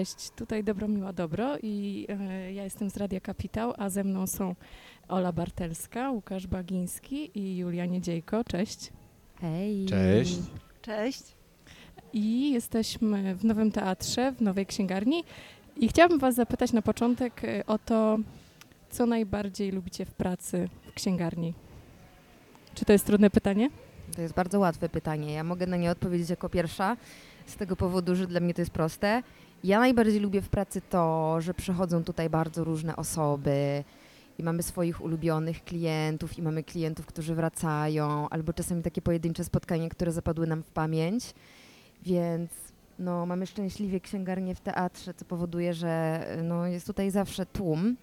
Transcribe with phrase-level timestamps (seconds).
[0.00, 4.54] Cześć, tutaj Dobromiła Dobro i e, ja jestem z Radia Kapitał, a ze mną są
[5.08, 8.44] Ola Bartelska, Łukasz Bagiński i Julia Niedziejko.
[8.44, 8.92] Cześć.
[9.40, 9.86] Hej.
[9.86, 10.38] Cześć.
[10.82, 11.22] Cześć.
[12.12, 15.24] I jesteśmy w Nowym Teatrze, w Nowej Księgarni
[15.76, 18.18] i chciałabym Was zapytać na początek e, o to,
[18.90, 21.54] co najbardziej lubicie w pracy w księgarni.
[22.74, 23.70] Czy to jest trudne pytanie?
[24.16, 25.32] To jest bardzo łatwe pytanie.
[25.32, 26.96] Ja mogę na nie odpowiedzieć jako pierwsza,
[27.46, 29.22] z tego powodu, że dla mnie to jest proste.
[29.64, 33.84] Ja najbardziej lubię w pracy to, że przychodzą tutaj bardzo różne osoby
[34.38, 39.88] i mamy swoich ulubionych klientów i mamy klientów, którzy wracają, albo czasami takie pojedyncze spotkania,
[39.88, 41.34] które zapadły nam w pamięć.
[42.02, 42.50] Więc
[42.98, 47.96] no, mamy szczęśliwie księgarnię w teatrze, co powoduje, że no, jest tutaj zawsze tłum.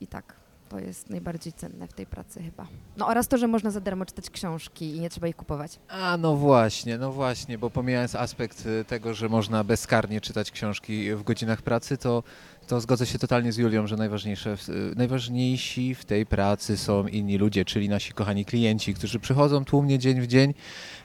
[0.00, 0.34] I tak,
[0.70, 2.66] to jest najbardziej cenne w tej pracy chyba.
[2.96, 5.78] No oraz to, że można za darmo czytać książki i nie trzeba ich kupować.
[5.88, 11.14] A no właśnie, no właśnie, bo pomijając aspekt y, tego, że można bezkarnie czytać książki
[11.14, 12.22] w godzinach pracy, to,
[12.70, 17.38] to zgodzę się totalnie z Julią, że najważniejsze, y, najważniejsi w tej pracy są inni
[17.38, 20.54] ludzie, czyli nasi kochani klienci, którzy przychodzą tłumnie dzień w dzień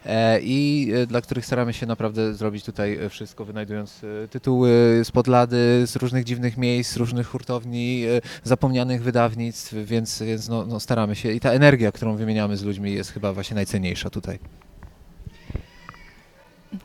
[0.06, 4.70] e, i e, dla których staramy się naprawdę zrobić tutaj e, wszystko, wynajdując tytuły
[5.04, 8.04] z podlady, z różnych dziwnych miejsc, z różnych hurtowni,
[8.44, 12.94] zapomnianych wydawnictw, więc, więc no, no staramy się i ta energia, którą wymieniamy z ludźmi
[12.94, 14.40] jest chyba właśnie najcenniejsza tutaj.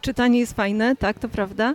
[0.01, 1.75] Czytanie jest fajne, tak, to prawda.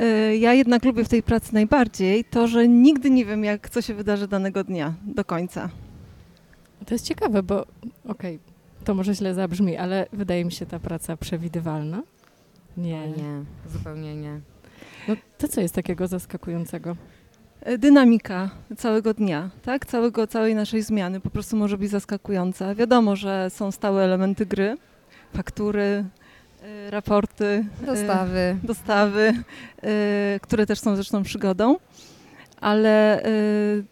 [0.00, 3.82] Y, Ja jednak lubię w tej pracy najbardziej to, że nigdy nie wiem, jak co
[3.82, 5.68] się wydarzy danego dnia do końca.
[6.86, 7.66] To jest ciekawe, bo
[8.08, 8.38] okej,
[8.84, 12.02] to może źle zabrzmi, ale wydaje mi się ta praca przewidywalna.
[12.76, 13.08] Nie.
[13.08, 14.40] Nie, zupełnie nie.
[15.08, 16.96] No to co jest takiego zaskakującego?
[17.68, 22.74] Y, Dynamika całego dnia, tak, całego, całej naszej zmiany po prostu może być zaskakująca.
[22.74, 24.76] Wiadomo, że są stałe elementy gry,
[25.34, 26.04] faktury,
[26.90, 28.56] raporty, y, Dostawy.
[28.62, 29.34] dostawy,
[29.84, 31.76] y, które też są zresztą przygodą,
[32.60, 33.84] ale y,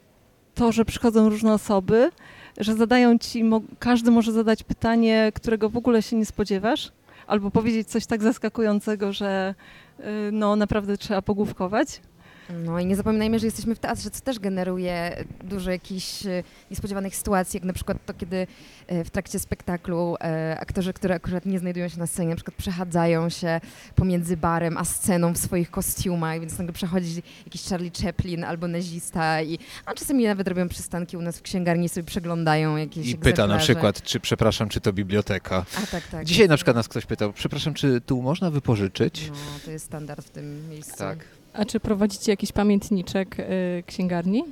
[0.55, 2.11] to, że przychodzą różne osoby,
[2.59, 3.45] że zadają ci,
[3.79, 6.93] każdy może zadać pytanie, którego w ogóle się nie spodziewasz,
[7.27, 9.55] albo powiedzieć coś tak zaskakującego, że
[10.01, 12.01] y, no naprawdę trzeba pogłówkować.
[12.51, 17.17] No i nie zapominajmy, że jesteśmy w teatrze, co też generuje dużo jakichś e, niespodziewanych
[17.17, 18.47] sytuacji, jak na przykład to, kiedy
[18.87, 22.57] e, w trakcie spektaklu e, aktorzy, którzy akurat nie znajdują się na scenie, na przykład
[22.57, 23.61] przechadzają się
[23.95, 29.43] pomiędzy barem a sceną w swoich kostiumach, więc nagle przechodzi jakiś Charlie Chaplin albo nazista
[29.43, 33.17] i a czasami nawet robią przystanki u nas w księgarni i sobie przeglądają jakieś I
[33.17, 35.65] pyta na przykład, czy przepraszam, czy to biblioteka.
[35.83, 36.25] A tak, tak.
[36.25, 39.31] Dzisiaj na przykład nas ktoś pytał, przepraszam, czy tu można wypożyczyć?
[39.31, 40.99] No, to jest standard w tym miejscu.
[40.99, 41.19] Tak.
[41.55, 44.45] A czy prowadzicie jakiś pamiętniczek y, księgarni?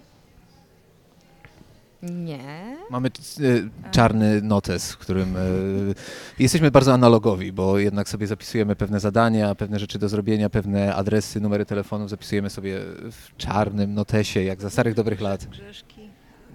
[2.03, 2.77] Nie.
[2.91, 5.95] Mamy y, czarny notes, w którym y,
[6.39, 11.41] jesteśmy bardzo analogowi, bo jednak sobie zapisujemy pewne zadania, pewne rzeczy do zrobienia, pewne adresy,
[11.41, 12.81] numery telefonów zapisujemy sobie
[13.11, 15.47] w czarnym notesie, jak za starych dobrych lat.
[15.47, 16.01] Grzeszki.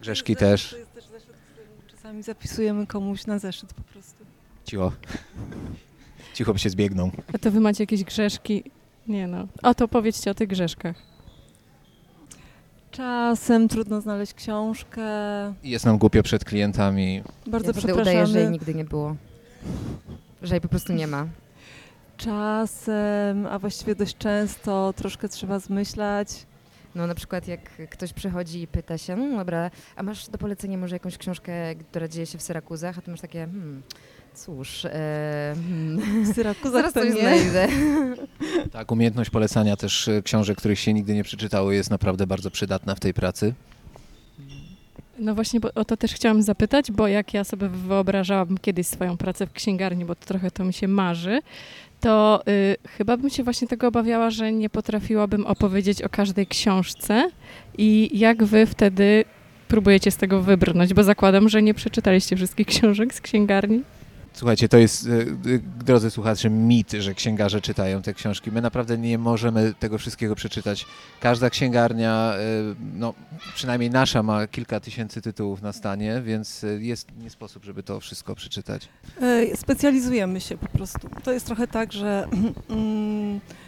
[0.01, 0.71] Grzeszki To jest też.
[0.71, 4.25] To jest też zeszyt, który czasami zapisujemy komuś na zeszyt po prostu.
[4.65, 4.91] Cicho.
[6.33, 7.11] Cicho, by się zbiegną.
[7.33, 8.63] A to wy macie jakieś grzeszki?
[9.07, 9.47] Nie no.
[9.63, 10.95] O to powiedzcie o tych grzeszkach.
[12.91, 15.01] Czasem trudno znaleźć książkę.
[15.63, 17.23] Jest nam głupio przed klientami.
[17.47, 18.51] Bardzo ja wtedy udaję, że jej przepraszamy.
[18.51, 19.15] nigdy nie było.
[20.41, 21.27] Że jej po prostu nie ma.
[22.17, 26.45] Czasem, a właściwie dość często troszkę trzeba zmyślać.
[26.95, 30.77] No na przykład jak ktoś przychodzi i pyta się, no dobra, a masz do polecenia
[30.77, 32.97] może jakąś książkę, która dzieje się w Syrakuzach?
[32.97, 33.83] A ty masz takie, hmm,
[34.37, 34.89] cóż, e,
[36.23, 37.21] W Syrakuzach zaraz to coś nie.
[37.21, 37.67] znajdę.
[38.71, 42.95] Tak, umiejętność polecania też y, książek, których się nigdy nie przeczytało, jest naprawdę bardzo przydatna
[42.95, 43.53] w tej pracy.
[45.19, 49.17] No właśnie, bo o to też chciałam zapytać, bo jak ja sobie wyobrażałam kiedyś swoją
[49.17, 51.39] pracę w księgarni, bo to trochę to mi się marzy,
[51.99, 57.29] to y, chyba bym się właśnie tego obawiała, że nie potrafiłabym opowiedzieć o każdej książce
[57.77, 59.25] i jak wy wtedy
[59.67, 63.81] próbujecie z tego wybrnąć, bo zakładam, że nie przeczytaliście wszystkich książek z księgarni.
[64.37, 65.09] Słuchajcie, to jest, y,
[65.45, 68.51] y, drodzy słuchacze, mit, że księgarze czytają te książki.
[68.51, 70.85] My naprawdę nie możemy tego wszystkiego przeczytać.
[71.19, 72.33] Każda księgarnia,
[72.71, 73.13] y, no
[73.55, 78.35] przynajmniej nasza, ma kilka tysięcy tytułów na stanie, więc jest nie sposób, żeby to wszystko
[78.35, 78.89] przeczytać.
[79.21, 81.09] E, Specjalizujemy się po prostu.
[81.23, 82.27] To jest trochę tak, że
[82.69, 83.66] mm, e,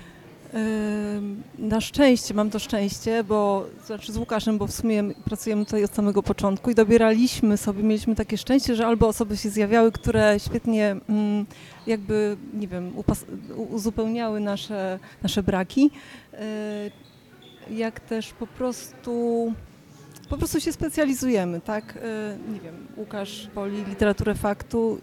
[1.60, 5.96] na szczęście, mam to szczęście, bo znaczy z Łukaszem, bo w sumie pracujemy tutaj od
[5.96, 10.96] samego początku i dobieraliśmy sobie, mieliśmy takie szczęście, że albo osoby się zjawiały, które świetnie
[11.10, 11.46] mm,
[11.88, 12.94] jakby, nie wiem,
[13.70, 15.92] uzupełniały nasze, nasze braki,
[16.34, 16.92] e,
[17.72, 19.54] jak też po prostu
[20.30, 21.98] po prostu się specjalizujemy, tak?
[22.04, 25.02] E, Nie wiem, Łukasz woli literaturę faktu,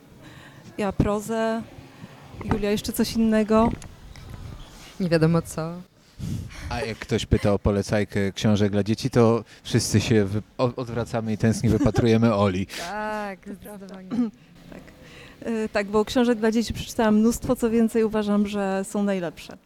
[0.78, 1.62] ja prozę,
[2.52, 3.70] Julia jeszcze coś innego.
[5.00, 5.72] Nie wiadomo co.
[6.70, 10.26] A jak ktoś pyta o polecajkę książek dla dzieci, to wszyscy się
[10.58, 12.66] odwracamy i tęsknie wypatrujemy Oli.
[12.90, 14.08] Tak, zdecydowanie.
[15.42, 19.56] E, Tak, bo książek dla dzieci przeczytałam mnóstwo, co więcej uważam, że są najlepsze.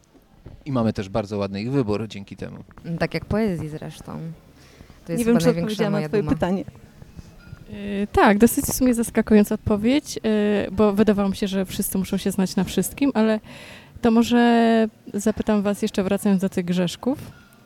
[0.64, 2.56] I mamy też bardzo ładny ich wybór dzięki temu.
[2.98, 4.18] Tak jak poezji zresztą.
[5.06, 6.34] To jest Nie wiem, czy odpowiedziałam na twoje duma.
[6.34, 6.64] pytanie.
[7.70, 12.16] Y, Tak, dosyć w sumie zaskakująca odpowiedź, y, bo wydawało mi się, że wszyscy muszą
[12.16, 13.40] się znać na wszystkim, ale
[14.02, 17.18] to może zapytam Was jeszcze wracając do tych grzeszków.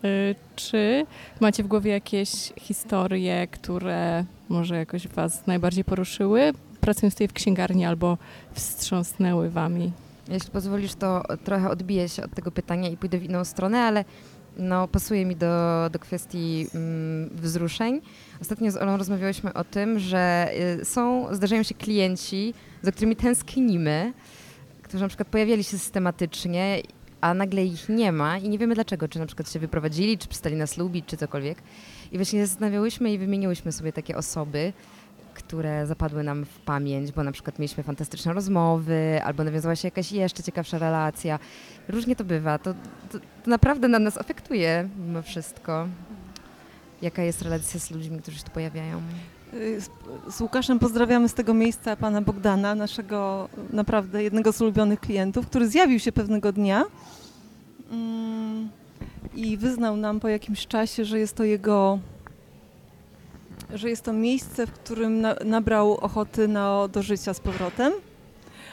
[0.05, 1.07] y, Czy
[1.41, 7.85] macie w głowie jakieś historie, które może jakoś Was najbardziej poruszyły, pracując tutaj w księgarni
[7.85, 8.19] albo
[8.53, 9.93] wstrząsnęły Wami?
[10.29, 14.05] Jeśli pozwolisz, to trochę odbiję się od tego pytania i pójdę w inną stronę, ale
[14.57, 18.01] no, pasuje mi do, do kwestii mm, wzruszeń.
[18.41, 20.49] Ostatnio z Olą rozmawiałyśmy o tym, że
[20.81, 24.13] y, są, zdarzają się klienci, za którymi tęsknimy,
[24.95, 26.83] którzy na przykład pojawiali się systematycznie,
[27.21, 30.29] a nagle ich nie ma i nie wiemy dlaczego, czy na przykład się wyprowadzili, czy
[30.29, 31.63] przestali nas lubić, czy cokolwiek.
[32.13, 34.73] I właśnie zastanawiałyśmy i wymieniłyśmy sobie takie osoby,
[35.35, 40.13] które zapadły nam w pamięć, bo na przykład mieliśmy fantastyczne rozmowy, albo nawiązała się jakaś
[40.13, 41.39] jeszcze ciekawsza relacja.
[41.89, 42.59] Różnie to bywa.
[42.59, 42.75] To,
[43.13, 45.89] to, to naprawdę na nas afektuje mimo wszystko.
[47.03, 49.03] Jaka jest relacja z ludźmi, którzy się tu pojawiają?
[49.55, 49.81] Y,
[50.31, 55.69] Z, Łukaszem pozdrawiamy z tego miejsca pana Bogdana, naszego naprawdę jednego z ulubionych klientów, który
[55.69, 56.85] zjawił się pewnego dnia
[57.91, 58.69] mm,
[59.35, 61.99] i wyznał nam po jakimś czasie, że jest to jego,
[63.75, 67.93] że jest to miejsce, w którym na, nabrał ochoty na, do życia z powrotem.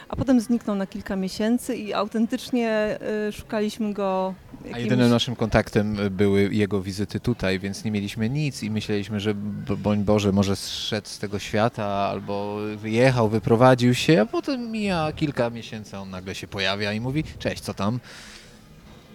[0.10, 4.34] A potem zniknął na kilka miesięcy i autentycznie y, szukaliśmy go.
[4.64, 9.20] A jakimś- jedynym naszym kontaktem były jego wizyty tutaj, więc nie mieliśmy nic i myśleliśmy,
[9.20, 14.72] że b- boń Boże, może zszedł z tego świata albo wyjechał, wyprowadził się, a potem
[14.72, 18.00] mija kilka miesięcy, a on nagle się pojawia i mówi, cześć, co tam?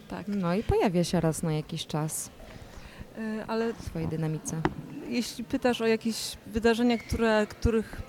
[0.08, 2.30] Tak, No i pojawia się raz na jakiś czas
[3.18, 4.60] y, ale w swojej dynamice.
[5.08, 6.16] jeśli pytasz o jakieś
[6.46, 8.02] wydarzenia, które, których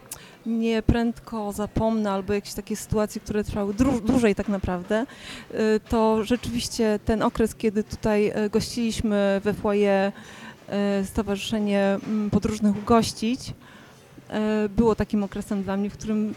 [0.48, 3.74] nie prędko zapomnę, albo jakieś takie sytuacje, które trwały
[4.04, 5.06] dłużej tak naprawdę,
[5.52, 5.56] y,
[5.90, 10.12] to rzeczywiście ten okres, kiedy tutaj y, gościliśmy we foyer
[11.02, 13.54] y, Stowarzyszenie mm, Podróżnych Ugościć,
[14.76, 16.34] było takim okresem dla mnie, w którym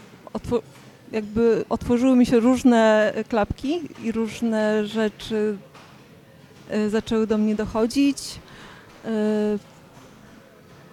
[1.11, 5.57] jakby otworzyły mi się różne klapki i różne rzeczy
[6.89, 8.17] zaczęły do mnie dochodzić.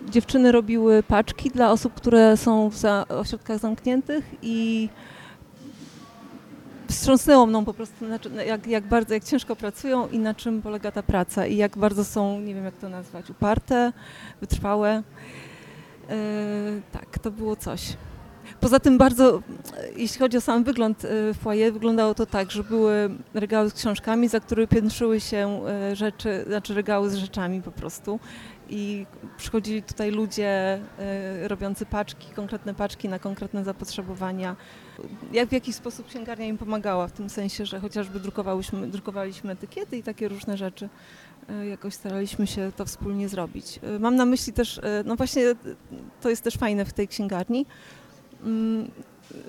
[0.06, 4.88] Dziewczyny robiły paczki dla osób, które są w za- ośrodkach zamkniętych i
[6.88, 8.04] wstrząsnęło mną po prostu,
[8.46, 12.04] jak, jak bardzo, jak ciężko pracują i na czym polega ta praca i jak bardzo
[12.04, 13.92] są, nie wiem jak to nazwać, uparte,
[14.40, 15.02] wytrwałe.
[16.10, 16.14] E,
[16.92, 17.96] tak, to było coś.
[18.60, 19.42] Poza tym bardzo,
[19.96, 24.28] jeśli chodzi o sam wygląd e, foyer, wyglądało to tak, że były regały z książkami,
[24.28, 28.20] za które piętrzyły się e, rzeczy, znaczy regały z rzeczami po prostu
[28.68, 29.06] i
[29.36, 34.56] przychodzili tutaj ludzie e, robiący paczki, konkretne paczki na konkretne zapotrzebowania.
[35.32, 39.96] Jak w jakiś sposób księgarnia im pomagała, w tym sensie, że chociażby drukowałyśmy, drukowaliśmy etykiety
[39.96, 40.88] i takie różne rzeczy.
[41.48, 43.80] e, Jakoś staraliśmy się to wspólnie zrobić.
[43.82, 45.42] E, Mam na myśli też, no właśnie
[46.20, 47.66] to jest też fajne w tej księgarni,
[48.44, 48.90] mm,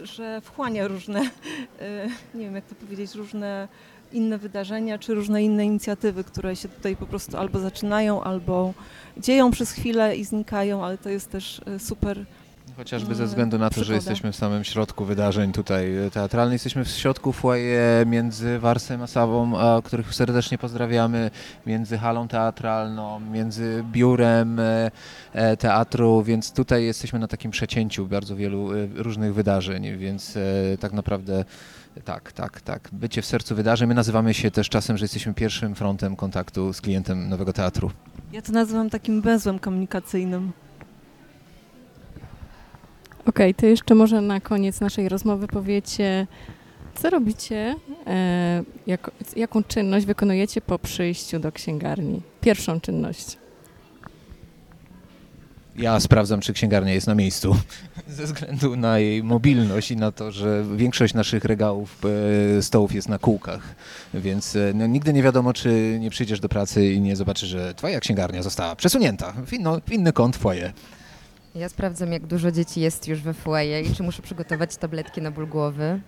[0.04, 1.22] że wchłania różne,
[2.36, 3.68] nie wiem jak to powiedzieć, różne
[4.14, 8.74] inne wydarzenia, czy różne inne inicjatywy, które się tutaj po prostu albo zaczynają, albo
[9.18, 12.26] dzieją przez chwilę i znikają, ale to jest też e, super.
[12.78, 13.96] Chociażby ze Mm, względu na to, że przygoda.
[13.96, 16.54] jesteśmy w samym środku wydarzeń tutaj e, teatralnych.
[16.54, 21.32] Jesteśmy w środku foyer między Warsem a Sawą, których serdecznie pozdrawiamy,
[21.66, 24.92] między halą teatralną, między biurem e,
[25.34, 30.42] e, teatru, więc tutaj jesteśmy na takim przecięciu bardzo wielu e, różnych wydarzeń, więc e,
[30.80, 31.46] tak naprawdę
[32.06, 32.90] tak, tak, tak.
[32.92, 33.88] Bycie w sercu wydarzeń.
[33.90, 37.92] My nazywamy się też czasem, że jesteśmy pierwszym frontem kontaktu z klientem nowego teatru.
[38.32, 40.52] Ja to nazywam takim węzłem komunikacyjnym.
[43.26, 46.28] Okej, to jeszcze może na koniec naszej rozmowy powiecie,
[46.96, 47.76] co robicie,
[48.08, 52.22] e, jako, jaką czynność wykonujecie po przyjściu do księgarni?
[52.42, 53.38] Pierwszą czynność.
[55.82, 57.56] Ja sprawdzam, czy księgarnia jest na miejscu,
[58.08, 62.02] ze względu na jej mobilność i na to, że większość naszych regałów,
[62.58, 63.76] e, stołów jest na kółkach,
[64.14, 67.74] więc e, no, nigdy nie wiadomo, czy nie przyjdziesz do pracy i nie zobaczysz, że
[67.74, 70.74] twoja księgarnia została przesunięta w, inno, w inny kąt foyer.
[71.56, 75.32] Ja sprawdzam, jak dużo dzieci jest już we foyer i czy muszę przygotować tabletki na
[75.32, 76.02] ból głowy.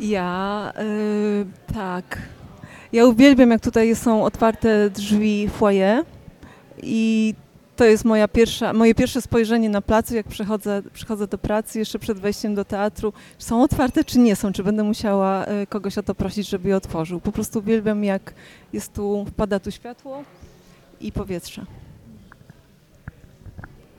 [0.00, 2.22] Ja y, tak.
[2.92, 6.04] Ja uwielbiam, jak tutaj są otwarte drzwi foyer
[6.82, 7.34] i
[7.76, 11.98] to jest moja pierwsza, moje pierwsze spojrzenie na placu, jak przychodzę, przychodzę do pracy, jeszcze
[11.98, 13.12] przed wejściem do teatru.
[13.38, 14.52] Są otwarte, czy nie są?
[14.52, 17.20] Czy będę musiała e, kogoś o to prosić, żeby je otworzył?
[17.20, 18.34] Po prostu uwielbiam, jak
[18.72, 20.24] jest tu, wpada tu światło
[21.00, 21.66] i powietrze.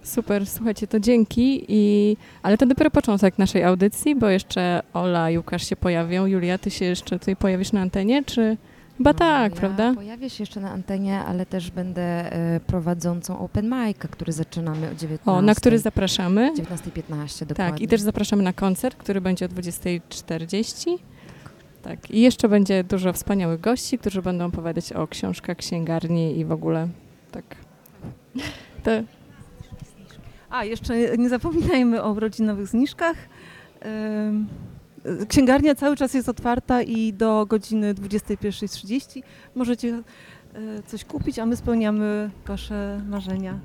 [0.04, 1.66] Super, słuchajcie, to dzięki.
[1.68, 2.18] I...
[2.44, 6.26] Ale to dopiero początek naszej audycji, bo jeszcze Ola i Łukasz się pojawią.
[6.26, 8.58] Julia, ty się jeszcze tutaj pojawisz na antenie, czy...
[8.98, 9.94] Chyba tak, ja prawda?
[9.94, 14.96] Pojawię się jeszcze na antenie, ale też będę e, prowadzącą open mic'a, który zaczynamy o
[14.96, 15.32] 19.
[15.32, 16.54] O, na który zapraszamy.
[16.56, 17.56] 19.15 dokładnie.
[17.56, 20.98] Tak, i też zapraszamy na koncert, który będzie o 20.40.
[21.84, 26.52] Tak, i jeszcze będzie dużo wspaniałych gości, którzy będą opowiadać o książkach, księgarni i w
[26.52, 26.88] ogóle
[27.32, 27.44] tak.
[28.84, 28.92] To,
[30.50, 33.16] A, jeszcze nie zapominajmy o urodzinowych zniżkach.
[33.86, 34.48] Ym,
[35.28, 39.24] Księgarnia cały czas jest otwarta i do godziny 21.30
[39.56, 40.04] możecie e,
[40.84, 43.60] coś kupić, a my spełniamy Wasze marzenia.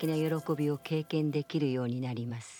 [0.00, 2.59] 的な喜びを経験できるようになります。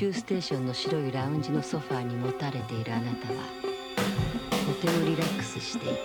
[0.00, 3.40] 宙ステーションの白いラウンジのソファーにもたれているあなたは
[4.66, 5.98] とてもリラックスしていて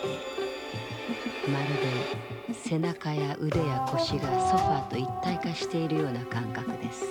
[1.50, 1.68] まる
[2.50, 7.06] で背中や腕や腰がソファーと一体化しているような感覚です。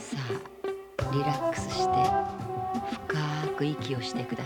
[0.00, 1.90] さあリラックスして
[3.06, 4.45] 深く息をしてくださ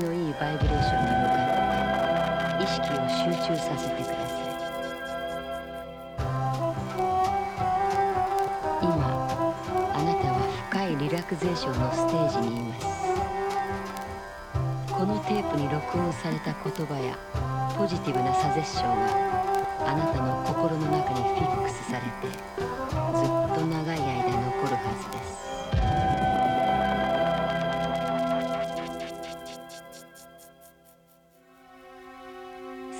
[0.00, 4.46] のいいバイブレーションに向かって意識を集中させてください
[8.82, 8.90] 今
[9.94, 10.38] あなたは
[10.70, 12.86] 深いリラクゼーションのステージにいます。
[14.96, 17.18] このテープに録音された言葉や
[17.76, 22.65] ポジティブなサジェッションがあなたの心の中にフィックスされて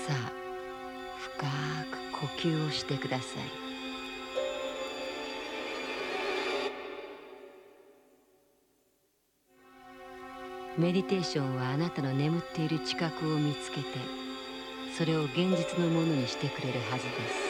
[0.06, 0.30] さあ
[1.18, 1.46] 深
[1.90, 3.26] く呼吸をしてください。
[10.78, 13.86] メディテーションはあなたの眠っている知覚を見つけて
[14.96, 17.45] それを現実のものにしてくれるはずです。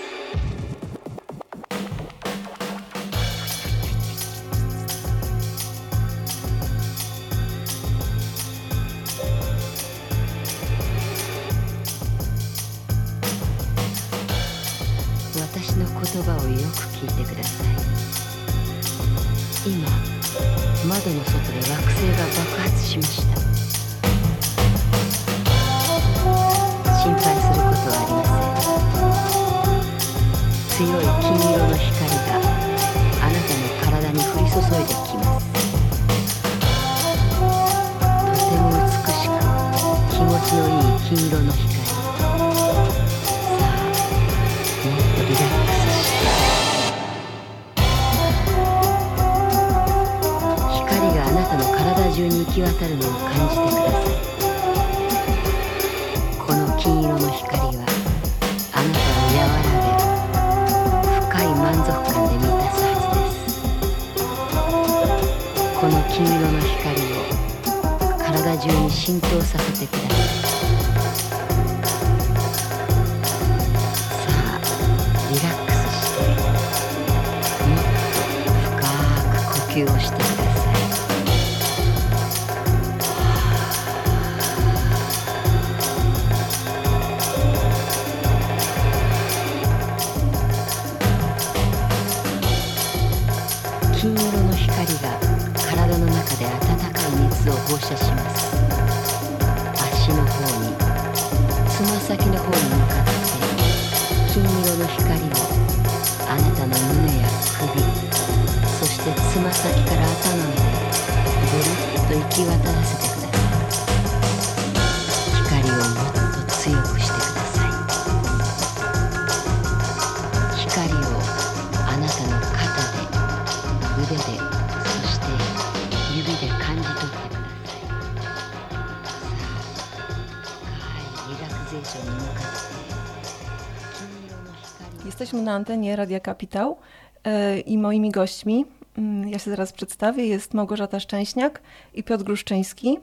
[135.57, 136.77] Antenie Radia Kapitał
[137.25, 138.65] e, i moimi gośćmi,
[138.99, 141.63] mm, ja się zaraz przedstawię, jest Małgorzata Szczęśniak
[141.95, 142.99] i Piotr Gruszczyński.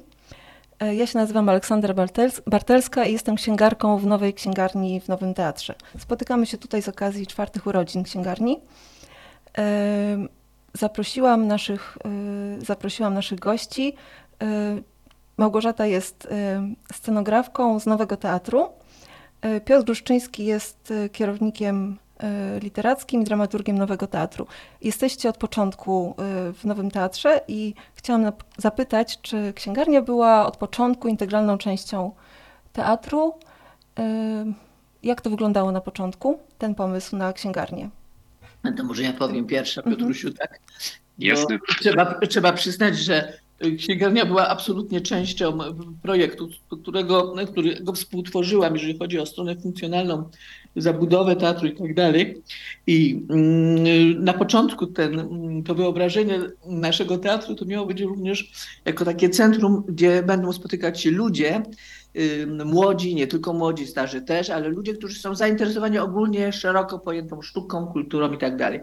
[0.80, 5.34] E, Ja się nazywam Aleksandra Bartels- Bartelska i jestem księgarką w Nowej Księgarni w Nowym
[5.34, 5.76] Teatrze.
[6.00, 8.60] Spotykamy się tutaj z okazji czwartych urodzin księgarni.
[9.58, 10.28] E,
[10.78, 11.98] Zaprosiłam naszych,
[12.60, 13.96] zaprosiłam naszych gości.
[15.38, 16.28] Małgorzata jest
[16.94, 18.70] scenografką z Nowego Teatru.
[19.66, 21.98] Piotr Gruszczyński jest kierownikiem
[22.62, 24.48] literackim i dramaturgiem Nowego Teatru.
[24.82, 31.08] Jesteście od początku e, w Nowym Teatrze i chciałam zapytać, czy księgarnia była od początku
[31.08, 32.12] integralną częścią
[32.74, 33.34] teatru?
[34.00, 34.46] E,
[35.04, 37.90] Jak to wyglądało na początku, ten pomysł na księgarnię?
[38.64, 39.96] No to może ja powiem pierwsza, Mhm.
[39.98, 40.60] Piotrusiu, tak?
[41.20, 41.60] Jasne.
[41.80, 43.34] Trzeba, trzeba przyznać, że
[43.78, 45.58] księgarnia była absolutnie częścią
[46.02, 46.50] projektu,
[46.82, 50.30] którego, którego współtworzyłam, jeżeli chodzi o stronę funkcjonalną,
[50.76, 52.42] zabudowę teatru i tak dalej.
[52.88, 58.52] I mm, na początku ten, mm, to wyobrażenie naszego teatru to miało być również
[58.86, 61.64] jako takie centrum, gdzie będą spotykać się ludzie,
[62.66, 67.88] młodzi, nie tylko młodzi, starzy też, ale ludzie, którzy są zainteresowani ogólnie szeroko pojętą sztuką,
[67.88, 68.80] kulturą i tak dalej.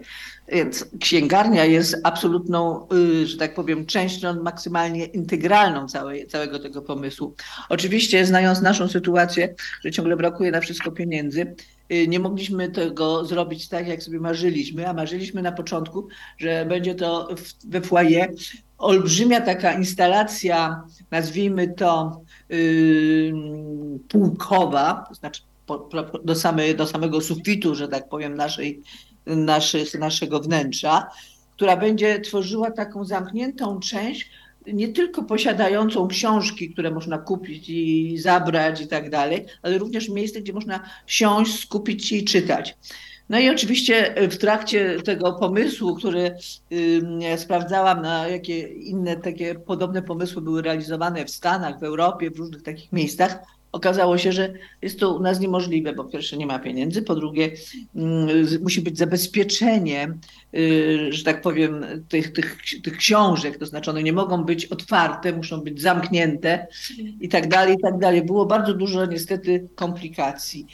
[0.48, 7.34] Więc księgarnia jest absolutną, y, że tak powiem, częścią maksymalnie integralną całej, całego tego pomysłu.
[7.68, 11.54] Oczywiście, znając naszą sytuację, że ciągle brakuje na wszystko pieniędzy,
[12.08, 17.28] nie mogliśmy tego zrobić tak, jak sobie marzyliśmy, a marzyliśmy na początku, że będzie to
[17.64, 18.32] we foyer.
[18.78, 23.32] Olbrzymia taka instalacja, nazwijmy to yy,
[24.08, 28.82] półkowa, to znaczy po, po, do, samej, do samego sufitu, że tak powiem, naszej,
[29.26, 31.06] naszych, naszego wnętrza,
[31.56, 34.30] która będzie tworzyła taką zamkniętą część,
[34.66, 40.40] nie tylko posiadającą książki, które można kupić i zabrać i tak dalej, ale również miejsce,
[40.40, 42.76] gdzie można siąść, skupić się i czytać.
[43.28, 46.36] No i oczywiście w trakcie tego pomysłu, który
[47.36, 52.62] sprawdzałam, na jakie inne takie podobne pomysły były realizowane w Stanach, w Europie, w różnych
[52.62, 53.38] takich miejscach,
[53.72, 54.52] okazało się, że
[54.82, 57.50] jest to u nas niemożliwe, bo po pierwsze nie ma pieniędzy, po drugie
[57.96, 60.14] y, musi być zabezpieczenie,
[60.54, 65.32] y, że tak powiem, tych, tych, tych książek, to znaczy one nie mogą być otwarte,
[65.32, 66.66] muszą być zamknięte
[67.20, 68.22] i tak dalej, i tak dalej.
[68.22, 70.66] Było bardzo dużo niestety komplikacji.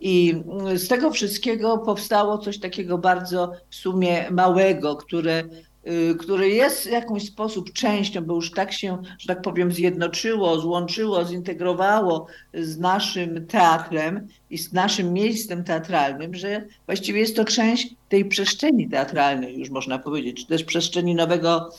[0.00, 0.42] I
[0.74, 5.44] z tego wszystkiego powstało coś takiego bardzo w sumie małego, które,
[6.18, 11.24] które jest w jakąś sposób częścią, bo już tak się, że tak powiem, zjednoczyło, złączyło,
[11.24, 18.24] zintegrowało z naszym teatrem i z naszym miejscem teatralnym, że właściwie jest to część tej
[18.24, 21.70] przestrzeni teatralnej, już można powiedzieć, czy też przestrzeni nowego,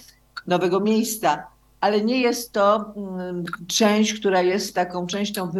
[0.47, 1.54] nowego miejsca
[1.85, 5.51] ale nie jest to mm, część, która jest taką częścią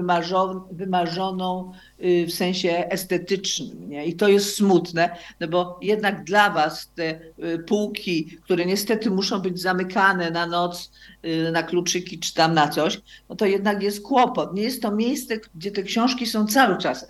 [0.72, 1.72] wymarzoną,
[2.04, 3.90] y, w sensie estetycznym.
[3.90, 4.06] Nie?
[4.06, 9.40] I to jest smutne, no bo jednak dla Was te y, półki, które niestety muszą
[9.40, 10.92] być zamykane na noc
[11.26, 14.54] y, na kluczyki czy tam na coś, no to jednak jest kłopot.
[14.54, 17.06] Nie jest to miejsce, gdzie te książki są cały czas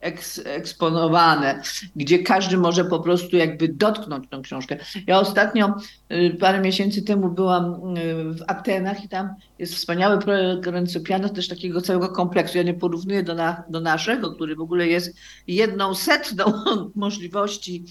[0.00, 1.62] eks, eksponowane,
[1.96, 4.76] gdzie każdy może po prostu jakby dotknąć tą książkę.
[5.06, 5.74] Ja ostatnio,
[6.12, 11.48] y, parę miesięcy temu byłam y, w Atenach i tam jest wspaniały projekt Rencypiana, też
[11.48, 12.58] takiego całego kompleksu.
[12.58, 16.44] Ja nie porównuję do, na, do naszego, który w ogóle jest jedną setną
[16.94, 17.84] możliwości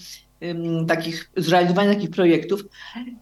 [0.88, 2.64] takich, zrealizowania takich projektów.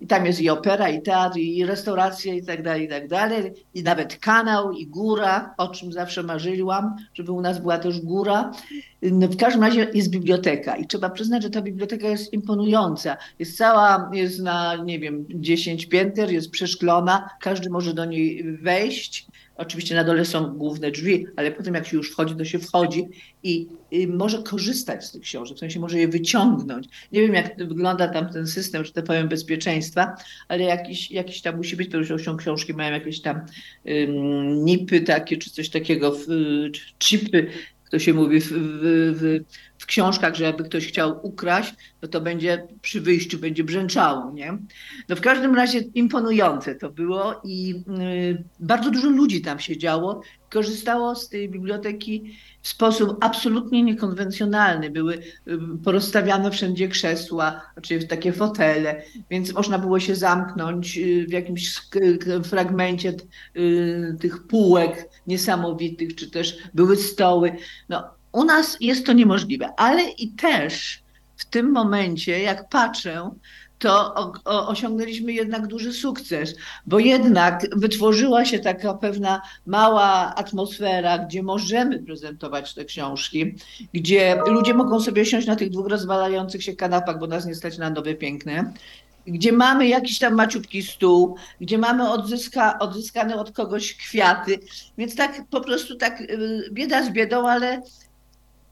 [0.01, 3.53] I tam jest i opera, i teatr, i restauracja, i tak dalej, i tak dalej.
[3.75, 8.53] I nawet kanał, i góra, o czym zawsze marzyłam, żeby u nas była też góra.
[9.03, 13.17] W każdym razie jest biblioteka i trzeba przyznać, że ta biblioteka jest imponująca.
[13.39, 19.27] Jest cała, jest na, nie wiem, 10 pięter, jest przeszklona, każdy może do niej wejść.
[19.57, 23.09] Oczywiście na dole są główne drzwi, ale potem jak się już wchodzi, to się wchodzi
[23.43, 23.69] i
[24.09, 26.89] może korzystać z tych książek, w sensie może je wyciągnąć.
[27.13, 30.15] Nie wiem, jak wygląda tam ten system, że tak powiem, bezpieczeństwa,
[30.49, 33.41] ale jakiś, jakiś tam musi być, to są książki, mają jakieś tam
[33.85, 36.17] um, nipy takie, czy coś takiego,
[36.99, 37.51] chipy,
[37.91, 39.41] to się mówi w, w,
[39.79, 44.59] w, książkach, że jakby ktoś chciał ukraść, no to będzie przy wyjściu będzie brzęczało, nie?
[45.09, 51.15] No w każdym razie imponujące to było i y, bardzo dużo ludzi tam siedziało, korzystało
[51.17, 52.37] z tej biblioteki
[52.69, 54.91] w sposób absolutnie niekonwencjonalny.
[54.91, 55.23] Były
[55.85, 61.81] porozstawiane wszędzie krzesła, czy takie fotele, więc można było się zamknąć y, w jakimś
[62.45, 63.15] fragmencie
[63.57, 67.57] y, tych półek niesamowitych, czy też były stoły.
[67.89, 71.03] No, u nas jest to niemożliwe, ale i też
[71.37, 73.31] w tym momencie, jak patrzę,
[73.79, 74.15] to
[74.45, 76.55] osiągnęliśmy jednak duży sukces,
[76.87, 83.55] bo jednak wytworzyła się taka pewna mała atmosfera, gdzie możemy prezentować te książki,
[83.95, 87.79] gdzie ludzie mogą sobie siąść na tych dwóch rozwalających się kanapach, bo nas nie stać
[87.79, 88.73] na nowe piękne,
[89.27, 94.59] gdzie mamy jakiś tam maciupki stół, gdzie mamy odzyska, odzyskane od kogoś kwiaty,
[94.99, 97.83] więc tak po prostu tak y, bieda z biedą, ale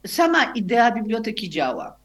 [0.06, 1.96] sama idea biblioteki działa,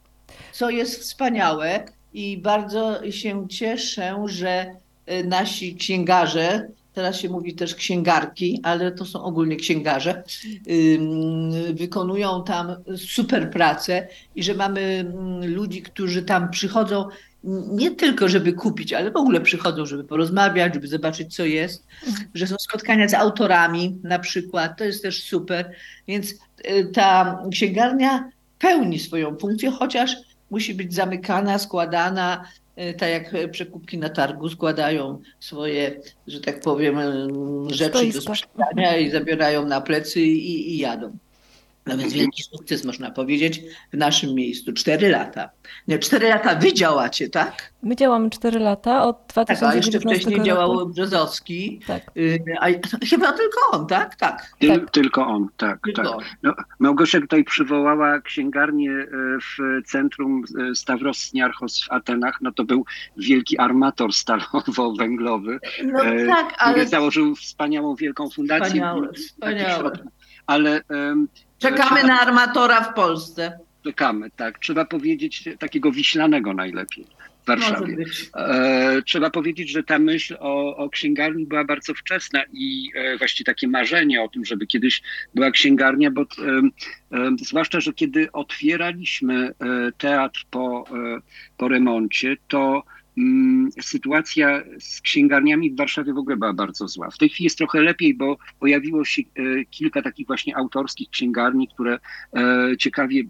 [0.52, 7.76] co jest wspaniałe, i bardzo się cieszę, że e, nasi księgarze, teraz się mówi też
[7.76, 10.24] księgarki, ale to są ogólnie księgarze,
[11.74, 17.08] wykonują tam super pracę i że mamy mm, ludzi, którzy tam przychodzą
[17.71, 21.88] nie tylko, żeby kupić, ale w ogóle przychodzą, żeby porozmawiać, żeby zobaczyć, co jest,
[22.34, 25.71] że są spotkania z autorami na przykład, to jest też super,
[26.08, 30.15] więc e, ta księgarnia pełni swoją funkcję, chociaż
[30.52, 37.00] musi być zamykana, składana, e, tak jak przekupki na targu składają swoje, że tak powiem,
[37.00, 37.28] e,
[37.70, 38.30] rzeczy Stoiska.
[38.30, 41.18] do sprzedania i zabierają na plecy i, i jadą.
[41.86, 43.62] No więc wielki sukces można powiedzieć
[43.94, 44.74] w naszym miejscu.
[44.74, 45.50] Cztery lata.
[45.88, 47.74] Nie, cztery lata wy działacie, tak?
[47.84, 50.48] My działamy cztery lata od 2019 Tak, a jeszcze wcześniej roku.
[50.48, 51.80] działał Brzozowski.
[51.88, 52.12] Tak.
[52.17, 52.67] Y, a,
[53.10, 54.15] chyba tylko on, tak?
[54.15, 54.52] Tak.
[54.60, 54.91] Ty, tak.
[54.91, 55.80] Tylko on, tak.
[55.84, 56.12] Tylko tak.
[56.12, 56.24] On.
[56.44, 59.08] No, Małgosia tutaj przywołała księgarnię e,
[59.39, 62.38] w centrum e, Stavros Sniarchos w Atenach.
[62.41, 62.86] No to był
[63.17, 66.74] wielki armator stalowo-węglowy, no, tak, ale...
[66.74, 68.65] który założył wspaniałą wielką fundację.
[68.65, 69.91] Wspaniałe, wspaniałe.
[70.48, 70.82] Ale
[71.62, 73.60] Czekamy na armatora w Polsce.
[73.84, 74.60] Czekamy, tak.
[74.60, 77.06] Trzeba powiedzieć takiego wiślanego najlepiej
[77.43, 77.97] w Warszawie.
[78.36, 83.45] E, trzeba powiedzieć, że ta myśl o, o księgarni była bardzo wczesna i e, właściwie
[83.45, 85.02] takie marzenie o tym, żeby kiedyś
[85.36, 86.26] była księgarnia, bo e,
[87.12, 91.19] e zwłaszcza, że kiedy otwieraliśmy e, teatr po, e,
[91.58, 92.84] po remoncie, to
[93.82, 97.10] sytuacja z księgarniami w Warszawie w ogóle była bardzo zła.
[97.10, 101.67] W tej chwili jest trochę lepiej, bo pojawiło się e, kilka takich właśnie autorskich księgarni,
[101.67, 102.00] które
[102.36, 103.26] e, ciekawie e,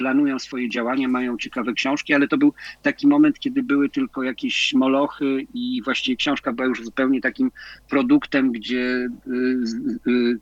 [0.00, 4.74] planują swoje działania, mają ciekawe książki, ale to był taki moment, kiedy były tylko jakieś
[4.74, 7.50] molochy i właściwie książka była już zupełnie takim
[7.88, 9.08] produktem, gdzie...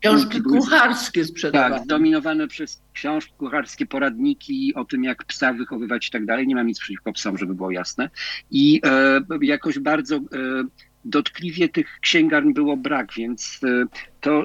[0.01, 1.75] Książki kucharskie sprzedawane.
[1.75, 6.47] Tak, zdominowane przez książki kucharskie, poradniki o tym, jak psa wychowywać i tak dalej.
[6.47, 8.09] Nie mam nic przeciwko psom, żeby było jasne.
[8.51, 10.19] I e, jakoś bardzo e,
[11.05, 13.85] dotkliwie tych księgarni było brak, więc e,
[14.21, 14.43] to,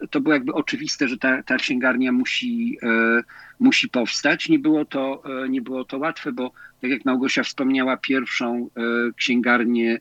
[0.00, 3.22] e, to było jakby oczywiste, że ta, ta księgarnia musi, e,
[3.60, 4.48] musi powstać.
[4.48, 8.68] Nie było, to, nie było to łatwe, bo tak jak Małgosia wspomniała, pierwszą
[9.16, 9.98] księgarnię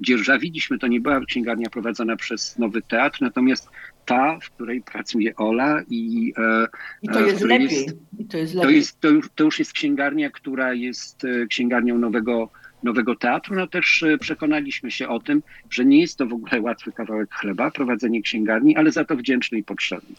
[0.00, 0.78] dzierżawiliśmy.
[0.78, 3.68] To nie była księgarnia prowadzona przez Nowy Teatr, natomiast
[4.04, 6.32] ta, w której pracuje Ola i,
[7.02, 7.68] I to jest lepiej.
[7.70, 8.70] Jest, I to, jest lepiej.
[8.70, 12.50] To, jest, to, już, to już jest księgarnia, która jest księgarnią nowego
[12.84, 16.60] nowego teatru, no też e, przekonaliśmy się o tym, że nie jest to w ogóle
[16.60, 20.16] łatwy kawałek chleba, prowadzenie księgarni, ale za to wdzięczny i potrzebny.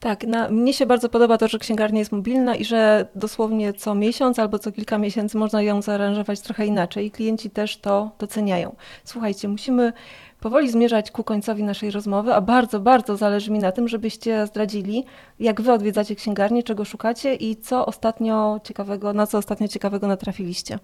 [0.00, 3.94] Tak, na, mnie się bardzo podoba to, że księgarnia jest mobilna i że dosłownie co
[3.94, 8.76] miesiąc albo co kilka miesięcy można ją zaaranżować trochę inaczej i klienci też to doceniają.
[9.04, 9.92] Słuchajcie, musimy
[10.40, 15.04] powoli zmierzać ku końcowi naszej rozmowy, a bardzo, bardzo zależy mi na tym, żebyście zdradzili,
[15.40, 20.78] jak wy odwiedzacie księgarnię, czego szukacie i co ostatnio ciekawego, na co ostatnio ciekawego natrafiliście.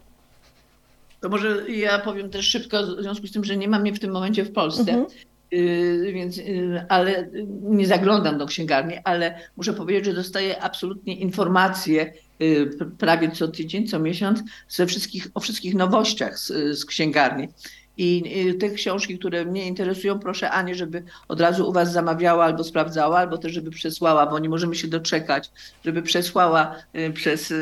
[1.22, 4.00] To może ja powiem też szybko, w związku z tym, że nie mam mnie w
[4.00, 4.92] tym momencie w Polsce.
[4.92, 5.06] Mhm.
[5.54, 7.28] Y, więc, y, ale
[7.62, 13.86] nie zaglądam do księgarni, ale muszę powiedzieć, że dostaję absolutnie informacje y, prawie co tydzień,
[13.86, 17.48] co miesiąc ze wszystkich, o wszystkich nowościach z, z księgarni.
[17.96, 22.44] I y, te książki, które mnie interesują, proszę Anię, żeby od razu u Was zamawiała
[22.44, 25.50] albo sprawdzała, albo też żeby przesłała, bo nie możemy się doczekać,
[25.84, 27.52] żeby przesłała y, przez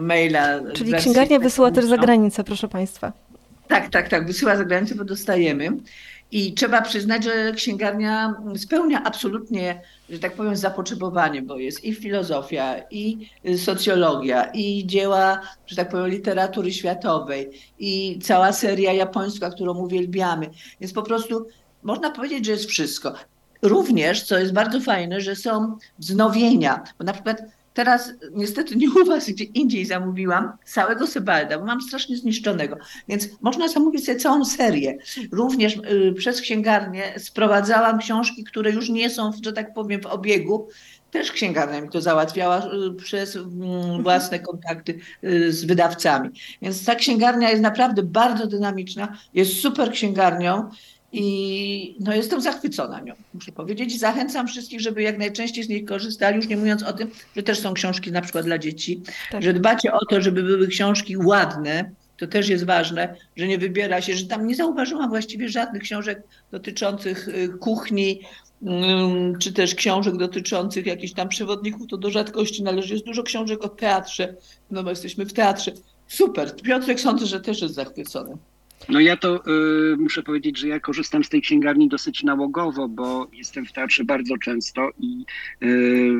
[0.00, 0.60] maila.
[0.72, 3.12] Czyli księgarnia wysyła też za granicę, proszę Państwa.
[3.68, 4.26] Tak, tak, tak.
[4.26, 5.68] Wysyła za granicę, bo dostajemy.
[6.32, 12.74] I trzeba przyznać, że księgarnia spełnia absolutnie, że tak powiem, zapotrzebowanie, bo jest i filozofia,
[12.90, 20.50] i socjologia, i dzieła, że tak powiem, literatury światowej, i cała seria japońska, którą uwielbiamy.
[20.80, 21.46] Więc po prostu
[21.82, 23.14] można powiedzieć, że jest wszystko.
[23.62, 27.42] Również, co jest bardzo fajne, że są wznowienia, bo na przykład
[27.74, 32.76] teraz niestety nie u was, gdzie indziej zamówiłam całego Sebalda, bo mam strasznie zniszczonego,
[33.08, 34.98] więc można zamówić sobie całą serię.
[35.32, 40.68] Również y, przez księgarnię sprowadzałam książki, które już nie są, że tak powiem, w obiegu.
[41.10, 46.30] Też księgarnia mi to załatwiała y, przez mm, własne kontakty y, z wydawcami.
[46.62, 50.70] Więc ta księgarnia jest naprawdę bardzo dynamiczna, jest super księgarnią
[51.16, 53.98] i no, jestem zachwycona nią, muszę powiedzieć.
[53.98, 57.58] Zachęcam wszystkich, żeby jak najczęściej z niej korzystali, już nie mówiąc o tym, że też
[57.58, 59.00] są książki na przykład dla dzieci,
[59.30, 59.42] Tak.
[59.42, 64.00] że dbacie o to, żeby były książki ładne, to też jest ważne, że nie wybiera
[64.00, 68.20] się, że tam nie zauważyłam właściwie żadnych książek dotyczących y, kuchni,
[68.62, 72.94] ym, czy też książek dotyczących jakichś tam przewodników, to do rzadkości należy.
[72.94, 74.34] Jest dużo książek o teatrze,
[74.70, 75.72] no bo jesteśmy w teatrze.
[76.08, 76.56] Super.
[76.56, 78.36] Piotrek sądzę, że też jest zachwycony.
[78.88, 79.42] No ja to
[79.92, 84.04] y, muszę powiedzieć, że ja korzystam z tej księgarni dosyć nałogowo, bo jestem w teatrze
[84.04, 85.24] bardzo często i
[85.62, 86.12] y,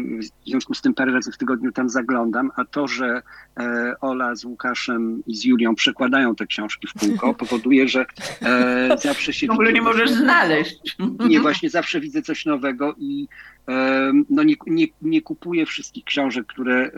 [0.44, 3.22] w związku z tym parę razy w tygodniu tam zaglądam, a to, że
[3.60, 8.06] e, Ola z Łukaszem i z Julią przekładają te książki w kółko, powoduje, że
[8.42, 10.96] e, zawsze się W ogóle nie możesz znaleźć.
[11.28, 13.28] Nie, właśnie zawsze widzę coś nowego i
[14.30, 16.90] no nie, nie, nie kupuję wszystkich książek, które e,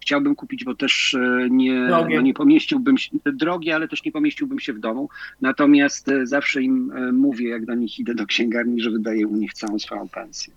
[0.00, 4.58] chciałbym kupić, bo też e, nie, no nie pomieściłbym się, drogie, ale też nie pomieściłbym
[4.58, 5.08] się w domu.
[5.40, 9.54] Natomiast e, zawsze im mówię, jak do nich idę do księgarni, że wydaję u nich
[9.54, 10.54] całą swoją pensję.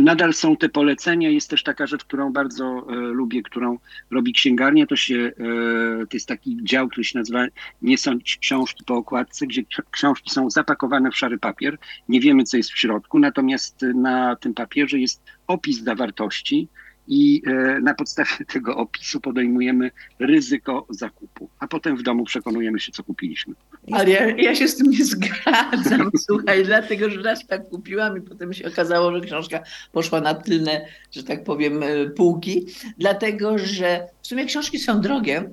[0.00, 1.30] Nadal są te polecenia.
[1.30, 3.78] Jest też taka rzecz, którą bardzo e, lubię, którą
[4.10, 4.86] robi księgarnia.
[4.86, 7.46] To się, e, to jest taki dział, który się nazywa
[7.82, 11.78] Nie sądź książki po okładce, gdzie ksi- książki są zapakowane w szary papier.
[12.08, 16.68] Nie wiemy, co jest w środku, natomiast na tym papierze jest opis zawartości
[17.08, 22.92] i e, na podstawie tego opisu podejmujemy ryzyko zakupu, a potem w domu przekonujemy się,
[22.92, 23.54] co kupiliśmy.
[23.92, 28.20] Ale ja, ja się z tym nie zgadzam, słuchaj, dlatego, że raz tak kupiłam i
[28.20, 29.62] potem się okazało, że książka
[29.92, 32.66] poszła na tylne, że tak powiem, e, półki,
[32.98, 35.50] dlatego, że w sumie książki są drogie,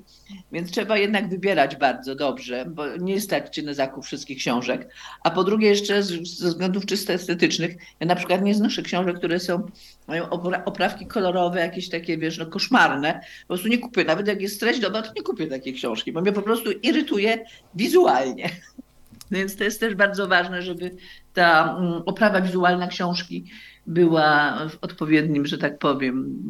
[0.52, 4.94] więc trzeba jednak wybierać bardzo dobrze, bo nie stać cię na zakup wszystkich książek.
[5.24, 9.40] A po drugie jeszcze ze względów czysto estetycznych, ja na przykład nie znoszę książek, które
[9.40, 9.66] są,
[10.08, 13.20] mają opra- oprawki kolorowe, jakieś takie, wiesz, no koszmarne.
[13.40, 16.20] Po prostu nie kupię, nawet jak jest treść dobra, to nie kupię takiej książki, bo
[16.20, 18.50] mnie po prostu irytuje wizualnie.
[19.30, 20.96] Więc to jest też bardzo ważne, żeby
[21.34, 23.44] ta mm, oprawa wizualna książki
[23.86, 26.42] była w odpowiednim, że tak powiem,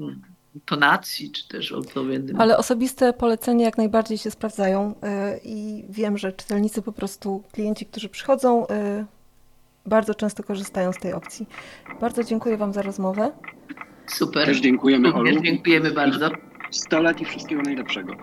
[0.64, 2.40] tonacji, czy też odpowiednim.
[2.40, 4.94] Ale osobiste polecenia jak najbardziej się sprawdzają y,
[5.44, 9.06] i wiem, że czytelnicy po prostu, klienci, którzy przychodzą, y,
[9.86, 11.46] bardzo często korzystają z tej opcji.
[12.00, 13.32] Bardzo dziękuję Wam za rozmowę.
[14.06, 14.46] Super.
[14.46, 15.40] Też dziękujemy, Olu.
[15.40, 16.30] dziękujemy bardzo.
[16.70, 18.16] 100 lat i wszystkiego najlepszego.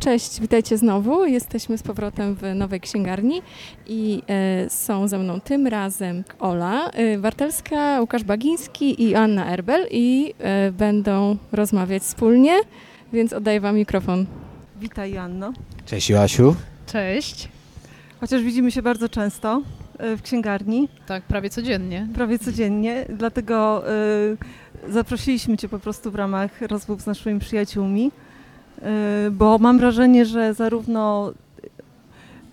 [0.00, 1.24] Cześć, witajcie znowu.
[1.24, 3.42] Jesteśmy z powrotem w nowej księgarni
[3.86, 9.86] i e, są ze mną tym razem Ola e, Wartelska, Łukasz Bagiński i Anna Erbel
[9.90, 12.56] i e, będą rozmawiać wspólnie,
[13.12, 14.26] więc oddaję Wam mikrofon.
[14.80, 15.52] Witaj Janno.
[15.86, 16.54] Cześć Joasiu.
[16.86, 17.48] Cześć.
[18.20, 19.62] Chociaż widzimy się bardzo często
[19.98, 22.06] e, w księgarni, Tak, prawie codziennie.
[22.14, 23.92] prawie codziennie, dlatego e,
[24.88, 28.27] zaprosiliśmy Cię po prostu w ramach rozmów z naszymi przyjaciółmi, e,
[29.30, 31.32] bo mam wrażenie, że zarówno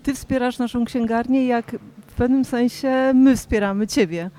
[0.02, 4.30] Ty wspierasz naszą księgarnię, jak w pewnym sensie my wspieramy Ciebie.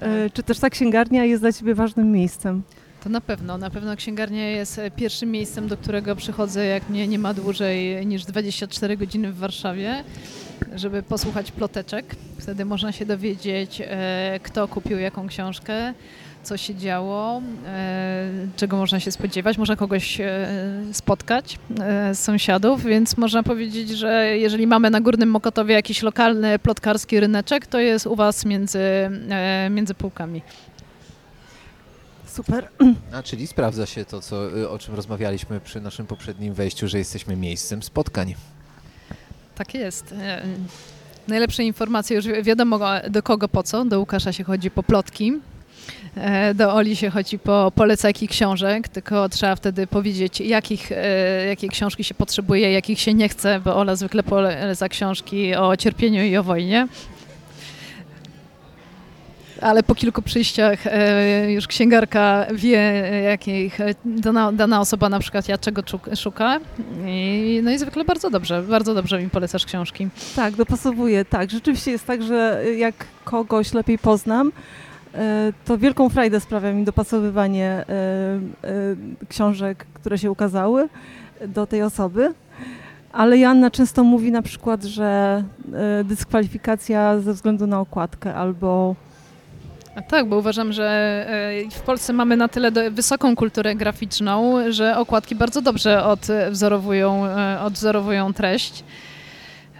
[0.00, 2.62] E, Czy też ta księgarnia jest dla Ciebie ważnym miejscem?
[3.04, 3.58] To na pewno.
[3.58, 8.06] Na pewno księgarnia jest e, pierwszym miejscem, do którego przychodzę, jak mnie nie ma dłużej
[8.06, 10.04] niż 24 godziny w Warszawie,
[10.74, 12.16] żeby posłuchać ploteczek.
[12.38, 15.94] Wtedy można się dowiedzieć, e, kto kupił jaką książkę,
[16.46, 19.58] co się działo, e, czego można się spodziewać.
[19.58, 20.48] Można kogoś e,
[20.92, 26.58] spotkać e, z sąsiadów, więc można powiedzieć, że jeżeli mamy na Górnym Mokotowie jakiś lokalny
[26.58, 28.80] plotkarski ryneczek, to jest u Was między,
[29.70, 30.42] między półkami.
[32.26, 32.68] Super.
[33.12, 36.98] A czyli sprawdza się to, co, y, o czym rozmawialiśmy przy naszym poprzednim wejściu, że
[36.98, 38.34] jesteśmy miejscem spotkań.
[39.54, 40.14] Tak jest.
[41.28, 42.78] Najlepsze informacje już wi- wiadomo
[43.10, 43.84] do kogo po co.
[43.84, 45.32] Do Łukasza się chodzi po plotki.
[46.16, 51.68] E, Do Oli się chodzi po polecajki książek, tylko trzeba wtedy powiedzieć, jakich, e, jakie
[51.68, 56.36] książki się potrzebuje, jakich się nie chce, bo Ola zwykle poleca książki o cierpieniu i
[56.36, 56.88] o wojnie.
[59.60, 62.78] Ale po kilku przyjściach e, już księgarka wie,
[63.24, 65.82] jakich dana, dana osoba na przykład ja czego
[66.16, 66.60] szuka.
[67.06, 70.08] I, no i zwykle bardzo dobrze, bardzo dobrze mi polecasz książki.
[70.36, 71.24] Tak, dopasowuję.
[71.24, 74.52] Tak, rzeczywiście jest tak, że jak kogoś lepiej poznam,
[75.64, 80.88] to wielką frajdę sprawia mi dopasowywanie e, e, książek, które się ukazały
[81.46, 82.34] do tej osoby.
[83.12, 85.42] Ale Joanna często mówi na przykład, że
[86.00, 88.94] e, dyskwalifikacja ze względu na okładkę albo
[89.96, 90.84] A tak, bo uważam, że
[91.66, 97.60] e, w Polsce mamy na tyle wysoką kulturę graficzną, że okładki bardzo dobrze odwzorowują, e,
[97.60, 98.84] odwzorowują treść.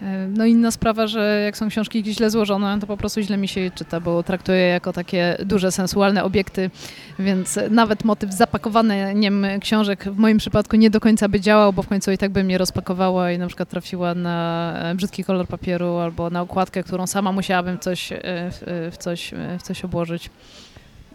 [0.02, 3.48] E, No inna sprawa, że jak są książki źle złożone, to po prostu źle mi
[3.48, 6.70] się je czyta, bo traktuję je jako takie duże, sensualne obiekty,
[7.18, 11.88] więc nawet motyw zapakowaniem książek w moim przypadku nie do końca by działał, bo w
[11.88, 15.96] końcu i tak by mnie rozpakowała i na przykład trafiła na e, brzydki kolor papieru
[15.96, 20.30] albo na okładkę, którą sama musiałabym coś, e, w, w, coś, e, w coś obłożyć.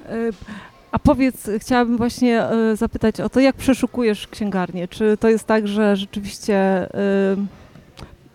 [0.09, 0.15] E,
[0.91, 4.87] A powiedz, chciałabym właśnie e, zapytać o to, jak przeszukujesz księgarnię?
[4.87, 6.87] Czy to jest tak, że rzeczywiście e,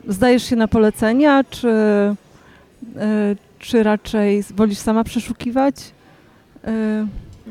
[0.07, 2.15] zdajesz się na polecenia, czy, e,
[3.59, 5.75] czy raczej wolisz sama przeszukiwać?
[6.65, 7.07] E,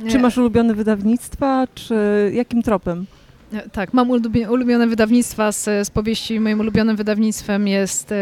[0.10, 0.20] Czy Nie.
[0.20, 1.96] masz ulubione wydawnictwa, czy
[2.34, 3.06] jakim tropem?
[3.54, 4.10] E, Tak, mam
[4.50, 6.40] ulubione wydawnictwa z, z powieści.
[6.40, 8.16] Moim ulubionym wydawnictwem jest e,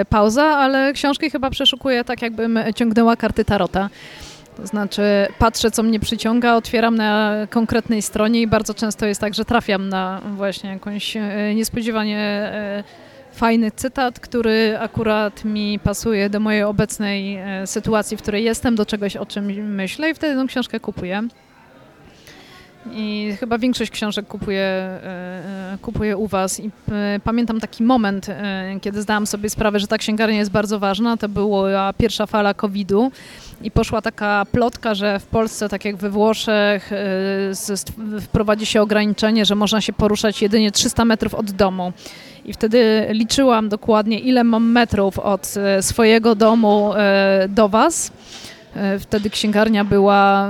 [0.00, 3.90] e, Pauza, ale książki chyba przeszukuję tak, jakbym ciągnęła karty Tarota.
[4.56, 5.02] To znaczy
[5.38, 9.88] patrzę, co mnie przyciąga, otwieram na konkretnej stronie i bardzo często jest tak, że trafiam
[9.88, 12.84] na właśnie jakąś e, niespodziewanie e,
[13.38, 18.86] fajny cytat, który akurat mi pasuje do mojej obecnej e, sytuacji, w której jestem, do
[18.86, 21.22] czegoś, o czym myślę i wtedy tą książkę kupuję.
[22.92, 25.04] I chyba większość książek kupuję, e,
[25.74, 26.60] e, kupuję u Was.
[26.60, 26.70] I
[27.24, 28.26] pamiętam taki moment,
[28.80, 31.16] kiedy zdałam sobie sprawę, że ta księgarnia jest bardzo ważna.
[31.16, 33.10] To była pierwsza fala COVID-u
[33.62, 36.90] i poszła taka plotka, że w Polsce, tak jak we Włoszech,
[37.52, 41.92] stw- wprowadzi się ograniczenie, że można się poruszać jedynie 300 metrów od domu.
[42.44, 48.12] I wtedy liczyłam dokładnie, ile mam metrów od e, swojego domu e, do Was.
[49.00, 50.48] Wtedy księgarnia była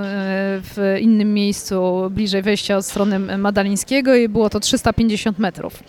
[0.63, 5.83] w innym miejscu, bliżej wejścia od strony Madalińskiego i było to 350 metrów.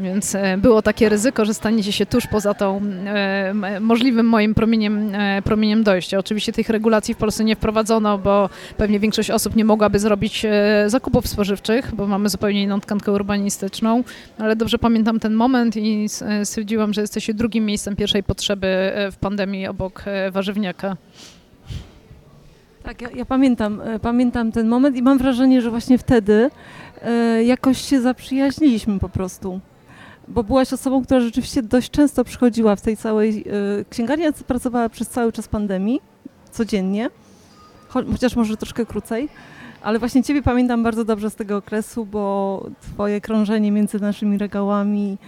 [0.00, 5.14] Więc e, było takie ryzyko, że staniecie się tuż poza tą e, możliwym moim promieniem,
[5.14, 6.18] e, promieniem dojścia.
[6.18, 10.84] Oczywiście tych regulacji w Polsce nie wprowadzono, bo pewnie większość osób nie mogłaby zrobić e,
[10.86, 14.04] zakupów spożywczych, bo mamy zupełnie inną tkankę urbanistyczną,
[14.38, 19.10] ale dobrze pamiętam ten moment i e, stwierdziłam, że jesteście drugim miejscem pierwszej potrzeby e,
[19.12, 20.96] w pandemii obok warzywniaka.
[22.82, 26.50] Tak, ja, ja pamiętam, pamiętam ten moment i mam wrażenie, że właśnie wtedy
[27.44, 29.60] jakoś się zaprzyjaźniliśmy po prostu.
[30.30, 33.44] Bo byłaś osobą, która rzeczywiście dość często przychodziła w tej całej
[33.80, 36.00] e, księgarni, pracowała przez cały czas pandemii,
[36.52, 37.10] codziennie,
[37.92, 39.28] cho- chociaż może troszkę krócej.
[39.82, 45.18] Ale właśnie Ciebie pamiętam bardzo dobrze z tego okresu, bo Twoje krążenie między naszymi regałami,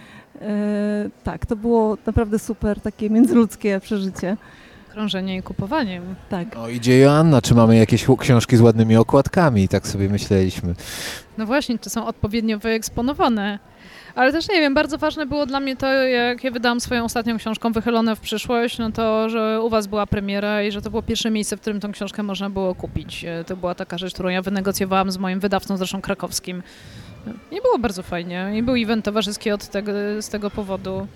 [0.41, 4.37] e, tak, to było naprawdę super, takie międzyludzkie przeżycie.
[4.91, 6.03] Krążenie i kupowaniem.
[6.29, 6.57] Tak.
[6.57, 9.67] O, idzie Joanna, czy mamy jakieś książki z ładnymi okładkami?
[9.67, 10.75] Tak sobie myśleliśmy.
[11.37, 13.59] No właśnie, czy są odpowiednio wyeksponowane.
[14.15, 17.37] Ale też nie wiem, bardzo ważne było dla mnie to, jak ja wydałam swoją ostatnią
[17.37, 21.01] książką Wychylone w przyszłość, no to, że u Was była premiera i że to było
[21.03, 23.25] pierwsze miejsce, w którym tą książkę można było kupić.
[23.25, 26.63] E, To była taka rzecz, którą ja wynegocjowałam z moim wydawcą, zresztą krakowskim.
[27.51, 28.51] I było bardzo fajnie.
[28.55, 31.07] I był event towarzyski od tego, z tego powodu.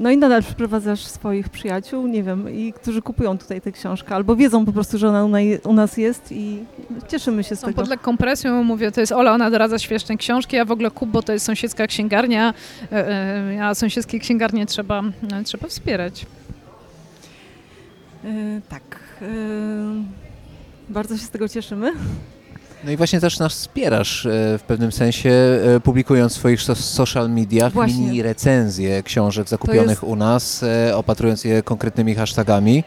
[0.00, 4.36] No i nadal przyprowadzasz swoich przyjaciół, nie wiem, i którzy kupują tutaj tę książkę, albo
[4.36, 6.64] wiedzą po prostu, że ona u nas jest i
[7.08, 7.80] cieszymy się z Są tego.
[7.80, 11.22] pod lekką presją, mówię, to jest Ola, ona doradza świetne książki, a w ogóle Kubo
[11.22, 12.54] to jest sąsiedzka księgarnia,
[12.92, 13.08] e,
[13.56, 16.26] e, a sąsiedzkie księgarnie trzeba, e, trzeba wspierać.
[18.24, 18.82] E, tak.
[19.22, 19.26] e,
[20.88, 21.92] bardzo się z tego cieszymy.
[22.84, 25.30] No i właśnie też nas wspierasz e, w pewnym sensie,
[25.76, 27.98] e, publikując w swoich so- social mediach Właśnie.
[28.04, 32.84] mini recenzje książek zakupionych jest- u nas, e, opatrując je konkretnymi hashtagami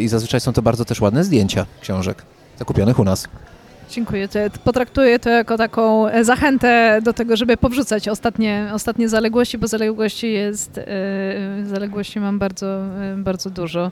[0.00, 2.22] i zazwyczaj są to bardzo też ładne zdjęcia książek
[2.58, 3.28] zakupionych u nas.
[3.90, 4.28] Dziękuję.
[4.64, 10.32] Potraktuję to jako taką e, zachętę do tego, żeby powrzucać ostatnie, ostatnie zaległości, bo zaległości
[10.32, 10.84] jest, e,
[11.64, 13.90] zaległości mam bardzo, e, bardzo dużo.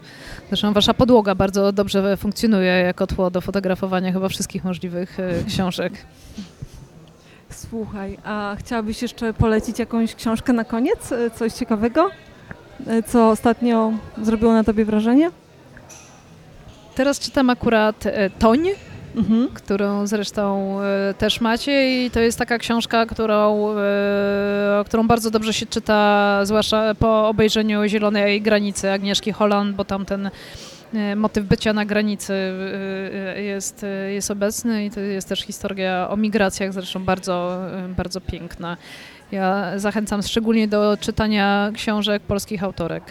[0.49, 5.93] Zresztą wasza podłoga bardzo dobrze funkcjonuje jako tło do fotografowania chyba wszystkich możliwych e, książek.
[7.51, 11.12] Słuchaj, a chciałabyś jeszcze polecić jakąś książkę na koniec?
[11.12, 12.11] E, Coś ciekawego?
[12.86, 15.30] E, Co ostatnio zrobiło na tobie wrażenie?
[16.95, 18.68] Teraz czytam akurat e, Toń,
[19.16, 19.48] Mhm.
[19.54, 25.52] którą zresztą e, też macie i to jest taka książka, którą, e, którą bardzo dobrze
[25.52, 30.30] się czyta, zwłaszcza po obejrzeniu Zielonej Granicy Agnieszki Holland, bo tam ten
[30.94, 32.34] e, motyw bycia na granicy
[33.36, 37.58] jest, jest obecny i to jest też historia o migracjach, zresztą bardzo,
[37.96, 38.76] bardzo piękna.
[39.32, 43.04] Ja zachęcam szczególnie do czytania książek polskich autorek,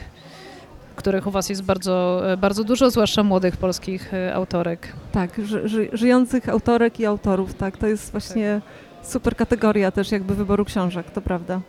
[0.95, 4.93] których u Was jest bardzo, e, bardzo dużo, zwłaszcza młodych polskich e, autorek.
[5.11, 7.77] Tak, ży, ży, żyjących autorek i autorów, tak.
[7.77, 8.61] To jest właśnie
[9.03, 11.61] super kategoria też jakby wyboru książek, to prawda.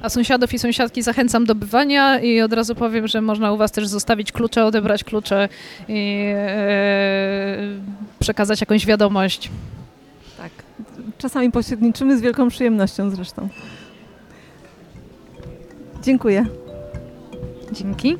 [0.00, 3.72] A sąsiadów i sąsiadki zachęcam do bywania i od razu powiem, że można u Was
[3.72, 5.48] też zostawić klucze, odebrać klucze
[5.88, 7.58] i e,
[8.18, 9.50] przekazać jakąś wiadomość.
[10.36, 10.50] Tak.
[11.18, 13.48] Czasami pośredniczymy z wielką przyjemnością zresztą.
[16.02, 16.46] Dziękuję.
[17.72, 18.16] Dzięki.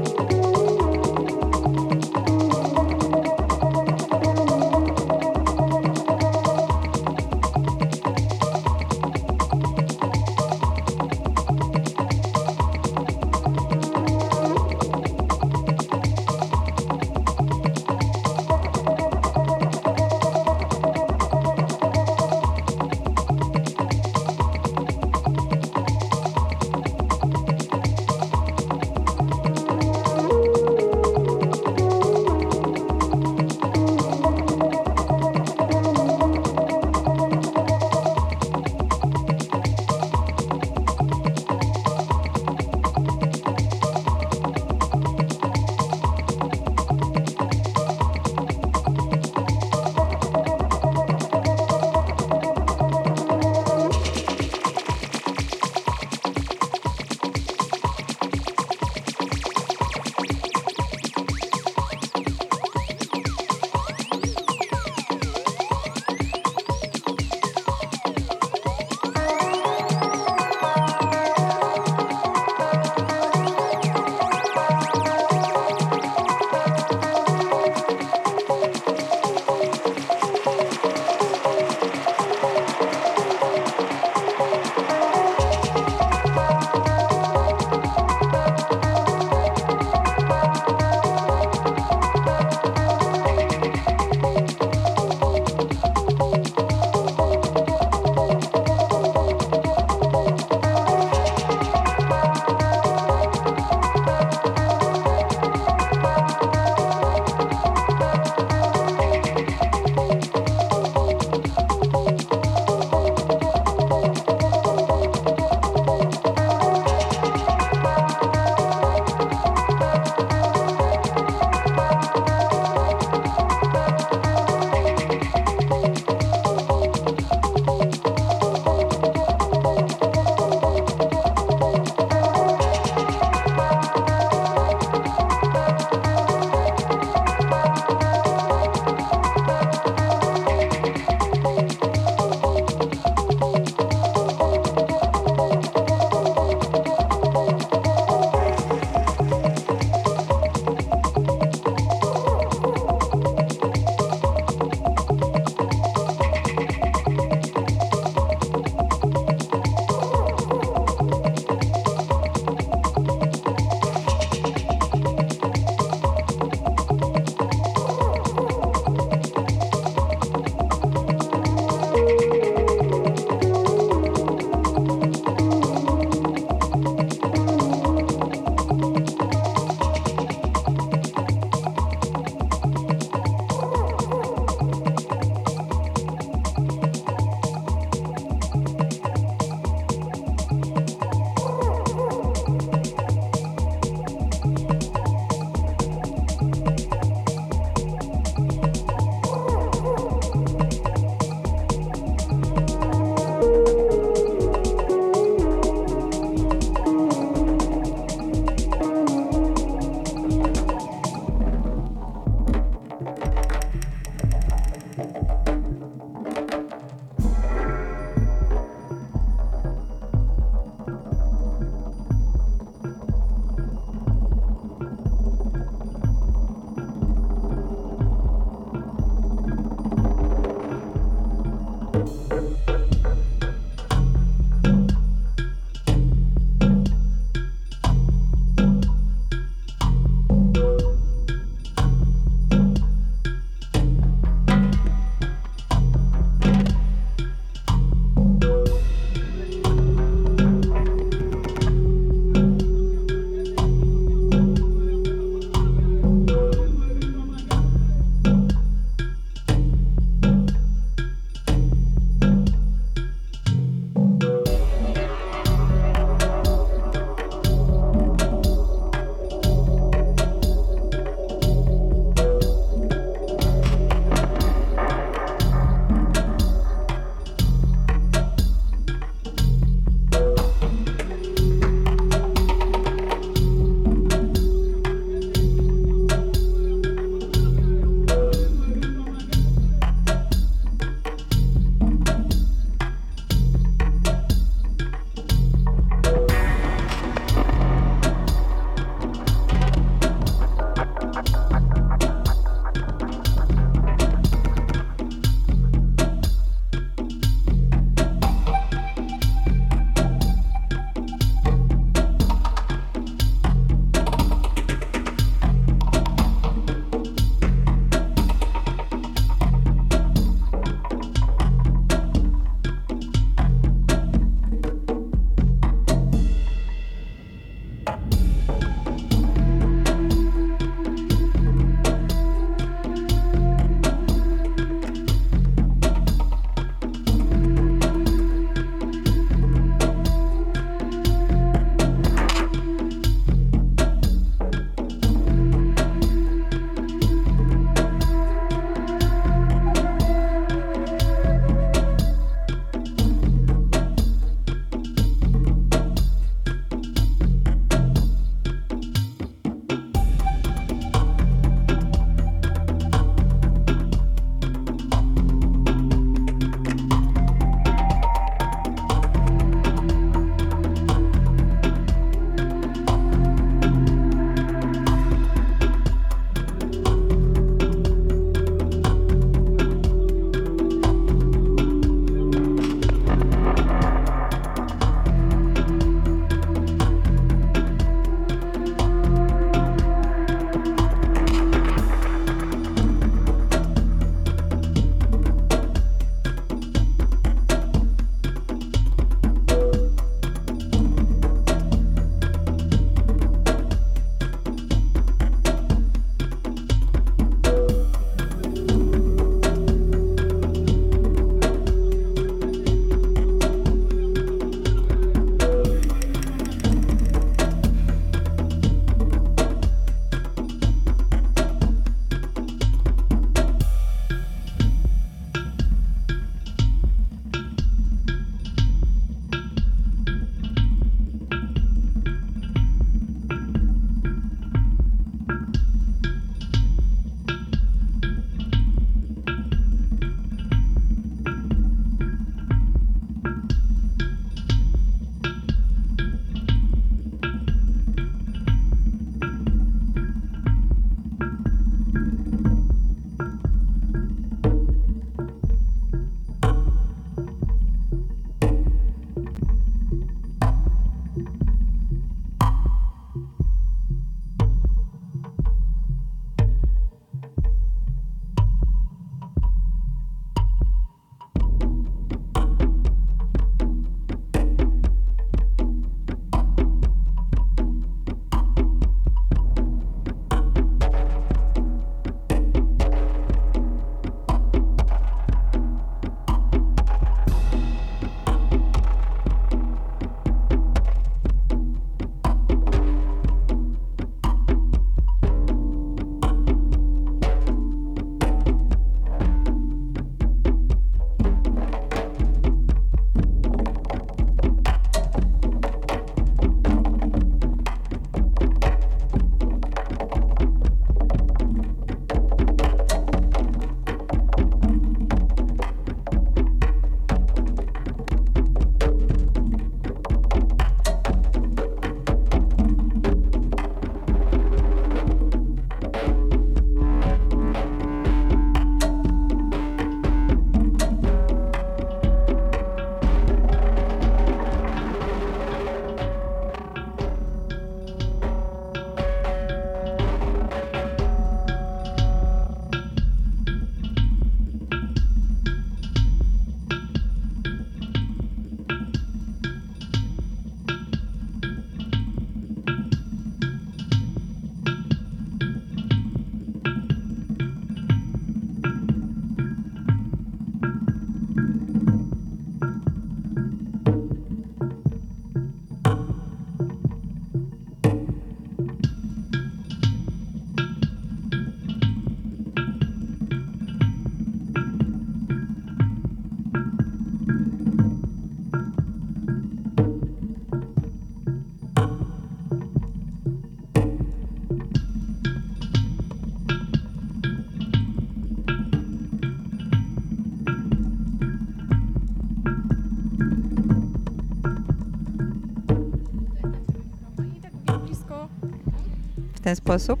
[599.48, 600.00] Ten sposób.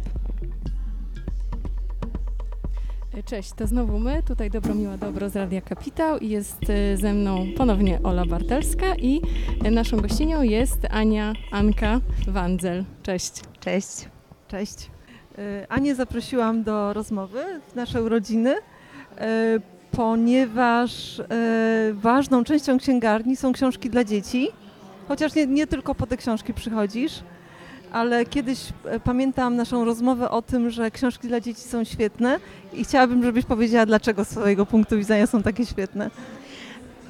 [3.24, 7.46] Cześć, to znowu my, tutaj Dobromiła Dobro z Radia Kapitał i jest y, ze mną
[7.56, 9.22] ponownie Ola Bartelska i
[9.66, 12.84] y, naszą gościnią jest Ania Anka Wandzel.
[13.02, 13.32] Cześć.
[13.60, 14.08] Cześć.
[14.48, 14.90] Cześć.
[15.68, 18.54] Anię zaprosiłam do rozmowy w nasze urodziny,
[19.90, 21.22] ponieważ
[21.92, 24.48] ważną częścią księgarni są książki dla dzieci,
[25.08, 27.22] chociaż nie, nie tylko po te książki przychodzisz,
[27.92, 32.40] ale kiedyś e, pamiętam naszą rozmowę o tym, że książki dla dzieci są świetne
[32.72, 36.10] i chciałabym, żebyś powiedziała, dlaczego z swojego punktu widzenia są takie świetne.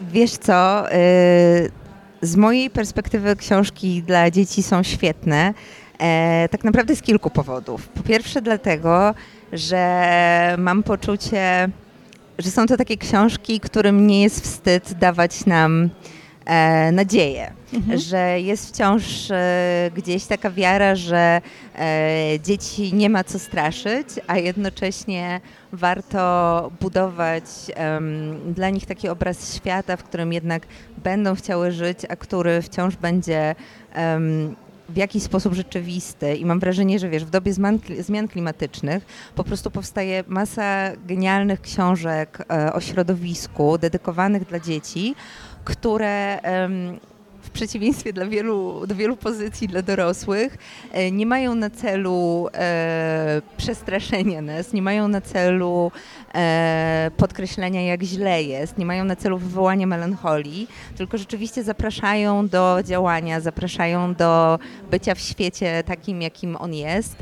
[0.00, 1.70] Wiesz co, y,
[2.22, 5.54] z mojej perspektywy książki dla dzieci są świetne.
[5.98, 7.88] E, tak naprawdę z kilku powodów.
[7.88, 9.14] Po pierwsze dlatego,
[9.52, 11.68] że mam poczucie,
[12.38, 15.90] że są to takie książki, którym nie jest wstyd dawać nam
[16.44, 17.57] e, nadzieję.
[17.72, 17.98] Mhm.
[17.98, 21.40] Że jest wciąż e, gdzieś taka wiara, że
[21.78, 25.40] e, dzieci nie ma co straszyć, a jednocześnie
[25.72, 27.44] warto budować
[28.54, 30.66] dla nich taki obraz świata, w którym jednak
[31.04, 33.54] będą chciały żyć, a który wciąż będzie
[34.88, 37.52] w jakiś sposób rzeczywisty i mam wrażenie, że wiesz, w dobie
[37.98, 45.14] zmian, klimatycznych po prostu powstaje masa genialnych książek e, o środowisku dedykowanych dla dzieci,
[45.64, 46.40] które
[47.48, 50.58] w przeciwieństwie dla wielu, do wielu pozycji dla dorosłych
[50.92, 55.92] e, nie mają na celu e, przestraszenia nas, nie mają na celu
[56.34, 62.78] e, podkreślenia jak źle jest, nie mają na celu wywołania melancholii, tylko rzeczywiście zapraszają do
[62.84, 64.58] działania, zapraszają do
[64.90, 67.16] bycia w świecie takim, jakim on jest.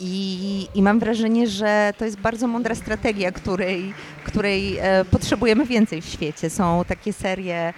[0.00, 6.02] I, I mam wrażenie, że to jest bardzo mądra strategia, której, której e, potrzebujemy więcej
[6.02, 6.50] w świecie.
[6.50, 7.72] Są takie serie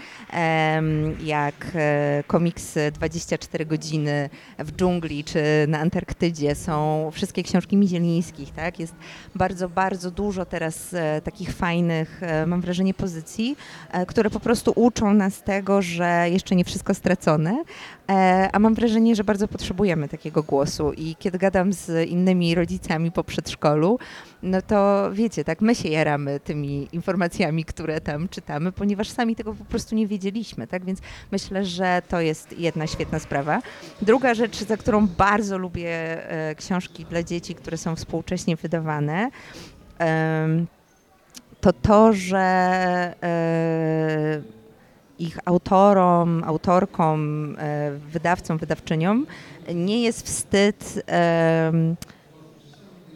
[1.24, 6.54] jak e, komiksy 24 godziny w dżungli czy na Antarktydzie.
[6.54, 8.80] Są wszystkie książki Mizielińskich, tak?
[8.80, 8.94] Jest
[9.34, 13.56] bardzo, bardzo dużo teraz e, takich fajnych, mam wrażenie, pozycji,
[14.06, 17.64] które po prostu uczą nas tego, że jeszcze nie wszystko stracone,
[18.52, 23.24] a mam wrażenie, że bardzo potrzebujemy takiego głosu i kiedy gadam z innymi rodzicami po
[23.24, 23.98] przedszkolu,
[24.42, 29.54] no to wiecie, tak my się jaramy tymi informacjami, które tam czytamy, ponieważ sami tego
[29.54, 30.84] po prostu nie wiedzieliśmy, tak?
[30.84, 31.00] Więc
[31.32, 33.62] myślę, że to jest jedna świetna sprawa.
[34.02, 35.90] Druga rzecz, za którą bardzo lubię
[36.30, 39.30] e, książki dla dzieci, które są współcześnie wydawane,
[41.60, 42.38] to to, że
[43.22, 44.59] e,
[45.20, 49.26] ich autorom, autorkom, e, wydawcom, wydawczyniom
[49.74, 51.02] nie jest wstyd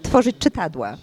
[0.03, 0.97] tworzyć czytadła.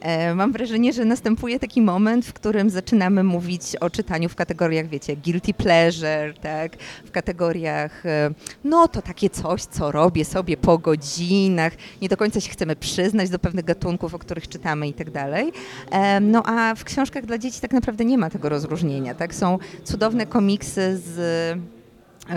[0.00, 4.88] E, Mam wrażenie, że następuje taki moment, w którym zaczynamy mówić o czytaniu w kategoriach,
[4.88, 6.76] wiecie, guilty pleasure, tak?
[7.04, 8.30] W kategoriach, e,
[8.64, 11.72] no to takie coś, co robię sobie po godzinach,
[12.02, 15.52] nie do końca się chcemy przyznać do pewnych gatunków, o których czytamy i tak dalej.
[15.90, 19.34] E, No a w książkach dla dzieci tak naprawdę nie ma tego rozróżnienia, tak?
[19.34, 21.18] Są cudowne komiksy z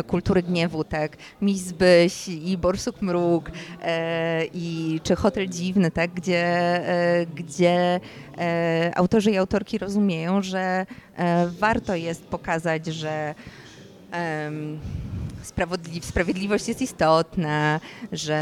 [0.08, 3.52] kultury gniewu, tak, Miś Zbyś i Borsuk Mruk
[3.82, 6.46] e, i czy Hotel Dziwny, tak, gdzie,
[6.88, 8.00] e, gdzie
[8.38, 10.86] e, autorzy i autorki rozumieją, że
[11.18, 13.36] e, warto jest pokazać, że
[15.56, 17.80] sprawiedli- sprawiedliwość jest istotna,
[18.12, 18.36] że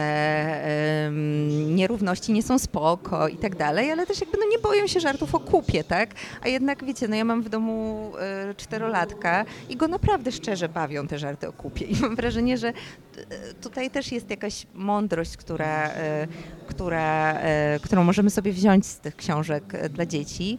[1.07, 4.99] em, nierówności nie są spoko i tak dalej, ale też jakby no nie boją się
[4.99, 6.09] żartów o kupie, tak?
[6.41, 11.07] A jednak wiecie, no ja mam w domu e, czterolatka i go naprawdę szczerze bawią
[11.07, 12.73] te żarty o kupie i mam wrażenie, że e,
[13.61, 16.27] tutaj też jest jakaś mądrość, która, e,
[16.67, 20.57] która, e, którą możemy sobie wziąć z tych książek dla dzieci,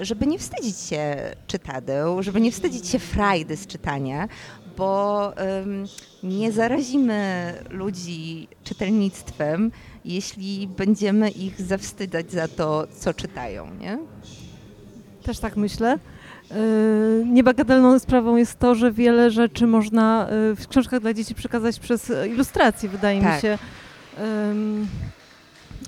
[0.00, 4.28] żeby nie wstydzić się czytadeł, żeby nie wstydzić się frajdy z czytania,
[4.76, 5.32] bo
[6.22, 9.72] nie zarazimy ludzi czytelnictwem,
[10.04, 13.98] jeśli będziemy ich zawstydzać za to, co czytają, nie?
[15.22, 15.98] Też tak myślę.
[16.50, 21.78] Yy, Niebagatelną sprawą jest to, że wiele rzeczy można yy, w książkach dla dzieci przekazać
[21.78, 23.40] przez e, ilustracje, wydaje mi Tak.
[23.40, 23.58] się.
[24.50, 24.88] Ym,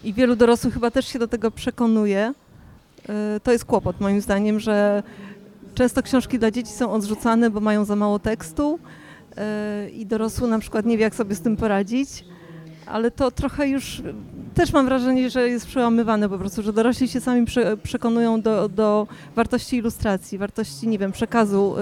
[0.04, 2.32] I wielu dorosłych chyba też się do tego przekonuje.
[3.08, 5.02] Yy, To jest kłopot moim zdaniem, że
[5.78, 8.78] często książki dla dzieci są odrzucane, bo mają za mało tekstu
[9.36, 12.24] yy, i dorosły na przykład nie wie, jak sobie z tym poradzić.
[12.86, 14.02] Ale to trochę już
[14.54, 18.68] też mam wrażenie, że jest przełamywane po prostu, że dorośli się sami prze, przekonują do,
[18.68, 19.06] do
[19.36, 21.74] wartości ilustracji, wartości, nie wiem, przekazu,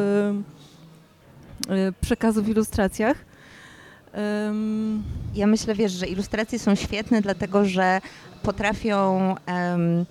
[1.70, 3.16] y, y, przekazu w ilustracjach.
[5.34, 8.00] Ja myślę, wiesz, że ilustracje są świetne, dlatego że
[8.42, 10.06] potrafią em,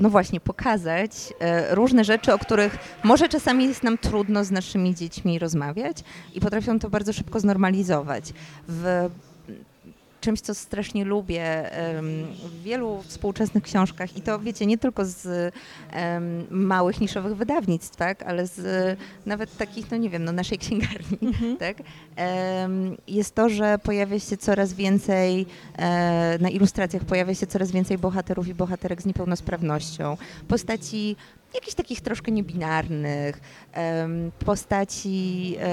[0.00, 1.10] no właśnie pokazać
[1.40, 5.96] e, różne rzeczy, o których może czasami jest nam trudno z naszymi dziećmi rozmawiać
[6.34, 8.32] i potrafią to bardzo szybko znormalizować.
[8.68, 9.10] W
[10.20, 11.70] czymś, co strasznie lubię
[12.44, 15.54] w wielu współczesnych książkach i to wiecie, nie tylko z
[16.50, 21.56] małych, niszowych wydawnictw, tak, ale z nawet takich, no nie wiem, no naszej księgarni, Mhm.
[21.56, 21.76] tak,
[23.08, 25.46] jest to, że pojawia się coraz więcej,
[25.78, 30.16] e, na ilustracjach pojawia się coraz więcej bohaterów i bohaterek z niepełnosprawnością,
[30.48, 31.16] postaci
[31.54, 33.40] jakichś takich troszkę niebinarnych,
[34.44, 35.70] postaci e,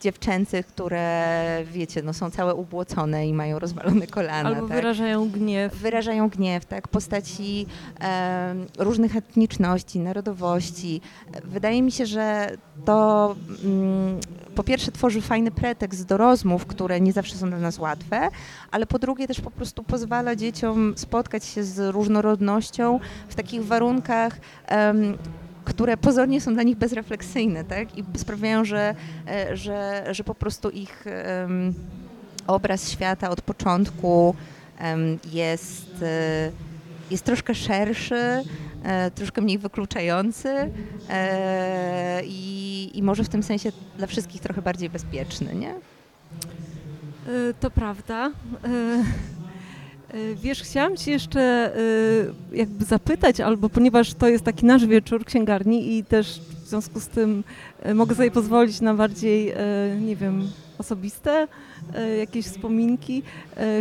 [0.00, 4.48] dziewczęcych, które wiecie, no są całe ubłocone i mają rozwalone kolana.
[4.48, 4.76] Albo tak?
[4.76, 5.76] wyrażają gniew.
[5.76, 6.88] wyrażają gniew, tak?
[6.88, 7.66] Postaci
[8.00, 11.00] em, różnych etniczności, narodowości.
[11.44, 12.50] Wydaje mi się, że
[12.84, 14.20] to mm,
[14.54, 18.28] po pierwsze tworzy fajny pretekst do rozmów, które nie zawsze są dla nas łatwe,
[18.70, 24.40] ale po drugie też po prostu pozwala dzieciom spotkać się z różnorodnością w takich warunkach.
[24.66, 25.18] em,
[25.68, 27.98] które pozornie są dla nich bezrefleksyjne, tak?
[27.98, 28.94] I sprawiają, że,
[29.28, 31.74] e, że, że po prostu ich em,
[32.46, 34.34] obraz świata od początku
[34.78, 36.50] em, jest, e,
[37.10, 38.42] jest troszkę szerszy,
[38.84, 40.70] e, troszkę mniej wykluczający
[42.24, 45.74] i, i może w tym sensie dla wszystkich trochę bardziej bezpieczny, nie?
[47.60, 48.30] To prawda.
[50.14, 55.24] Y, Wiesz, chciałam Cię jeszcze y, jakby zapytać, albo ponieważ to jest taki nasz wieczór
[55.24, 57.44] księgarni i też w związku z tym
[57.86, 59.54] y, mogę sobie pozwolić na bardziej,
[60.00, 61.48] nie wiem, osobiste
[62.18, 63.22] jakieś wspominki,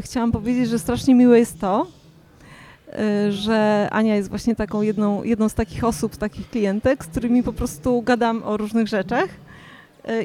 [0.02, 1.88] chciałam powiedzieć, że strasznie miłe jest to,
[3.30, 7.54] że Ania jest właśnie taką jedną, jedną z takich osób, takich klientek, z którymi po
[7.54, 9.30] prostu gadam o różnych rzeczach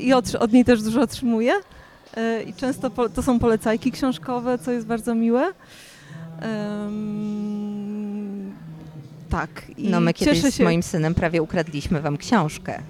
[0.00, 1.52] i od, od niej też dużo otrzymuję.
[2.46, 5.52] I często to są polecajki książkowe, co jest bardzo miłe.
[9.30, 9.48] Tak.
[9.76, 10.64] I No my kiedyś cieszę z się.
[10.64, 12.82] moim synem prawie ukradliśmy wam książkę.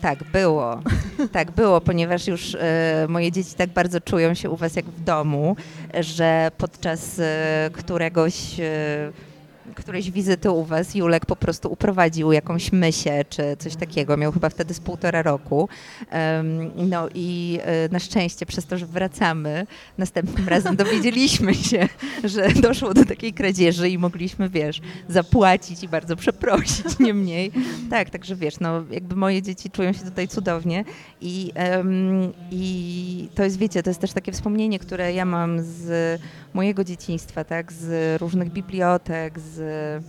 [0.00, 0.80] Tak, było.
[1.32, 5.04] Tak, było, ponieważ już e, moje dzieci tak bardzo czują się u was jak w
[5.04, 5.56] domu,
[6.00, 9.12] że podczas e, któregoś e,
[9.74, 14.16] którejś wizyty u was Julek po prostu uprowadził jakąś mysię czy coś takiego.
[14.16, 15.68] Miał chyba wtedy z półtora roku.
[16.76, 19.66] No i e, na szczęście przez to, że wracamy,
[19.98, 21.88] następnym razem dowiedzieliśmy się,
[22.24, 27.52] że doszło do takiej kradzieży i mogliśmy, wiesz, zapłacić i bardzo przeprosić, nie mniej.
[27.90, 30.84] Tak, także wiesz, no jakby moje dzieci czują się tutaj cudownie
[31.20, 31.52] i,
[32.50, 36.20] i to jest, wiecie, to jest też takie wspomnienie, które ja mam z
[36.56, 40.04] mojego dzieciństwa, tak, z różnych bibliotek, z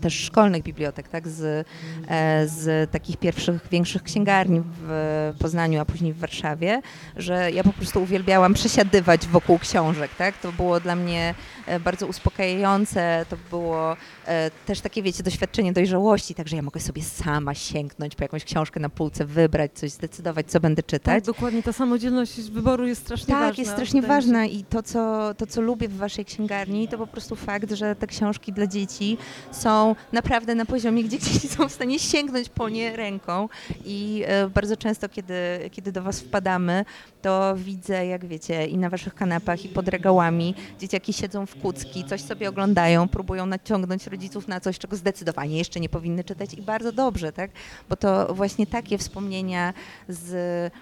[0.00, 1.66] też szkolnych bibliotek, tak, z,
[2.08, 6.80] e, z takich pierwszych większych księgarni w Poznaniu, a później w Warszawie,
[7.16, 11.34] że ja po prostu uwielbiałam przesiadywać wokół książek, tak, to było dla mnie
[11.80, 17.54] bardzo uspokajające, to było e, też takie, wiecie, doświadczenie dojrzałości, także ja mogę sobie sama
[17.54, 21.24] sięgnąć po jakąś książkę na półce, wybrać coś, zdecydować, co będę Tak, czytać.
[21.24, 23.60] dokładnie, ta samodzielność wyboru jest strasznie Tak, ważna.
[23.62, 27.36] jest strasznie ważna i to co, to, co lubię w waszej księgarni, to po prostu
[27.36, 29.18] fakt, że te książki dla dzieci
[29.52, 33.48] są naprawdę na poziomie, gdzie dzieci są w stanie sięgnąć po nie ręką
[33.84, 35.34] i e, bardzo często, kiedy,
[35.72, 36.84] kiedy do was wpadamy,
[37.26, 42.04] to widzę, jak wiecie, i na waszych kanapach, i pod regałami dzieciaki siedzą w kucki,
[42.04, 46.62] coś sobie oglądają, próbują naciągnąć rodziców na coś, czego zdecydowanie jeszcze nie powinny czytać i
[46.62, 47.50] bardzo dobrze, tak?
[47.88, 49.74] Bo to właśnie takie wspomnienia
[50.08, 50.72] z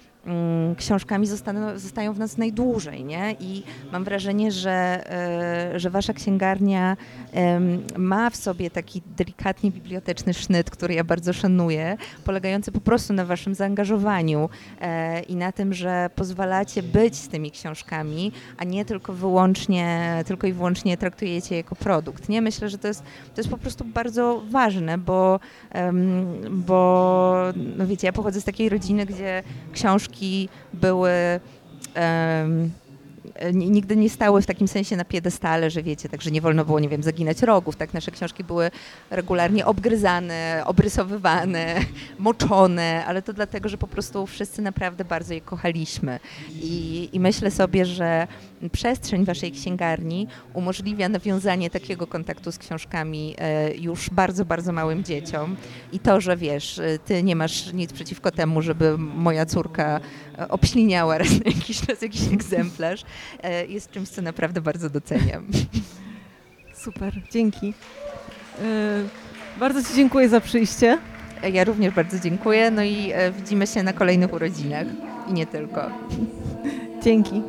[0.76, 3.36] książkami zostaną, zostają w nas najdłużej, nie?
[3.40, 5.04] I mam wrażenie, że,
[5.74, 6.96] e, że wasza księgarnia
[7.96, 13.24] ma w sobie taki delikatnie biblioteczny sznyt, który ja bardzo szanuję, polegający po prostu na
[13.24, 14.48] waszym zaangażowaniu
[14.80, 20.46] e, i na tym, że pozwalacie być z tymi książkami, a nie tylko wyłącznie, tylko
[20.46, 22.42] i wyłącznie traktujecie je jako produkt, nie?
[22.42, 25.40] Myślę, że to jest, to jest po prostu bardzo ważne, bo,
[26.50, 29.42] bo no wiecie, ja pochodzę z takiej rodziny, gdzie
[29.72, 30.13] książki
[30.72, 31.10] były
[31.94, 32.70] em,
[33.52, 36.80] ni- nigdy nie stały w takim sensie na piedestale, że wiecie, także nie wolno było,
[36.80, 37.94] nie wiem, zaginać rogów, tak?
[37.94, 38.70] Nasze książki były
[39.10, 41.74] regularnie obgryzane, obrysowywane,
[42.18, 46.20] moczone, ale to dlatego, że po prostu wszyscy naprawdę bardzo je kochaliśmy.
[46.62, 48.26] I, i myślę sobie, że
[48.70, 55.56] przestrzeń waszej księgarni umożliwia nawiązanie takiego kontaktu z książkami e, już bardzo, bardzo małym dzieciom.
[55.92, 60.00] I to, że wiesz, e, ty nie masz nic przeciwko temu, żeby moja córka
[60.38, 63.04] e, obśliniała raz na jakiś czas jakiś egzemplarz,
[63.68, 65.46] jest czymś, co naprawdę bardzo doceniam.
[66.84, 67.74] Super, dzięki.
[69.60, 70.98] Bardzo Ci dziękuję za przyjście.
[71.52, 74.86] Ja również bardzo dziękuję, no i widzimy się na kolejnych urodzinach
[75.28, 75.90] i nie tylko.
[77.02, 77.42] Dzięki.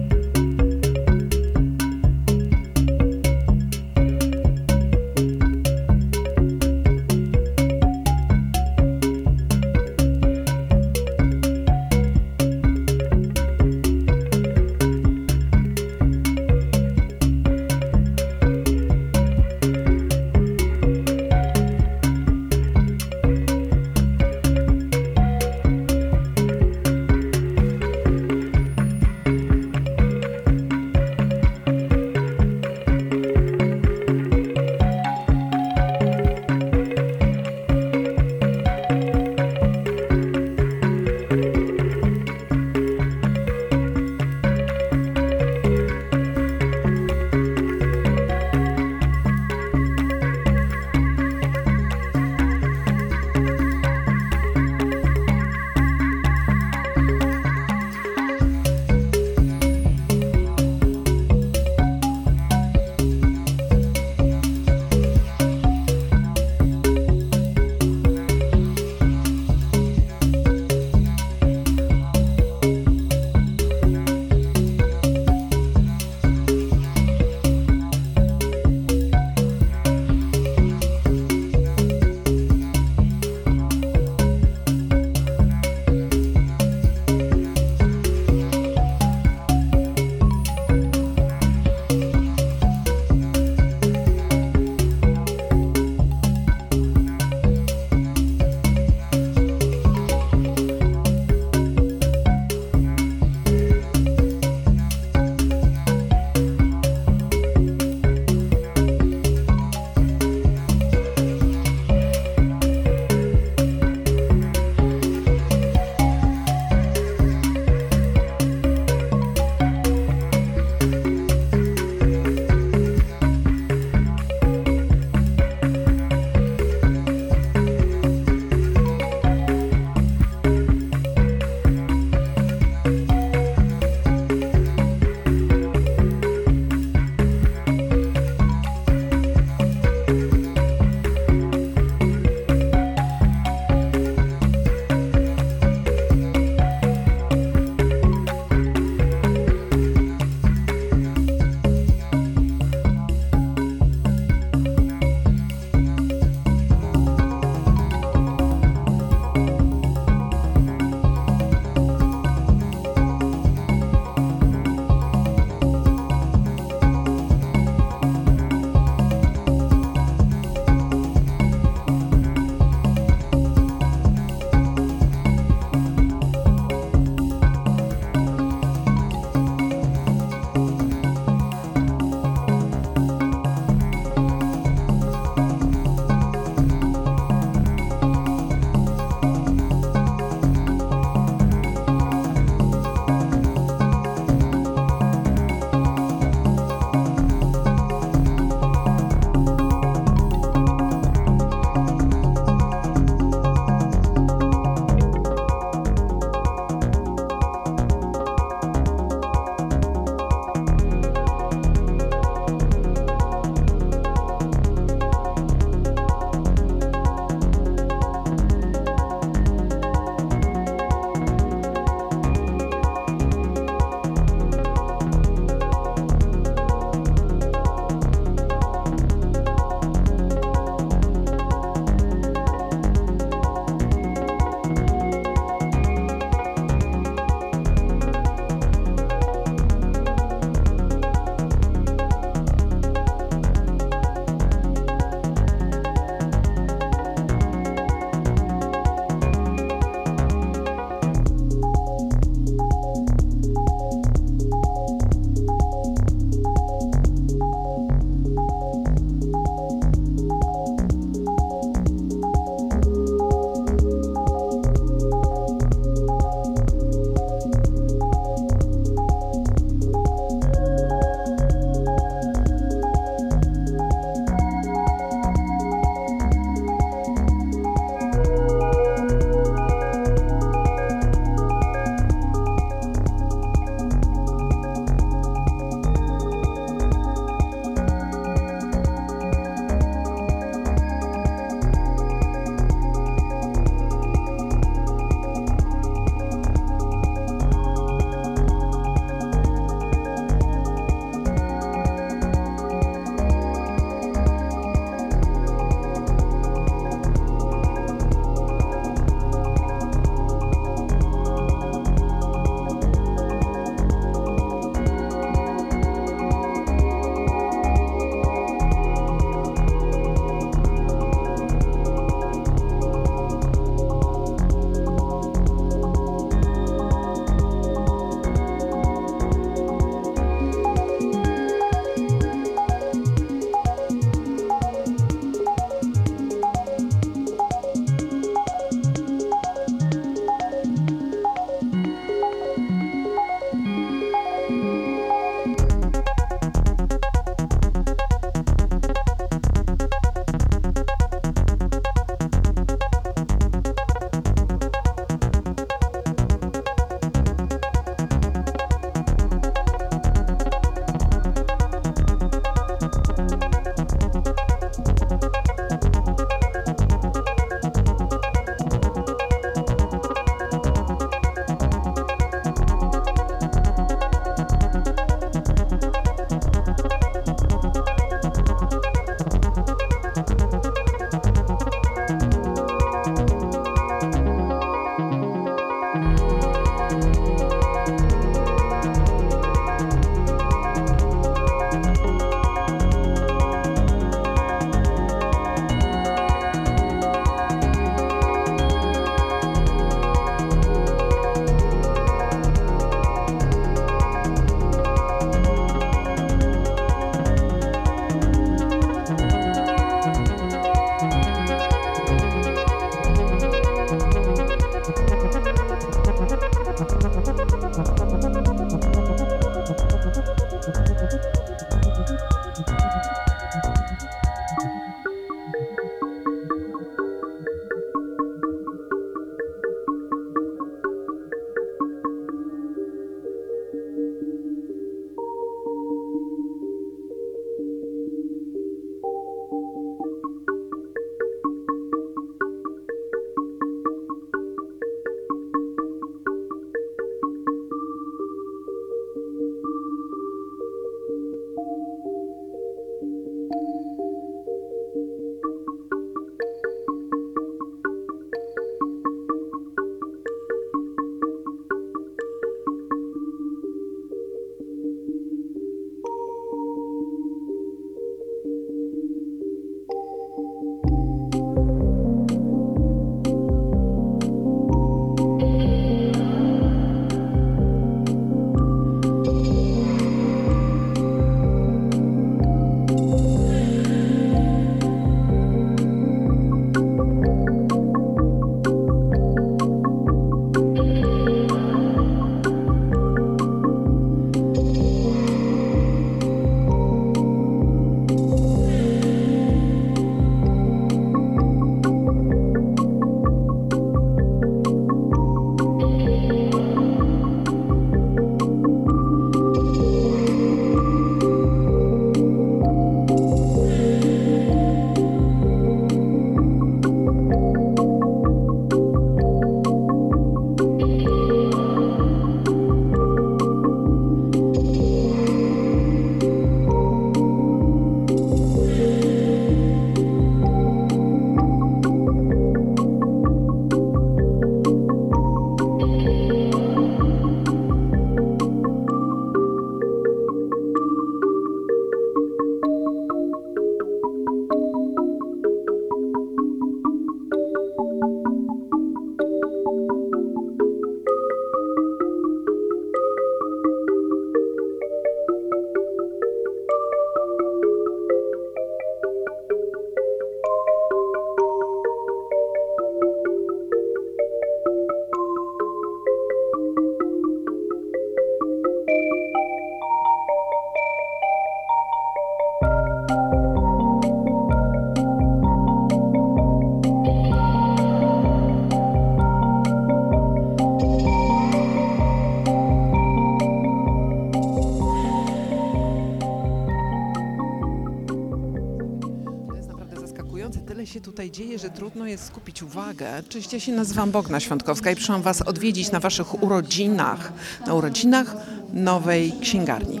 [591.36, 593.22] Dzieje, że trudno jest skupić uwagę.
[593.28, 597.32] Cześć, ja się nazywam Bogna Świątkowska i przyszłam Was odwiedzić na Waszych urodzinach,
[597.66, 598.36] na urodzinach
[598.72, 600.00] nowej księgarni.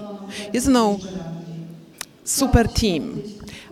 [0.52, 0.98] Jest mną
[2.24, 3.14] super team.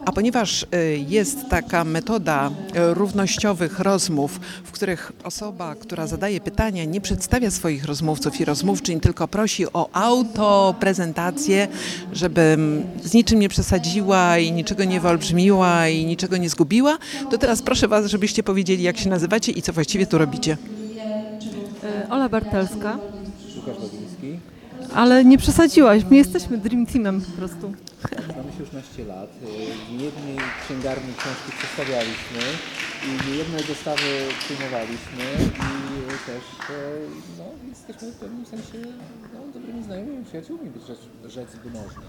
[0.04, 0.66] A ponieważ y,
[1.08, 4.40] jest taka metoda y, równościowych rozmów,
[4.74, 11.68] których osoba, która zadaje pytania, nie przedstawia swoich rozmówców i rozmówczyń, tylko prosi o autoprezentację,
[12.12, 12.56] żeby
[13.02, 16.98] z niczym nie przesadziła i niczego nie wyolbrzymiła i niczego nie zgubiła,
[17.30, 20.56] to teraz proszę Was, żebyście powiedzieli, jak się nazywacie i co właściwie tu robicie.
[21.84, 22.98] E, Ola Bartelska,
[23.56, 24.38] Łukasz Bagiński.
[24.94, 27.72] ale nie przesadziłaś, my jesteśmy Dream Teamem po prostu.
[28.24, 29.30] Znamy się już naście lat.
[29.88, 32.40] W jednej księgarni książki przedstawialiśmy
[33.06, 34.02] i niejedne dostawy
[34.38, 35.24] przyjmowaliśmy
[35.54, 35.94] i
[36.26, 36.74] też e,
[37.38, 38.78] no, jesteśmy w pewnym sensie
[39.34, 40.98] no, dobrymi znajomymi, przyjaciółmi, rzec,
[41.32, 42.02] rzec by można.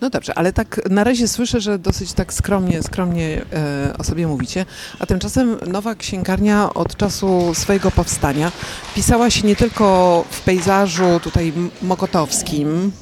[0.00, 4.26] No dobrze, ale tak na razie słyszę, że dosyć tak skromnie, skromnie e, o sobie
[4.26, 4.66] mówicie,
[4.98, 8.52] a tymczasem nowa księgarnia od czasu swojego powstania
[8.94, 12.92] pisała się nie tylko w pejzażu tutaj mokotowskim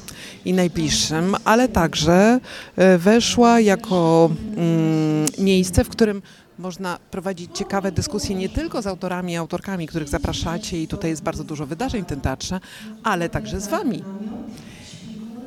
[0.45, 2.39] i najbliższym, ale także
[2.75, 6.21] e, weszła jako mm, miejsce, w którym
[6.59, 11.23] można prowadzić ciekawe dyskusje nie tylko z autorami i autorkami, których zapraszacie i tutaj jest
[11.23, 12.59] bardzo dużo wydarzeń w tym teatrze,
[13.03, 14.03] ale także z wami.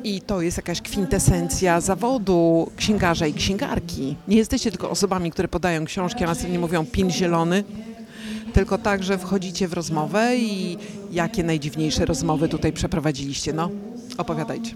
[0.03, 4.15] I to jest jakaś kwintesencja zawodu księgarza i księgarki.
[4.27, 7.63] Nie jesteście tylko osobami, które podają książki, a następnie mówią pin zielony,
[8.53, 10.77] tylko także wchodzicie w rozmowę i
[11.11, 13.53] jakie najdziwniejsze rozmowy tutaj przeprowadziliście.
[13.53, 13.69] No,
[14.17, 14.75] opowiadajcie.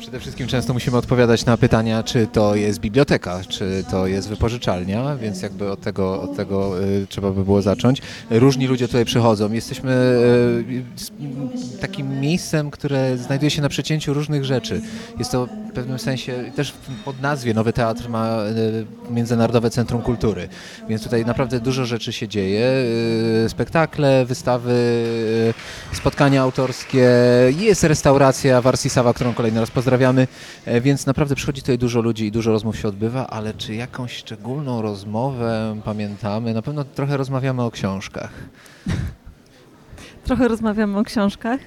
[0.00, 5.16] Przede wszystkim często musimy odpowiadać na pytania, czy to jest biblioteka, czy to jest wypożyczalnia,
[5.16, 8.02] więc jakby od tego, od tego y, trzeba by było zacząć.
[8.30, 9.52] Różni ludzie tutaj przychodzą.
[9.52, 14.80] Jesteśmy y, takim miejscem, które znajduje się na przecięciu różnych rzeczy.
[15.18, 16.74] Jest to w pewnym sensie, też
[17.04, 20.48] pod nazwie Nowy Teatr ma y, Międzynarodowe Centrum Kultury,
[20.88, 22.70] więc tutaj naprawdę dużo rzeczy się dzieje.
[23.48, 25.04] Spektakle, wystawy,
[25.92, 27.08] spotkania autorskie,
[27.58, 30.28] jest restauracja Warsisawa, którą kolejny raz pozdrawiamy,
[30.64, 34.16] e, więc naprawdę przychodzi tutaj dużo ludzi i dużo rozmów się odbywa, ale czy jakąś
[34.16, 36.54] szczególną rozmowę pamiętamy?
[36.54, 38.30] Na pewno trochę rozmawiamy o książkach.
[40.24, 41.60] Trochę rozmawiamy o książkach.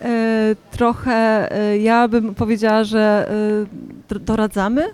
[0.00, 3.30] E, trochę e, ja bym powiedziała, że
[4.08, 4.88] doradzamy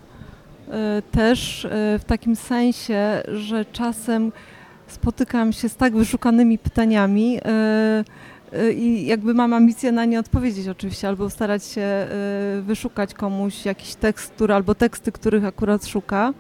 [1.12, 1.66] też
[1.98, 4.32] w takim sensie, że czasem
[4.86, 7.38] spotykam się z tak wyszukanymi pytaniami
[8.76, 12.06] i jakby mam ambicję na nie odpowiedzieć oczywiście, albo starać się e,
[12.62, 16.32] wyszukać komuś jakiś tekst, który, albo teksty, których akurat szuka.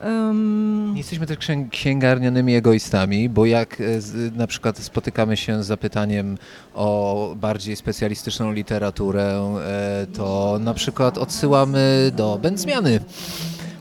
[0.00, 5.62] Em, Nie jesteśmy też księ- księgarnianymi egoistami, bo jak e, z, na przykład spotykamy się
[5.62, 6.38] z zapytaniem
[6.74, 9.56] o bardziej specjalistyczną literaturę,
[10.16, 13.00] to na przykład odsyłamy do Będzmiany.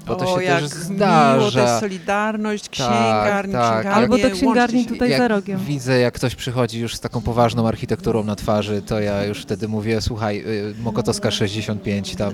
[0.07, 1.61] Bo to o, się jak też miło, to zdarza.
[1.61, 3.73] jest solidarność, księgarni, tak.
[3.73, 5.59] księgarnie, Albo do księgarni tutaj jak za rogiem.
[5.59, 9.67] widzę, jak ktoś przychodzi już z taką poważną architekturą na twarzy, to ja już wtedy
[9.67, 12.33] mówię, słuchaj, y, Mokotowska 65, tam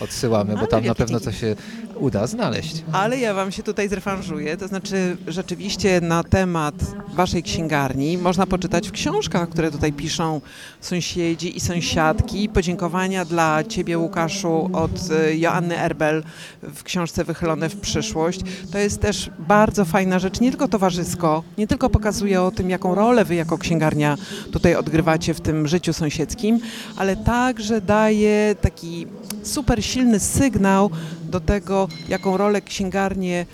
[0.00, 1.56] odsyłamy, bo tam na pewno coś się
[1.96, 2.84] uda znaleźć.
[2.92, 6.74] Ale ja Wam się tutaj zrewanżuję, to znaczy rzeczywiście na temat
[7.14, 10.40] Waszej księgarni można poczytać w książkach, które tutaj piszą
[10.80, 12.48] sąsiedzi i sąsiadki.
[12.48, 16.22] Podziękowania dla Ciebie, Łukaszu, od e, Joanny Erbel
[16.62, 18.40] w książce Wychylone w przyszłość.
[18.72, 22.94] To jest też bardzo fajna rzecz, nie tylko towarzysko, nie tylko pokazuje o tym, jaką
[22.94, 24.16] rolę Wy jako księgarnia
[24.52, 26.60] tutaj odgrywacie w tym życiu sąsiedzkim,
[26.96, 29.06] ale także daje taki
[29.42, 30.90] super silny sygnał
[31.30, 33.46] do tego, jaką rolę księgarnie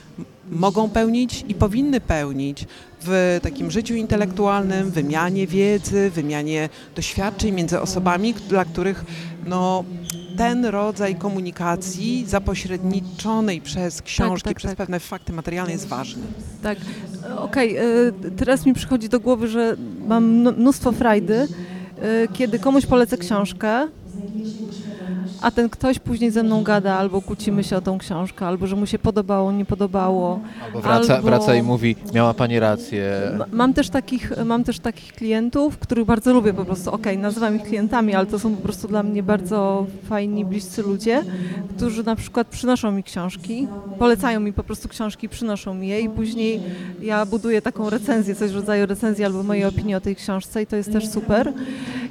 [0.50, 2.66] mogą pełnić i powinny pełnić
[3.02, 9.04] w takim życiu intelektualnym, wymianie wiedzy, wymianie doświadczeń między osobami, dla których
[9.46, 9.84] no,
[10.36, 14.78] ten rodzaj komunikacji zapośredniczonej przez książki, tak, przez tak.
[14.78, 16.22] pewne fakty materialne jest ważny.
[16.62, 16.78] Tak,
[17.36, 17.82] okej, e,
[18.36, 19.76] teraz mi przychodzi do głowy, że
[20.06, 21.48] mam mn- mnóstwo frajdy, e,
[22.32, 23.88] kiedy komuś polecę książkę,
[25.42, 28.76] a ten ktoś później ze mną gada, albo kłócimy się o tą książkę, albo że
[28.76, 30.40] mu się podobało, nie podobało.
[30.66, 33.12] Albo wraca, Albo- wraca i mówi, miała pani rację.
[33.38, 36.90] Ma- Mam też takich, mam też takich klientów, których bardzo lubię po prostu.
[36.92, 41.22] Okej, nazywam ich klientami, ale to są po prostu dla mnie bardzo fajni, bliscy ludzie,
[41.76, 43.68] którzy na przykład przynoszą mi książki,
[43.98, 46.60] polecają mi po prostu książki, przynoszą mi je i później
[47.02, 50.66] ja buduję taką recenzję, coś w rodzaju recenzji albo mojej opinii o tej książce i
[50.66, 51.52] to jest też super.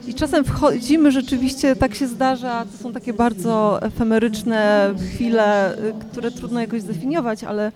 [0.08, 5.78] I czasem wchodzimy rzeczywiście, tak się zdarza, to są takie bardzo efemeryczne chwile,
[6.12, 7.72] które trudno jakoś zdefiniować, ale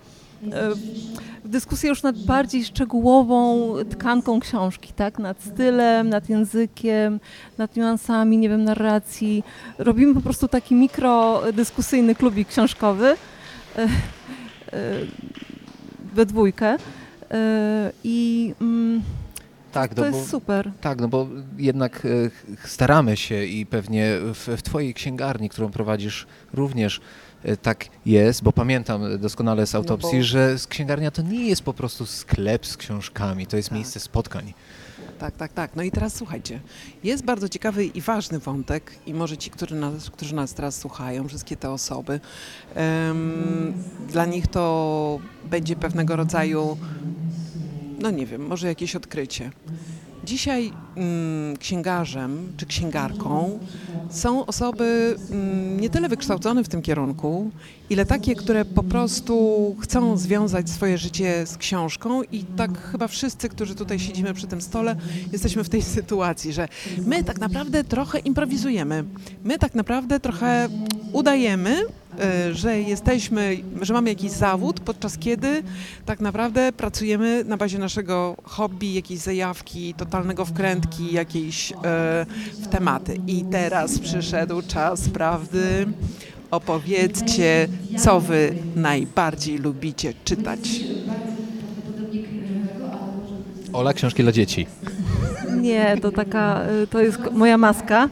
[1.44, 5.20] w dyskusję już nad bardziej szczegółową tkanką książki, tak?
[5.20, 7.20] Nad stylem, nad językiem,
[7.58, 9.44] nad niuansami, nie wiem, narracji.
[9.78, 13.16] Robimy po prostu taki mikrodyskusyjny klubik książkowy.
[13.78, 13.88] E,
[16.14, 16.78] we dwójkę.
[18.04, 19.02] I mm,
[19.72, 20.72] Tak, to no jest bo, super.
[20.82, 21.28] tak, no bo
[21.58, 27.02] jednak e, staramy się i pewnie w, w Twojej księgarni, którą prowadzisz również
[27.44, 31.74] e, tak jest, bo pamiętam doskonale z autopsji, bo- że księgarnia to nie jest po
[31.74, 33.76] prostu sklep z książkami, to jest Tak.
[33.76, 34.54] miejsce spotkań.
[35.20, 35.76] Tak, tak, tak.
[35.76, 36.60] No i teraz słuchajcie,
[37.04, 41.28] jest bardzo ciekawy i ważny wątek i może ci, którzy nas, którzy nas teraz słuchają,
[41.28, 42.20] wszystkie te osoby,
[42.76, 43.74] em,
[44.10, 45.20] dla nich to
[45.50, 46.78] będzie pewnego rodzaju,
[48.02, 49.52] no nie wiem, może jakieś odkrycie.
[50.24, 53.60] Dzisiaj mm, księgarzem czy księgarką
[54.10, 57.52] są osoby mm, nie tyle wykształcone w tym kierunku,
[57.90, 63.50] ile takie, które po prostu chcą związać swoje życie z książką i tak chyba wszyscy,
[63.50, 64.96] którzy tutaj siedzimy przy tym stole,
[65.32, 66.68] jesteśmy w tej sytuacji, że
[67.06, 69.04] my tak naprawdę trochę improwizujemy.
[69.44, 70.70] My tak naprawdę trochę
[71.14, 71.86] udajemy,
[72.52, 75.64] że jesteśmy, że mamy jakiś zawód, podczas kiedy
[76.06, 81.76] tak naprawdę pracujemy na bazie naszego hobby, jakiejś zajawki, totalnego wkrętki jakiejś e,
[82.54, 83.18] w tematy.
[83.28, 85.88] I teraz przyszedł czas prawdy.
[86.52, 87.68] Opowiedzcie,
[87.98, 90.60] co wy najbardziej lubicie czytać.
[93.74, 94.68] Ola, książki dla dzieci.
[95.62, 98.10] Nie, to taka, y, to jest moja maska,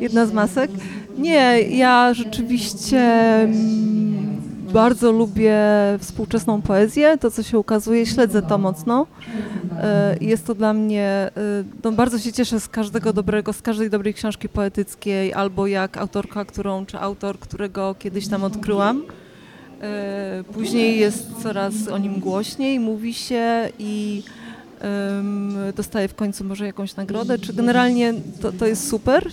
[0.00, 0.70] jedna z masek.
[1.18, 4.42] Nie, ja rzeczywiście mm,
[4.72, 5.58] bardzo lubię
[5.98, 9.06] współczesną poezję, to co się ukazuje, śledzę to mocno.
[10.20, 11.30] Y, Jest to dla mnie,
[11.60, 15.96] y, no bardzo się cieszę z każdego dobrego, z każdej dobrej książki poetyckiej, albo jak
[15.96, 19.02] autorka, którą, czy autor, którego kiedyś tam odkryłam.
[20.40, 24.22] Y, Później jest coraz o nim głośniej, mówi się i
[25.76, 29.30] dostaje w końcu może jakąś nagrodę, czy generalnie to, to jest super.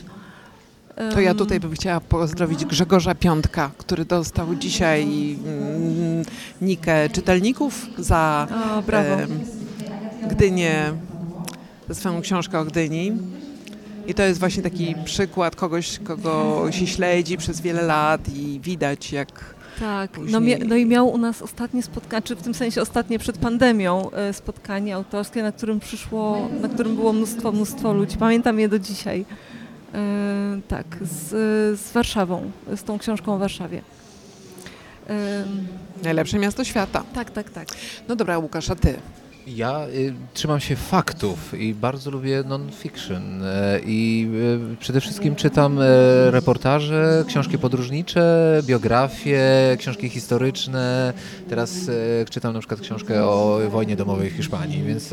[1.13, 5.03] To ja tutaj bym chciała pozdrowić Grzegorza Piątka, który dostał dzisiaj
[5.45, 6.26] mm,
[6.61, 8.47] nikę czytelników za
[8.77, 9.18] O, brawo.
[10.30, 10.93] Gdynię,
[11.89, 13.11] za swoją książkę o Gdyni.
[14.07, 19.11] I to jest właśnie taki przykład kogoś, kogo się śledzi przez wiele lat i widać
[19.11, 23.19] jak Tak, no, no i miał u nas ostatnie spotkanie, czy w tym sensie ostatnie
[23.19, 28.18] przed pandemią e, spotkanie autorskie, na którym przyszło, na którym było mnóstwo, mnóstwo ludzi.
[28.18, 29.26] Pamiętam je do dzisiaj.
[29.93, 31.30] E, tak, z,
[31.80, 33.81] z Warszawą, z tą książką o Warszawie.
[35.09, 35.45] E,
[36.03, 37.03] najlepsze miasto świata.
[37.13, 37.68] tak, tak, tak.
[38.07, 38.99] No dobra, Łukasz, a ty?
[39.47, 44.30] Ja y, trzymam się faktów i bardzo lubię non-fiction e, i
[44.73, 45.85] y, przede wszystkim czytam e,
[46.31, 49.41] reportaże, książki podróżnicze, biografie,
[49.80, 51.13] książki historyczne.
[51.49, 51.89] Teraz
[52.22, 55.09] e, czytam na przykład książkę o wojnie domowej w Hiszpanii, więc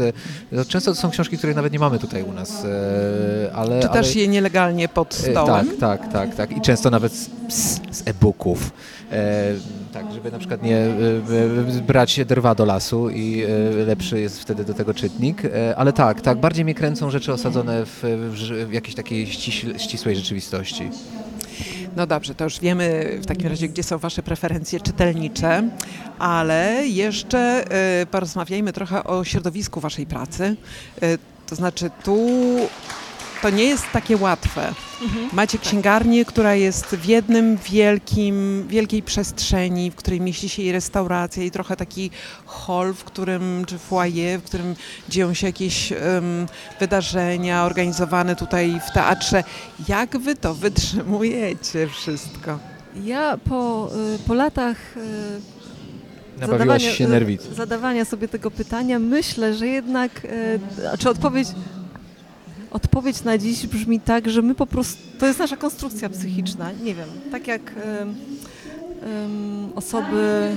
[0.52, 3.80] no, często to są książki, których nawet nie mamy tutaj u nas, e, ale...
[3.80, 4.20] Czytasz ale...
[4.20, 5.66] je nielegalnie pod E, stołem?
[5.66, 6.56] Tak, tak, tak, tak.
[6.56, 8.72] I często nawet z, z, z e-booków.
[9.12, 9.54] E,
[9.92, 10.88] tak, żeby na przykład nie e,
[11.78, 13.44] e, brać drwa do lasu i
[13.86, 15.42] lepszy jest wtedy do tego czytnik.
[15.76, 18.02] Ale tak, tak, bardziej mnie kręcą rzeczy osadzone w,
[18.68, 19.26] w, jakiejś takiej
[19.78, 20.90] ścisłej rzeczywistości.
[21.96, 25.68] No dobrze, to już wiemy w takim razie, gdzie są Wasze preferencje czytelnicze,
[26.18, 27.64] ale jeszcze
[28.10, 30.56] porozmawiajmy trochę o środowisku Waszej pracy.
[31.46, 32.18] To znaczy tu
[33.42, 34.74] to nie jest takie łatwe.
[35.32, 41.42] Macie księgarnię, która jest w jednym wielkim, wielkiej przestrzeni, w której mieści się i restauracja,
[41.42, 42.10] i trochę taki
[42.46, 44.74] hall, w którym, czy foyer, w którym
[45.08, 45.98] dzieją się jakieś em,
[46.80, 49.44] wydarzenia organizowane tutaj w teatrze.
[49.88, 52.58] Jak wy to wytrzymujecie wszystko?
[53.04, 55.00] Ja po, y, po latach y,
[56.40, 57.54] Nabawiłaś zadawania- się.
[57.54, 60.60] Zadawania sobie tego pytania, myślę, że jednak, y,
[60.98, 61.48] czy odpowiedź,
[62.70, 66.94] odpowiedź na dziś brzmi tak, że my po prostu, to jest nasza konstrukcja psychiczna, nie
[66.94, 67.74] wiem, tak jak y,
[69.06, 70.50] ym, osoby,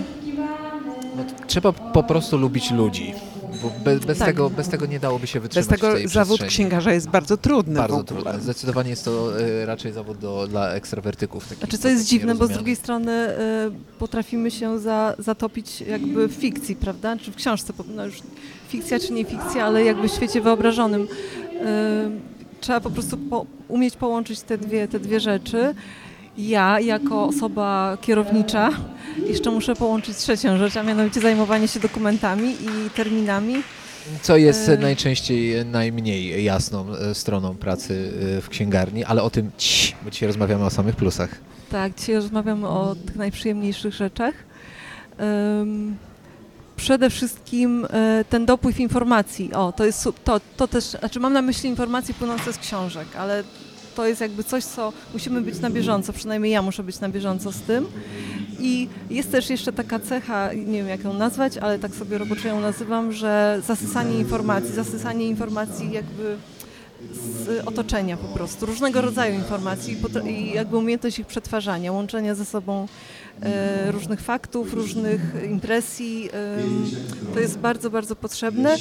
[1.16, 3.14] No, trzeba po prostu lubić ludzi.
[3.62, 4.28] Bo bez, bez, Tak.
[4.28, 7.74] tego, bez tego nie dałoby się wytrzymać Bez tego zawód księgarza jest bardzo trudny.
[7.74, 8.40] Bardzo trudne.
[8.40, 11.44] Zdecydowanie jest to e, raczej zawód do, dla ekstrawertyków.
[11.44, 16.28] takich Znaczy, co jest dziwne, bo z drugiej strony y, potrafimy się za, zatopić jakby
[16.28, 17.18] w fikcji, prawda?
[17.18, 18.22] Czy w książce, no już
[18.70, 21.08] fikcja czy nie fikcja, ale jakby w świecie wyobrażonym.
[22.62, 25.76] Trzeba po prostu po, umieć połączyć te dwie, te dwie rzeczy.
[26.38, 28.70] Ja, jako osoba kierownicza,
[29.28, 33.56] jeszcze muszę połączyć trzecią rzecz, a mianowicie zajmowanie się dokumentami i terminami.
[34.22, 39.52] Co jest E, najczęściej najmniej jasną e, stroną pracy e, w księgarni, ale o tym
[39.58, 41.30] cii, bo dzisiaj rozmawiamy o samych plusach.
[41.70, 44.34] Tak, dzisiaj rozmawiamy o tych najprzyjemniejszych rzeczach.
[46.82, 49.54] Przede wszystkim e, ten dopływ informacji.
[49.54, 53.44] O, to jest to, to też, znaczy mam na myśli informacje płynące z książek, ale
[53.96, 57.52] to jest jakby coś, co musimy być na bieżąco, przynajmniej ja muszę być na bieżąco
[57.52, 57.88] z tym.
[58.60, 62.48] I jest też jeszcze taka cecha, nie wiem jak ją nazwać, ale tak sobie roboczo
[62.48, 66.38] ją nazywam, że zasysanie informacji, zasysanie informacji jakby
[67.14, 69.98] z otoczenia po prostu, różnego rodzaju informacji
[70.28, 72.88] i jakby umiejętność ich przetwarzania, łączenia ze sobą
[73.92, 76.30] różnych faktów, różnych impresji.
[76.34, 78.78] E, to jest bardzo, bardzo potrzebne.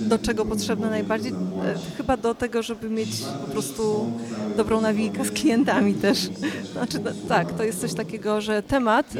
[0.00, 1.32] Do czego potrzebne najbardziej?
[1.32, 3.10] E, chyba do tego, żeby mieć
[3.46, 4.12] po prostu
[4.56, 6.18] dobrą nawijkę z klientami też.
[6.72, 9.12] Znaczy, no, tak, to jest coś takiego, że temat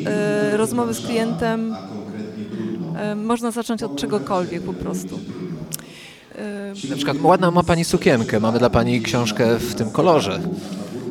[0.52, 1.76] rozmowy z klientem
[3.16, 5.18] można zacząć od czegokolwiek po prostu.
[6.90, 10.40] Na przykład ładna ma Pani sukienkę, mamy dla Pani książkę w tym kolorze,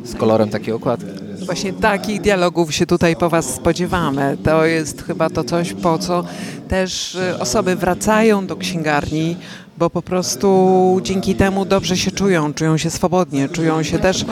[0.04, 1.06] z kolorem takiej okładki.
[1.46, 4.36] Właśnie takich dialogów się tutaj po Was spodziewamy.
[4.44, 6.24] To jest chyba to coś, po co
[6.68, 9.36] też y, osoby wracają do księgarni,
[9.78, 14.24] bo po prostu dzięki temu dobrze się czują, czują się swobodnie, czują się też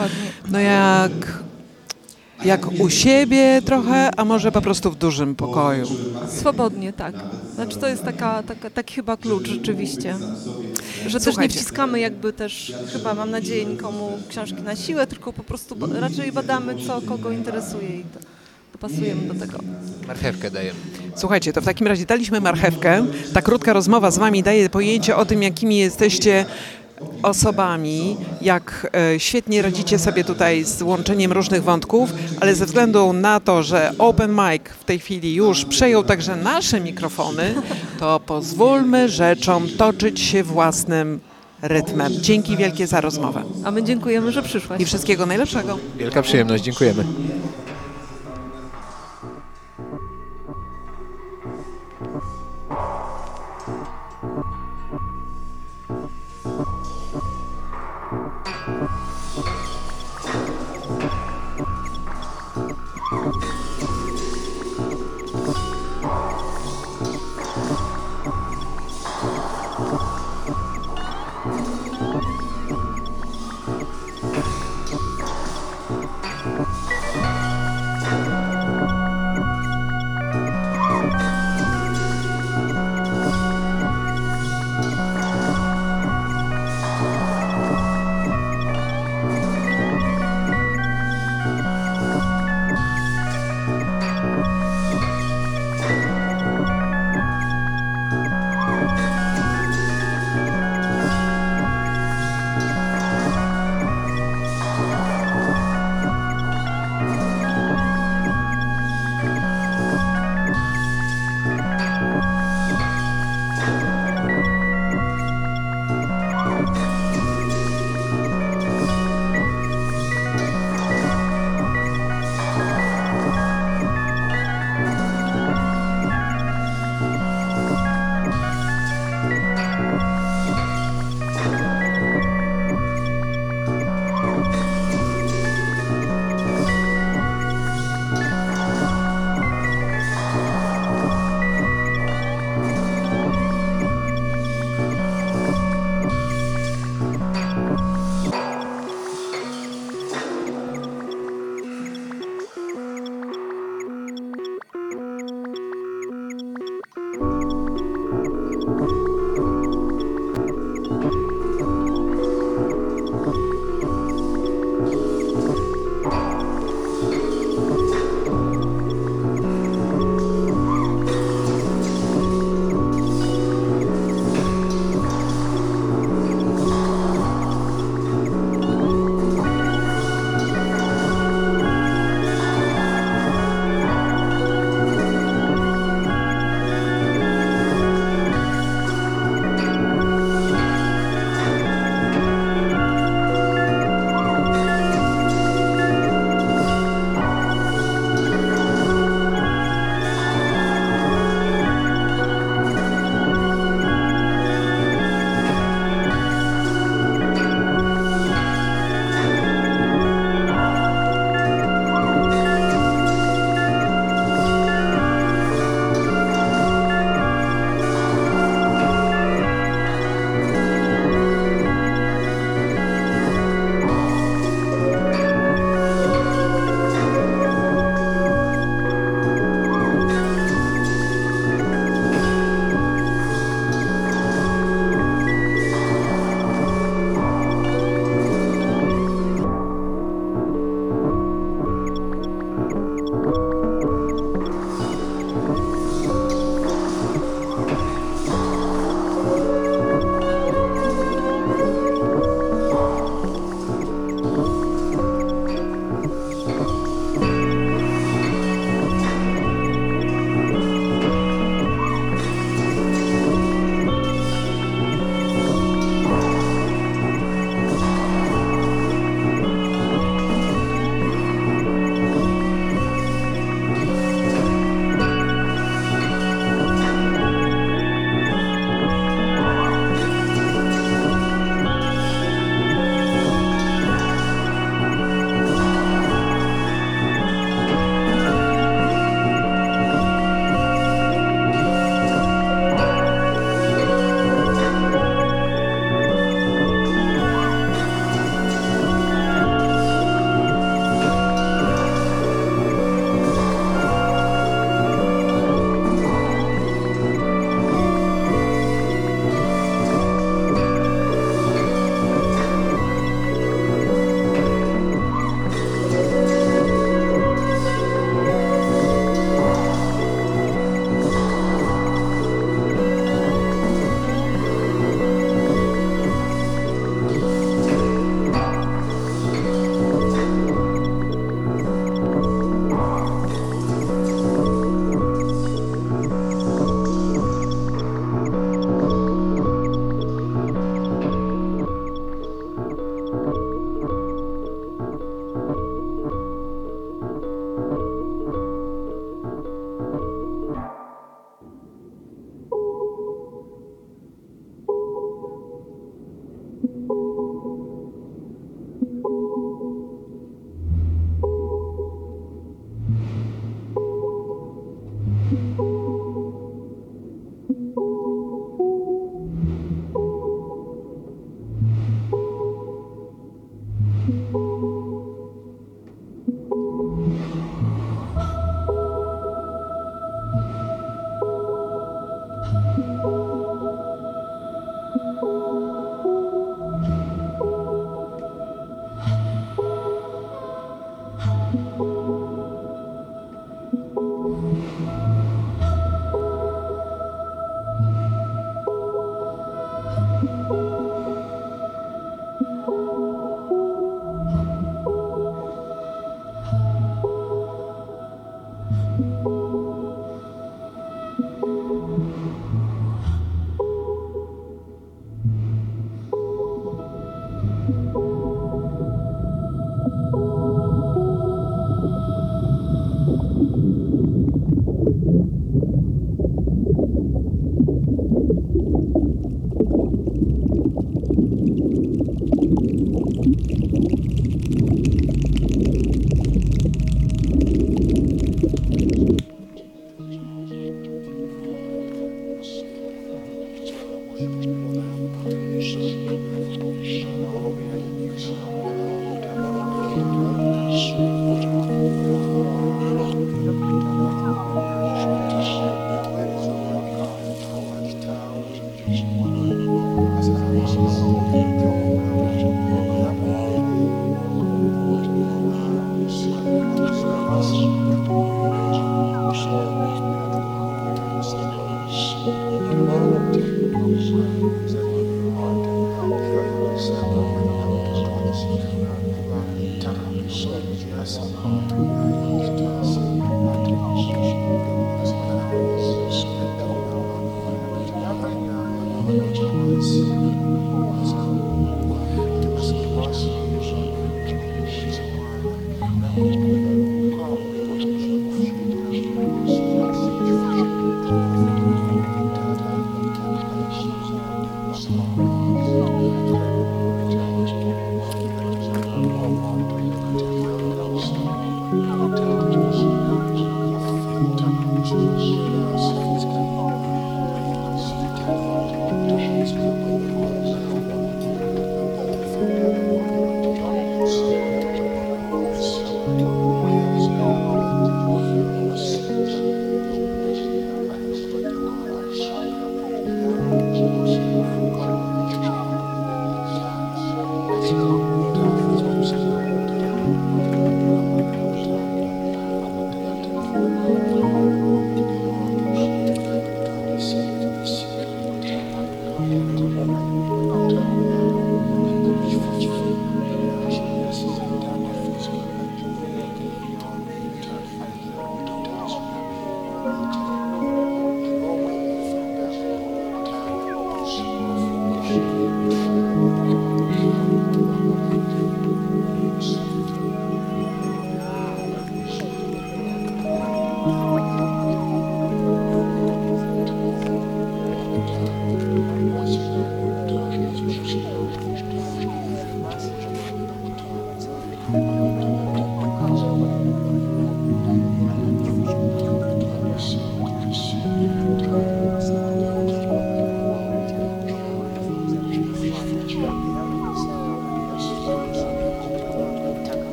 [0.51, 1.11] no jak
[2.45, 5.85] jak u siebie trochę, a może po prostu w dużym pokoju.
[6.27, 7.15] Swobodnie, tak.
[7.55, 10.15] Znaczy to jest taka, taka, taki chyba klucz rzeczywiście.
[11.07, 15.43] Że też nie wciskamy jakby też, chyba mam nadzieję, nikomu książki na siłę, tylko po
[15.43, 18.19] prostu raczej badamy, co kogo interesuje i to
[18.73, 19.59] dopasujemy do tego.
[20.07, 20.79] Marchewkę dajemy.
[21.15, 23.05] Słuchajcie, to w takim razie daliśmy marchewkę.
[23.33, 26.45] Ta krótka rozmowa z Wami daje pojęcie o tym, jakimi jesteście
[27.23, 33.39] osobami, jak e, świetnie radzicie sobie tutaj z łączeniem różnych wątków, ale ze względu na
[33.39, 37.55] to, że Open Mic w tej chwili już przejął także nasze mikrofony,
[37.99, 41.19] to pozwólmy rzeczom toczyć się własnym
[41.61, 42.13] rytmem.
[42.21, 43.43] Dzięki wielkie za rozmowę.
[43.63, 44.81] A my dziękujemy, że przyszłaś.
[44.81, 45.77] I wszystkiego najlepszego.
[45.97, 47.03] Wielka przyjemność, dziękujemy.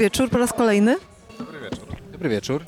[0.00, 0.96] Wieczór po raz kolejny.
[2.12, 2.64] Dobry wieczór.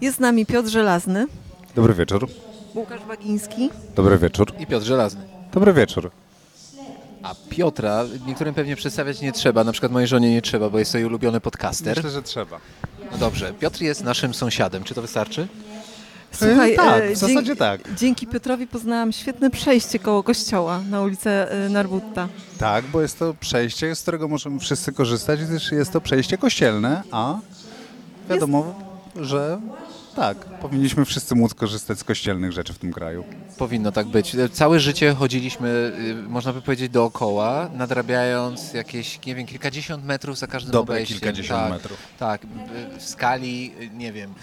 [0.00, 1.26] Jest z nami Piotr Żelazny,
[1.74, 2.28] Dobry wieczór.
[2.74, 3.70] Łukasz Bagiński.
[3.94, 4.52] Dobry wieczór.
[4.58, 5.20] I Piotr Żelazny.
[5.52, 6.10] Dobry wieczór.
[7.22, 10.92] A Piotra niektórym pewnie przedstawiać nie trzeba, na przykład mojej żonie nie trzeba, bo jest
[10.92, 11.96] to jej ulubiony podcaster.
[11.96, 12.60] Myślę, że trzeba.
[13.12, 15.48] No dobrze, Piotr jest naszym sąsiadem, czy to wystarczy?
[16.32, 17.94] Słuchaj, tak, e, w zasadzie dzięki, tak.
[17.94, 22.28] dzięki Piotrowi poznałam świetne przejście koło kościoła na ulicę e, Narbutta.
[22.58, 27.02] Tak, bo jest to przejście, z którego możemy wszyscy korzystać, gdyż jest to przejście kościelne,
[27.10, 27.38] a
[28.28, 28.74] wiadomo,
[29.20, 29.60] że
[30.16, 33.24] tak, powinniśmy wszyscy móc korzystać z kościelnych rzeczy w tym kraju.
[33.58, 34.36] Powinno tak być.
[34.52, 35.92] Całe życie chodziliśmy,
[36.26, 41.18] y, można by powiedzieć, dookoła, nadrabiając jakieś, nie wiem, kilkadziesiąt metrów za każdym Dobre obejściem.
[41.18, 41.98] kilkadziesiąt tak, metrów.
[42.18, 44.34] Tak, y, w skali, y, nie wiem,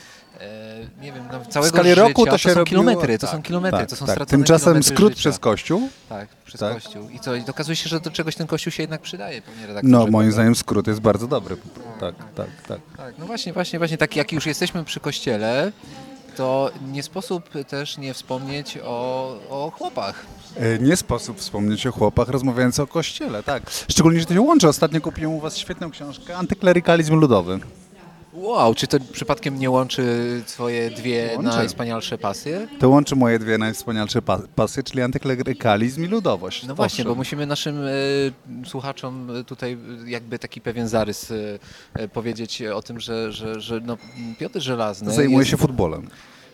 [1.02, 3.36] nie wiem, no, całego w skali życia, roku to się są robiło- kilometry, to tak,
[3.36, 4.16] są kilometry, tak, to są tak.
[4.16, 5.20] stracone Tymczasem skrót życia.
[5.20, 5.90] przez Kościół.
[6.10, 6.74] Tak, przez Tak.
[6.74, 7.10] Kościół.
[7.10, 9.92] I co, i okazuje się, że do czegoś ten Kościół się jednak przydaje, panie redaktorze.
[9.92, 10.32] No, moim prawda?
[10.32, 11.58] zdaniem skrót jest bardzo dobry.
[12.00, 12.80] Tak, tak, tak.
[12.98, 15.72] Tak, no właśnie, właśnie, właśnie, tak jak już jesteśmy przy kościele,
[16.38, 20.26] to nie sposób też nie wspomnieć o, o chłopach.
[20.58, 23.64] E, Nie sposób wspomnieć o chłopach rozmawiając o kościele, tak.
[23.90, 24.68] Szczególnie, że to się łączy.
[24.68, 27.60] Ostatnio kupiłem u was świetną książkę Antyklerykalizm ludowy.
[28.34, 30.04] Wow, czy to przypadkiem nie łączy
[30.48, 31.58] twoje dwie Łączy.
[31.58, 32.68] najwspanialsze pasje?
[32.80, 36.66] To łączy moje dwie najwspanialsze pa- pasje, czyli antyklerykalizm i ludowość.
[36.66, 37.08] No właśnie, Owszem.
[37.08, 37.92] bo musimy naszym e,
[38.68, 41.36] słuchaczom tutaj jakby taki pewien zarys e,
[41.94, 43.98] e, powiedzieć o tym, że, że, że no,
[44.40, 46.08] Piotr Żelazny Zajmuje jest, się futbolem.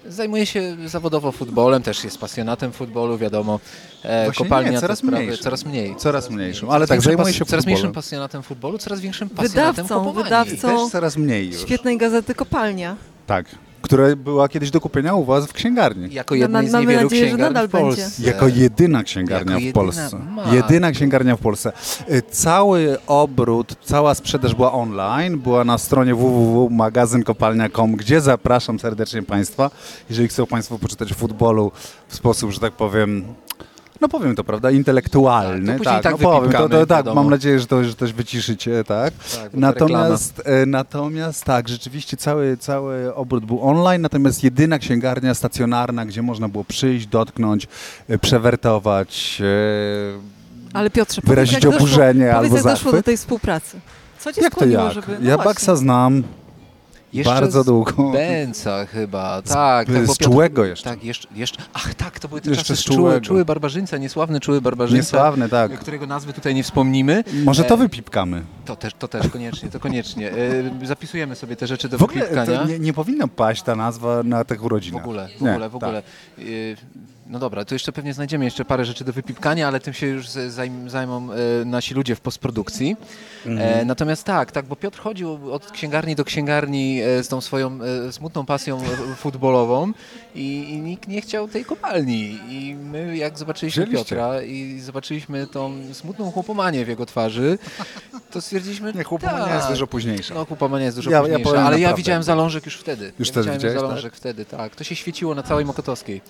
[0.06, 3.60] Zajmuje się zawodowo futbolem, też jest pasjonatem futbolu, wiadomo.
[4.04, 5.44] E, kopalnia nie, te coraz sprawy, mniejszym.
[5.44, 5.96] coraz mniej.
[5.96, 10.78] Coraz mniejszym, ale tak, zajmuje się Coraz mniejszym pasjonatem futbolu, coraz większym pasjonatem Wydawcą, wydawcą
[10.84, 11.62] Też coraz mniej już.
[11.62, 12.96] świetnej gazety Kopalnia.
[13.28, 13.46] Tak.
[13.82, 16.14] Która była kiedyś do kupienia u was w księgarni.
[16.14, 18.02] Jako No, jednej ma- z niewielu nadzieję, księgarni nadal w Polsce.
[18.04, 18.32] będzie.
[18.32, 20.20] Jako jedyna księgarnia Jako w jedyna- Polsce.
[20.36, 20.56] matko.
[20.56, 21.72] Jedyna księgarnia w Polsce.
[22.12, 29.72] Y, Cały obrót, cała sprzedaż była online, była na stronie www.magazynkopalnia.com, gdzie zapraszam serdecznie Państwa,
[30.10, 31.72] jeżeli chcą Państwo poczytać o futbolu
[32.08, 33.24] w sposób, że tak powiem,
[34.02, 35.68] no powiem to, prawda, intelektualny.
[35.68, 38.84] Tak, to później tak no powiem, to, to, tak, mam nadzieję, że to, że wyciszycie,
[38.84, 39.14] tak.
[39.14, 46.06] Tak, Natomiast, e, natomiast tak, rzeczywiście cały, cały obrót był online, natomiast jedyna księgarnia stacjonarna,
[46.06, 47.68] gdzie można było przyjść, dotknąć,
[48.10, 52.76] e, przewertować, e, Ale Piotrze, wyrazić powiedz, jak doszło, oburzenie powiedz, albo jak doszło do
[52.76, 53.06] zachwyt.
[53.06, 53.80] tej współpracy.
[54.20, 54.94] Co cię Jak to skłoniło, jak?
[54.94, 55.18] żeby...
[55.22, 56.24] ja no Baksa znam
[57.14, 58.11] Jeszcze bardzo z długo.
[58.11, 59.48] Bęca chyba, tak.
[59.48, 60.90] z tak Piotr- Czułego jeszcze.
[60.90, 61.61] Tak, jeszcze, jeszcze.
[61.73, 64.98] Ach tak, to były te Jeszcze czasy z z czuły, czuły barbarzyńca, niesławny czuły barbarzyńca.
[65.18, 65.80] Niesławny, tak.
[65.80, 67.23] Którego nazwy tutaj nie wspomnimy.
[67.45, 68.44] Może to E, wypipkamy.
[68.65, 70.31] To też, to też koniecznie, to koniecznie.
[70.31, 72.64] E, zapisujemy sobie te rzeczy do W ogóle wypipkania.
[72.64, 75.03] nie, nie powinna paść ta nazwa na tych W urodzinach.
[75.03, 75.84] ogóle, w Nie, ogóle, w tak.
[75.84, 76.03] ogóle.
[76.40, 76.77] Y,
[77.30, 80.28] No dobra, to jeszcze pewnie znajdziemy jeszcze parę rzeczy do wypipkania, ale tym się już
[80.30, 82.96] zajm, zajmą e, nasi ludzie w postprodukcji.
[83.46, 83.80] Mhm.
[83.80, 87.80] E, natomiast tak, tak, bo Piotr chodził od księgarni do księgarni e, z tą swoją
[88.12, 88.82] smutną pasją
[89.16, 89.92] futbolową
[90.36, 92.40] i, i nikt nie chciał tej kopalni.
[92.50, 94.16] I my jak zobaczyliśmy Wzięliście.
[94.16, 97.58] Piotra i zobaczyliśmy tą smutną chłopomanię w jego twarzy,
[98.32, 99.56] to stwierdziliśmy, Nie, chłopomania tak.
[99.56, 100.34] jest dużo późniejsza.
[100.34, 101.98] No, chłopomania jest dużo Ja- ja późniejsza, powiem ale ja naprawdę.
[101.98, 103.12] widziałem zalążek już wtedy.
[103.20, 104.76] Już ja wtedy widziałem zalążek wtedy, tak.
[104.76, 106.22] To się świeciło na całej Mokotowskiej.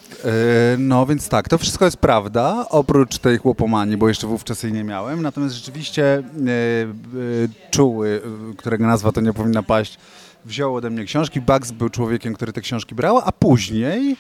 [0.90, 4.84] No więc tak, to wszystko jest prawda, oprócz tej chłopomanii, bo jeszcze wówczas jej nie
[4.84, 5.22] miałem.
[5.22, 6.24] Natomiast rzeczywiście e, e,
[7.72, 8.22] Czuły,
[8.52, 9.98] e, którego nazwa to nie powinna paść,
[10.46, 11.42] wziął ode mnie książki.
[11.42, 14.18] Bugs był człowiekiem, który te książki brał, a później,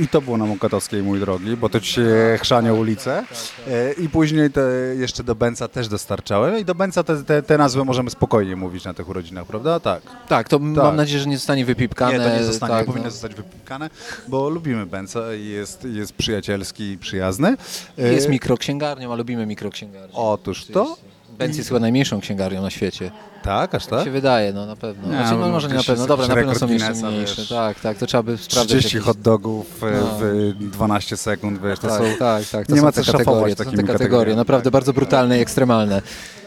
[0.00, 3.24] i to było na Mokotowskiej, mój drogi, bo to ci się chrzania ulice,
[3.68, 4.60] e, i później te
[4.98, 6.58] jeszcze do Benca też dostarczałem.
[6.58, 9.80] I do Benca te, te, te nazwy możemy spokojnie mówić na tych urodzinach, prawda?
[9.80, 10.02] Tak.
[10.28, 12.18] Tak, to mam nadzieję, że nie zostanie wypipkane.
[12.18, 13.10] Nie, to nie zostanie, tak, nie powinno no.
[13.10, 13.90] zostać wypikane,
[14.28, 17.56] bo lubimy Benca i jest, jest przyjacielski i przyjazny.
[17.96, 20.14] Jest E, mikroksięgarnią, a lubimy mikroksięgarnię.
[20.14, 20.96] Otóż to.
[21.38, 23.10] Benz jest chyba najmniejszą księgarnią na świecie.
[23.42, 24.04] Tak, aż Tak tak?
[24.04, 25.08] się wydaje, no na pewno.
[25.08, 27.48] Znaczy, no no, może nie na pewno, jest dobra, na pewno są rekord mniejsze, wiesz.
[27.48, 28.68] Tak, tak, to trzeba by sprawdzić.
[28.76, 30.18] 30 jakieś- hot dogów e, No.
[30.20, 32.04] w 12 sekund, wiesz, to tak, są...
[32.18, 34.36] tak, tak, to nie są ma co szafować kategorie, to są te kategorie, kategoriami.
[34.36, 34.96] naprawdę Tak, bardzo tak.
[34.96, 36.02] brutalne i ekstremalne.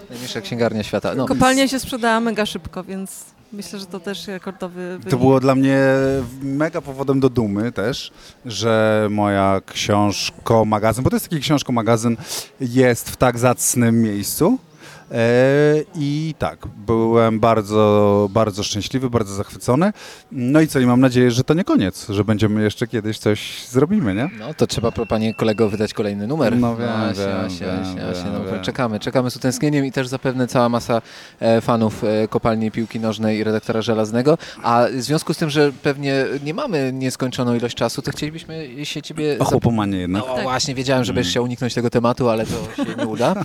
[0.10, 1.16] Najmniejsza księgarnia świata.
[1.16, 1.26] No.
[1.26, 5.10] Kopalnia się sprzedała mega szybko, więc myślę, że to też rekordowy wynik.
[5.10, 5.80] To było dla mnie
[6.42, 8.12] mega powodem do dumy też,
[8.46, 12.18] że moja książko-magazyn, bo to jest taki książko-magazyn,
[12.62, 14.58] jest w tak zacnym miejscu.
[15.12, 19.94] E, I tak, byłem bardzo, bardzo szczęśliwy, bardzo zachwycony.
[20.32, 23.68] No i co, i mam nadzieję, że to nie koniec, że będziemy jeszcze kiedyś coś
[23.68, 24.30] zrobimy, nie?
[24.40, 26.58] No to trzeba, panie kolego, wydać kolejny numer.
[26.58, 28.62] No wiem, właśnie, wiem, właśnie, wiem, właśnie, właśnie, wiem, no, wiem.
[28.62, 31.02] Czekamy, czekamy z utęsknieniem i też zapewne cała masa
[31.40, 34.38] e, fanów e, kopalni piłki nożnej i redaktora żelaznego.
[34.64, 39.02] A w związku z tym, że pewnie nie mamy nieskończoną ilość czasu, to chcielibyśmy się
[39.02, 39.40] ciebie...
[39.40, 40.24] O chłopomanie jednak.
[40.28, 43.36] No właśnie, wiedziałem, że będziesz chciał uniknąć tego tematu, ale to się nie uda.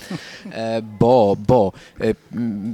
[0.98, 2.14] Bo, bo bo e,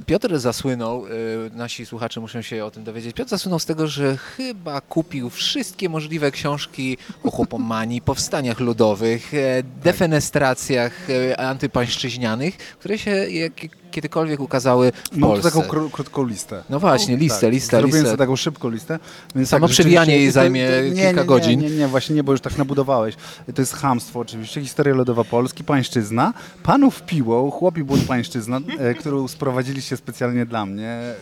[0.06, 1.10] Piotr zasłynął, e,
[1.56, 5.88] nasi słuchacze muszą się o tym dowiedzieć, Piotr zasłynął z tego, że chyba kupił wszystkie
[5.88, 13.52] możliwe książki o chłopomanii, powstaniach ludowych, e, defenestracjach antypańszczyźnianych, które się jak,
[13.90, 15.50] kiedykolwiek ukazały w Mam tu Polsce.
[15.50, 16.62] taką kró- krótką listę.
[16.70, 18.08] No właśnie, listę, tak, listę, Zrobiłem listę.
[18.08, 18.98] sobie taką szybką listę.
[19.34, 21.60] Więc Samo tak, przewijanie jej zajmie to- nie, kilka nie, godzin.
[21.60, 23.14] Nie, nie, nie, właśnie nie, bo już tak nabudowałeś.
[23.54, 24.60] To jest chamstwo oczywiście.
[24.60, 26.32] Historia lodowa Polski, pańszczyzna.
[26.62, 30.88] Panów piłą, chłopi błąd pańszczyzna, e, którą sprowadziliście specjalnie dla mnie.
[30.88, 31.14] E,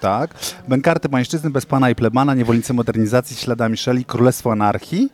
[0.00, 0.34] tak.
[0.68, 5.08] Bękarty pańszczyzny bez pana i plebana, niewolnicy modernizacji, śladami Szeli, królestwo anarchii.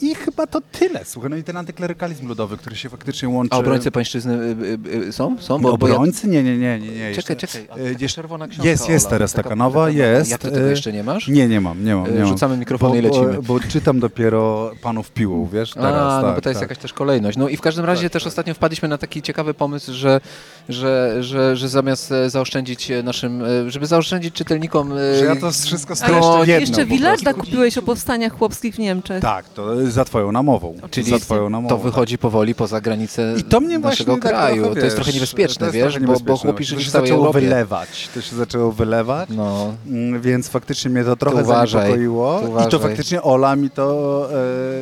[0.00, 1.04] I chyba to tyle.
[1.04, 3.54] Słuchaj, no i ten antyklerykalizm ludowy, który się faktycznie łączy.
[3.54, 4.56] A obrońcy pańszczyzny y,
[4.94, 5.36] y, y, są?
[5.38, 5.58] są?
[5.58, 6.28] No, bo obrońcy?
[6.28, 6.88] Nie, nie, nie, nie.
[6.88, 7.14] nie.
[7.14, 7.68] Czekaj, czekaj.
[7.98, 10.30] jeszcze- czerwona książka, Jest, jest Ola, teraz taka- taka nowa, taka- jest.
[10.30, 11.28] Jak ty tego jeszcze nie masz?
[11.28, 12.14] Nie, nie mam, nie mam.
[12.14, 12.28] Nie mam.
[12.28, 13.32] rzucamy mikrofon bo, i lecimy.
[13.32, 15.94] Bo, bo czytam dopiero Panów Piłą, wiesz, teraz.
[15.94, 16.70] A, no tak, bo to jest tak.
[16.70, 17.38] jakaś też kolejność.
[17.38, 20.20] No i w każdym razie też ostatnio wpadliśmy na taki ciekawy pomysł, że,
[20.68, 24.90] że, że, że zamiast e, zaoszczędzić e, naszym, e, żeby zaoszczędzić czytelnikom...
[25.18, 27.40] Że ja to wszystko streszczę jedną jeszcze Wilarda prostu.
[27.40, 29.22] kupiłeś o powstaniach chłopskich w Niemczech.
[29.22, 30.74] Tak, to za twoją namową.
[30.90, 31.68] Czyli za twoją namową.
[31.76, 34.62] to wychodzi powoli poza granicę I to mnie naszego właśnie tak kraju.
[34.62, 36.78] trochę, to jest wiesz, trochę niebezpieczne, to jest wiesz, trochę bo, bo niebezpieczne chłopi żyli
[36.78, 37.40] to w się całej zaczęło Europie.
[37.46, 38.08] wylewać.
[38.14, 39.72] To się zaczęło wylewać, No.
[39.86, 42.42] mm, więc faktycznie mnie to trochę uważaj, zaniepokoiło.
[42.66, 44.28] I to faktycznie Ola mi to,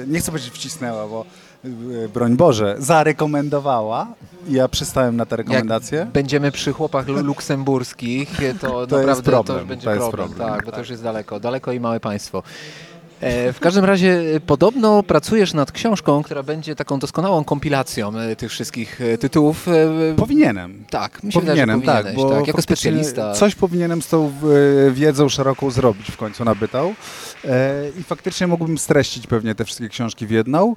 [0.02, 1.24] e, nie chcę powiedzieć wcisnęła, bo
[2.05, 4.06] e, broń Boże, zarekomendowała
[4.48, 6.06] i ja przystałem na te rekomendacje.
[6.12, 10.01] Będziemy przy chłopach lu- luksemburskich, to, To jest naprawdę to problem, już będzie to jest
[10.06, 10.28] problem.
[10.28, 10.78] problem, Tak, bo to tak.
[10.80, 12.43] już jest daleko, daleko i małe państwo.
[13.20, 18.36] E, W każdym razie e, podobno pracujesz nad książką, która będzie taką doskonałą kompilacją e,
[18.36, 19.66] tych wszystkich tytułów.
[20.16, 20.85] Powinienem.
[20.90, 23.32] Tak, mi się wydaje, Powinienem, tak, bo tak, jako specjalista.
[23.32, 24.32] Coś powinienem z tą
[24.90, 26.95] wiedzą szeroką zrobić w końcu nabytą.
[27.45, 30.77] E, I faktycznie mógłbym streścić pewnie te wszystkie książki w jedną,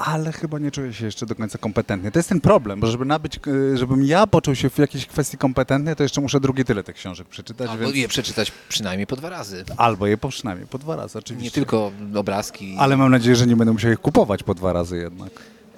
[0.00, 2.10] ale chyba nie czuję się jeszcze do końca kompetentny.
[2.10, 3.40] To jest ten problem, bo żeby nabyć,
[3.74, 6.96] e, żebym ja poczuł się w jakiejś kwestii kompetentny, to jeszcze muszę drugie tyle tych
[6.96, 7.70] książek przeczytać.
[7.70, 7.96] Albo więc...
[7.96, 9.64] je przeczytać przynajmniej po dwa razy.
[9.76, 11.44] Albo je po przynajmniej po dwa razy, oczywiście.
[11.44, 12.76] Nie tylko obrazki.
[12.78, 15.30] Ale mam nadzieję, że nie będę musiał ich kupować po dwa razy jednak.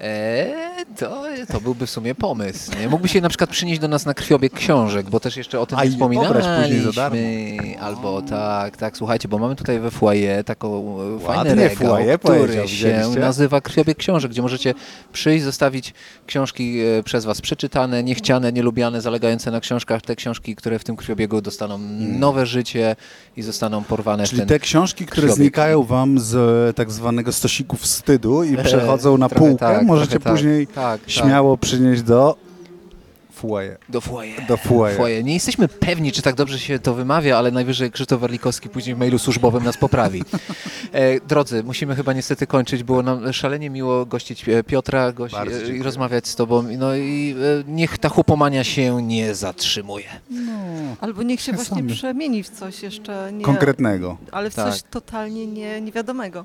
[0.03, 1.23] Eee, to,
[1.53, 2.71] to byłby w sumie pomysł.
[2.81, 2.89] Nie?
[2.89, 5.79] Mógłby się na przykład przynieść do nas na krwiobieg książek, bo też jeszcze o tym
[5.79, 7.79] A nie wspominaliśmy.
[7.81, 12.21] Albo tak, tak, słuchajcie, bo mamy tutaj we foyer taką e, fajny Ładnie regał, foyer
[12.21, 14.75] który się nazywa krwiobieg książek, gdzie możecie
[15.13, 15.95] przyjść, zostawić
[16.27, 20.97] książki e, przez was przeczytane, niechciane, nielubiane, zalegające na książkach, te książki, które w tym
[20.97, 22.97] krwiobiegu dostaną nowe życie
[23.37, 24.25] i zostaną porwane.
[24.25, 25.37] Czyli w ten te książki, które krwiobieg.
[25.37, 26.35] znikają wam z
[26.71, 30.33] e, tak zwanego stosiku wstydu i przechodzą na półkę, tak, możecie tak.
[30.33, 31.11] później Tak, tak.
[31.11, 32.37] śmiało przynieść do
[33.33, 33.79] foyer.
[33.89, 34.47] Do foyer.
[34.47, 34.97] Do foyer.
[34.97, 35.25] foyer.
[35.25, 38.99] Nie jesteśmy pewni, czy tak dobrze się to wymawia, ale najwyżej Krzysztof Warlikowski później w
[38.99, 40.23] mailu służbowym nas poprawi.
[40.93, 42.83] E, drodzy, musimy chyba niestety kończyć.
[42.83, 45.37] Było nam szalenie miło gościć e, Piotra gości,
[45.69, 46.63] e, i rozmawiać z tobą.
[46.79, 47.35] No i
[47.69, 50.05] e, niech ta chłopomania się nie zatrzymuje.
[51.01, 51.93] Albo niech się właśnie Czasami.
[51.93, 53.45] przemieni w coś jeszcze nie...
[53.45, 54.17] Konkretnego.
[54.33, 54.73] Ale w Tak.
[54.73, 56.45] coś totalnie nie, niewiadomego.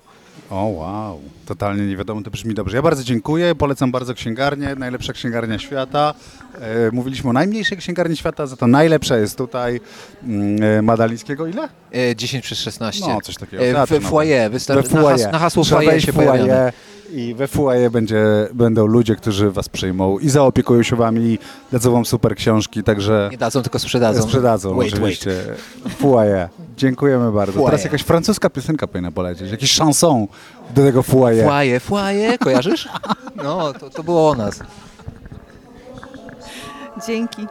[0.49, 2.77] O wow, totalnie nie wiadomo, to brzmi dobrze.
[2.77, 6.13] Ja bardzo dziękuję, polecam bardzo księgarnię, najlepsza księgarnia świata.
[6.61, 9.79] E, mówiliśmy o najmniejszej księgarni świata, za to najlepsza jest tutaj
[10.23, 11.47] mm, e, Madalińskiego.
[11.47, 11.69] Ile?
[11.91, 13.05] E, 10 przez 16.
[13.07, 13.63] No, coś takiego.
[13.63, 14.51] E, w foyer.
[14.51, 15.03] Wystar- we foyer.
[15.03, 16.73] Na, has, na hasło Trzeba foyer się foyer.
[17.11, 21.39] I we foyer będzie, będą ludzie, którzy was przyjmą i zaopiekują się wami i
[21.71, 24.21] dadzą wam super książki, także Nie dadzą, tylko sprzedadzą.
[24.21, 25.31] sprzedadzą Wait, oczywiście.
[25.99, 26.49] Foyer.
[26.77, 27.53] Dziękujemy bardzo.
[27.53, 27.65] Foyer.
[27.65, 30.27] Teraz jakaś francuska piosenka powinna polecieć, jakiś chanson
[30.75, 31.47] do tego foyer.
[31.49, 32.89] Foyer, foyer, kojarzysz?
[33.43, 34.59] No, to, to było o nas.
[37.07, 37.47] Dzięki.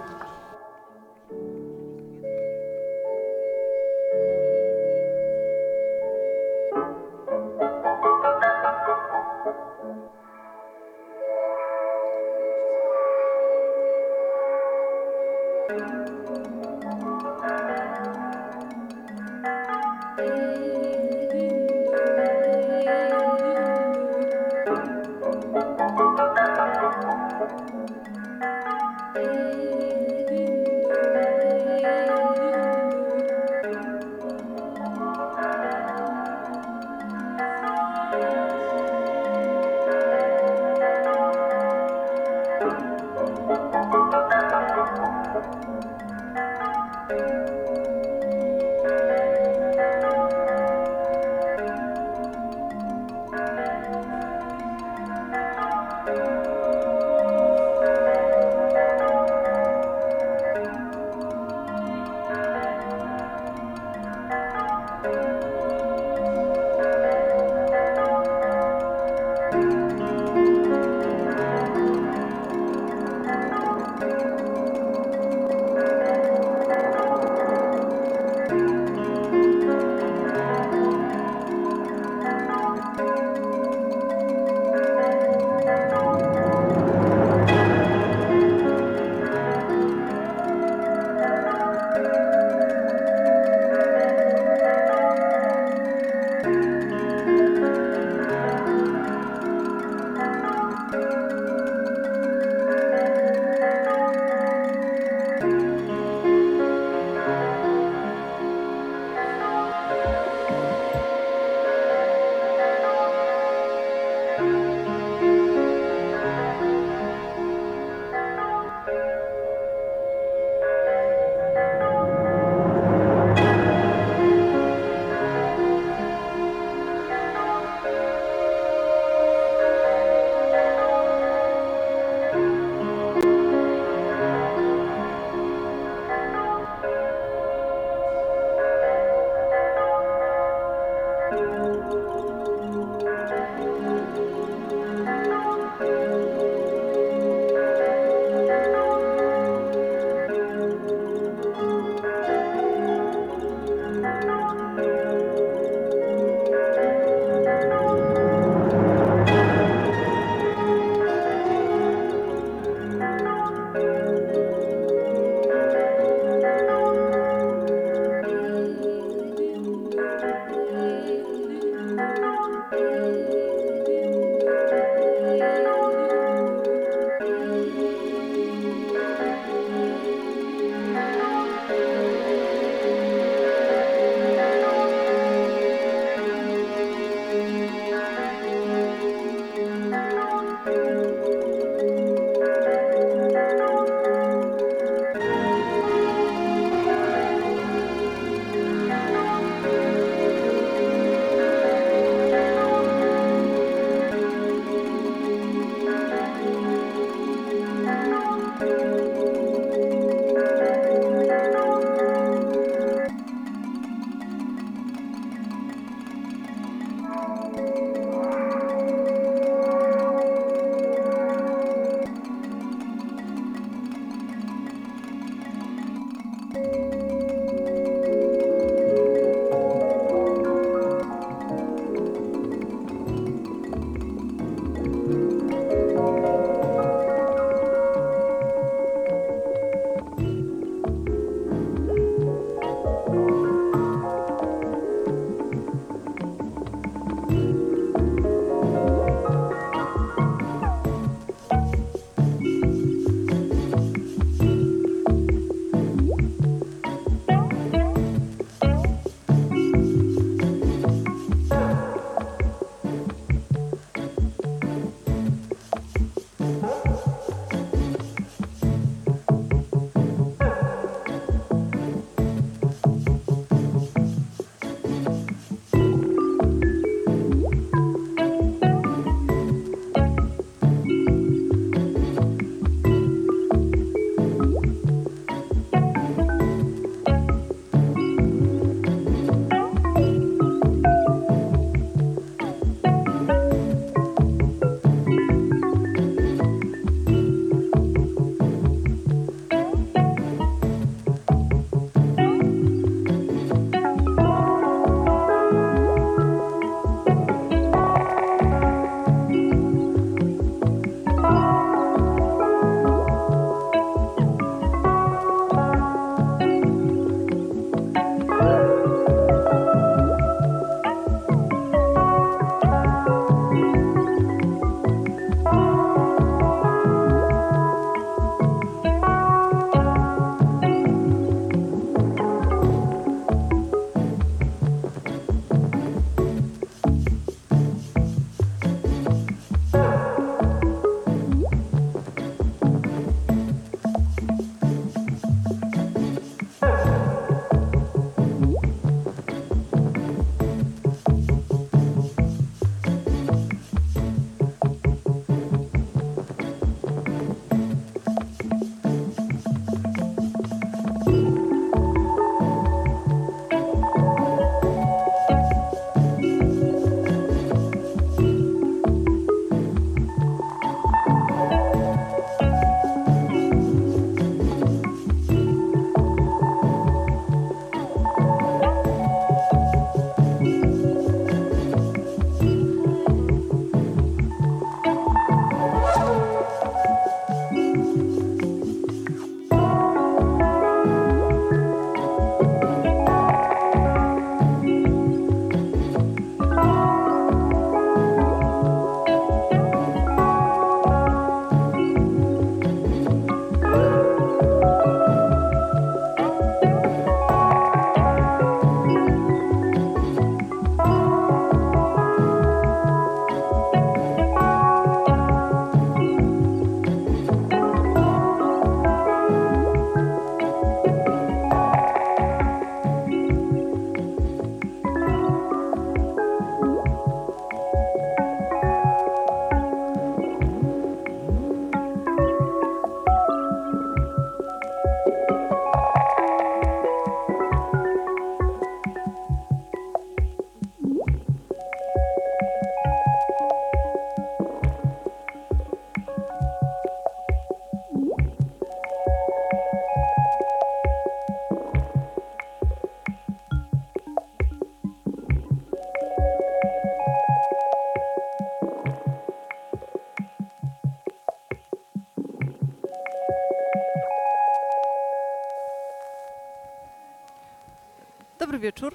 [468.67, 468.95] Wieczór.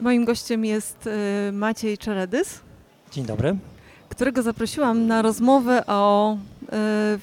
[0.00, 1.08] Moim gościem jest
[1.48, 2.60] e, Maciej Czeredys,
[3.12, 3.56] Dzień dobry.
[4.08, 6.36] którego zaprosiłam na rozmowę o e,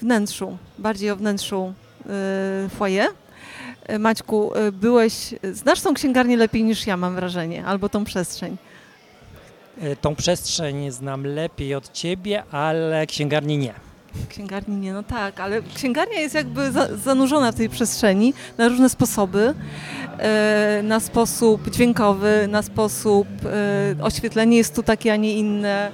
[0.02, 1.74] wnętrzu, bardziej o wnętrzu
[2.66, 3.10] e, foyer.
[4.00, 5.14] Maćku, byłeś,
[5.54, 8.58] znasz tą księgarnię lepiej niż ja, mam wrażenie, albo tą przestrzeń.
[10.02, 13.74] Tą przestrzeń znam lepiej od ciebie, ale księgarni nie.
[14.30, 18.90] Księgarni nie, no tak, ale księgarnia jest jakby za, zanurzona w tej przestrzeni na różne
[18.90, 19.54] sposoby.
[20.18, 25.92] E, na sposób dźwiękowy, na sposób e, oświetlenie jest tu takie, a nie inne.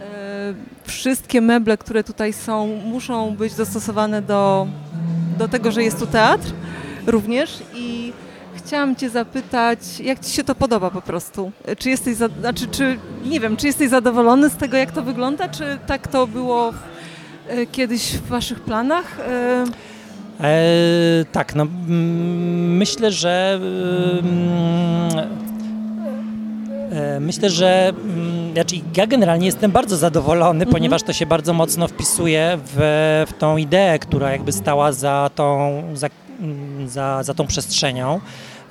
[0.00, 0.54] E,
[0.84, 4.66] wszystkie meble, które tutaj są, muszą być dostosowane do,
[5.38, 6.52] do tego, że jest tu teatr
[7.06, 8.12] również i
[8.54, 11.52] chciałam Cię zapytać, jak Ci się to podoba po prostu?
[11.78, 15.78] Czy jesteś, znaczy, czy, nie wiem, czy jesteś zadowolony z tego, jak to wygląda, czy
[15.86, 16.72] tak to było
[17.72, 19.20] kiedyś w Waszych planach?
[19.20, 19.64] E,
[20.40, 23.60] E, tak, no mm, myślę, że
[24.22, 25.18] mm,
[26.92, 31.88] e, myślę, że mm, znaczy ja generalnie jestem bardzo zadowolony, ponieważ to się bardzo mocno
[31.88, 32.76] wpisuje w,
[33.28, 36.08] w tą ideę, która jakby stała za tą, za,
[36.86, 38.20] za, za tą przestrzenią.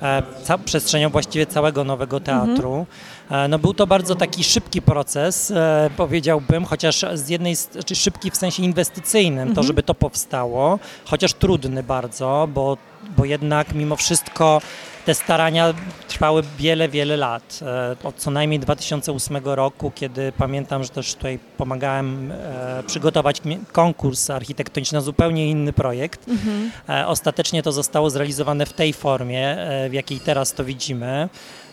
[0.02, 0.22] E,
[0.64, 2.86] przestrzenią właściwie całego nowego teatru.
[2.90, 3.17] E,
[3.48, 8.30] No był to bardzo taki szybki proces, e, powiedziałbym, chociaż z jednej, s- czy szybki
[8.30, 9.66] w sensie inwestycyjnym, to Mhm.
[9.66, 12.76] żeby to powstało, chociaż trudny bardzo, bo,
[13.16, 14.60] bo jednak mimo wszystko
[15.06, 15.74] te starania
[16.08, 17.60] trwały wiele, wiele lat.
[17.62, 23.42] E, Od co najmniej 2008 roku, kiedy pamiętam, że też tutaj pomagałem e, przygotować
[23.72, 26.28] konkurs architektoniczny na zupełnie inny projekt.
[26.28, 26.70] Mhm.
[26.88, 31.28] E, Ostatecznie to zostało zrealizowane w tej formie, e, w jakiej teraz to widzimy.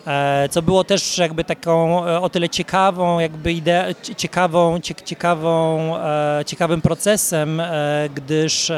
[0.08, 4.96] E, Co było też jakby taką e, o tyle ciekawą, jakby ide- cie- ciekawą, cie-
[5.06, 7.62] ciekawą, e, ciekawym procesem,
[8.16, 8.72] gdyż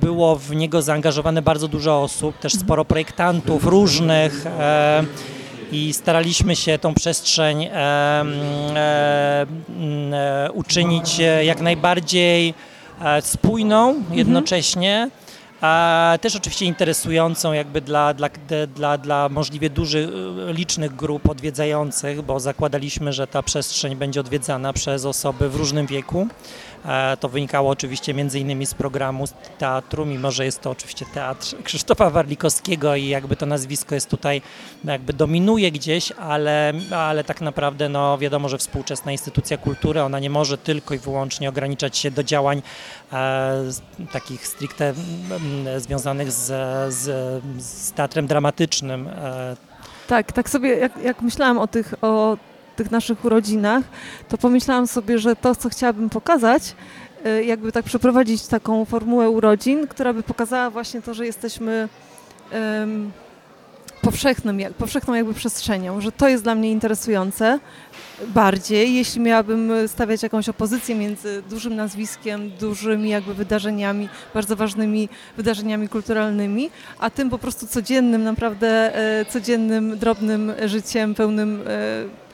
[0.00, 4.44] było w niego zaangażowane bardzo dużo osób, też sporo projektantów różnych
[5.72, 7.70] i staraliśmy się tą przestrzeń e,
[8.20, 8.36] mm,
[8.76, 9.46] e,
[9.78, 12.54] mm, e, uczynić jak najbardziej
[13.20, 15.10] spójną jednocześnie.
[15.60, 18.28] A też oczywiście interesującą jakby dla, dla,
[18.74, 20.08] dla, dla możliwie dużych,
[20.48, 25.86] e, licznych grup odwiedzających, bo zakładaliśmy, że ta przestrzeń będzie odwiedzana przez osoby w różnym
[25.86, 26.28] wieku.
[26.84, 29.24] E, To wynikało oczywiście między innymi z programu
[29.58, 34.42] teatru, mimo że jest to oczywiście teatr Krzysztofa Warlikowskiego i jakby to nazwisko jest tutaj,
[34.84, 40.30] jakby dominuje gdzieś, ale, ale tak naprawdę no wiadomo, że współczesna instytucja kultury, ona nie
[40.30, 42.62] może tylko i wyłącznie ograniczać się do działań
[43.12, 43.62] e,
[44.12, 44.88] takich stricte
[45.30, 46.46] mm, związanych z,
[46.94, 47.04] z,
[47.64, 49.08] z teatrem dramatycznym.
[49.08, 49.56] E,
[50.08, 52.36] Tak, tak sobie jak, jak myślałam o tych, o
[52.80, 53.84] tych naszych urodzinach,
[54.28, 56.74] to pomyślałam sobie, że to, co chciałabym pokazać,
[57.26, 61.88] y, jakby tak przeprowadzić taką formułę urodzin, która by pokazała właśnie to, że jesteśmy
[62.50, 63.10] em,
[64.02, 67.58] powszechnym, powszechną jakby przestrzenią, że to jest dla mnie interesujące
[68.28, 75.88] bardziej, jeśli miałabym stawiać jakąś opozycję między dużym nazwiskiem, dużymi jakby wydarzeniami, bardzo ważnymi wydarzeniami
[75.88, 82.29] kulturalnymi, a tym po prostu codziennym, naprawdę e, codziennym, drobnym życiem, pełnym e,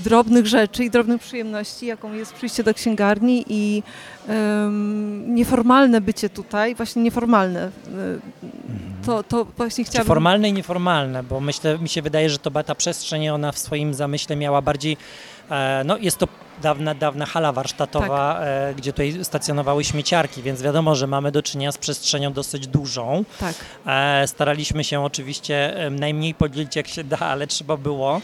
[0.00, 3.82] drobnych rzeczy i drobnych przyjemności, jaką jest przyjście do księgarni i
[4.28, 7.60] em, nieformalne bycie tutaj, właśnie nieformalne.
[7.64, 7.70] e,
[9.06, 10.08] To, to właśnie Czy chciałabym...
[10.08, 13.94] formalne i nieformalne, bo myślę, mi się wydaje, że to ta przestrzeń, ona w swoim
[13.94, 14.96] zamyśle miała bardziej,
[15.50, 16.28] e, no jest to
[16.62, 18.42] dawna, dawna hala warsztatowa, Tak.
[18.46, 23.24] e, gdzie tutaj stacjonowały śmieciarki, więc wiadomo, że mamy do czynienia z przestrzenią dosyć dużą.
[23.40, 23.54] Tak.
[24.26, 28.20] Staraliśmy się oczywiście najmniej podzielić jak się da, ale trzeba było.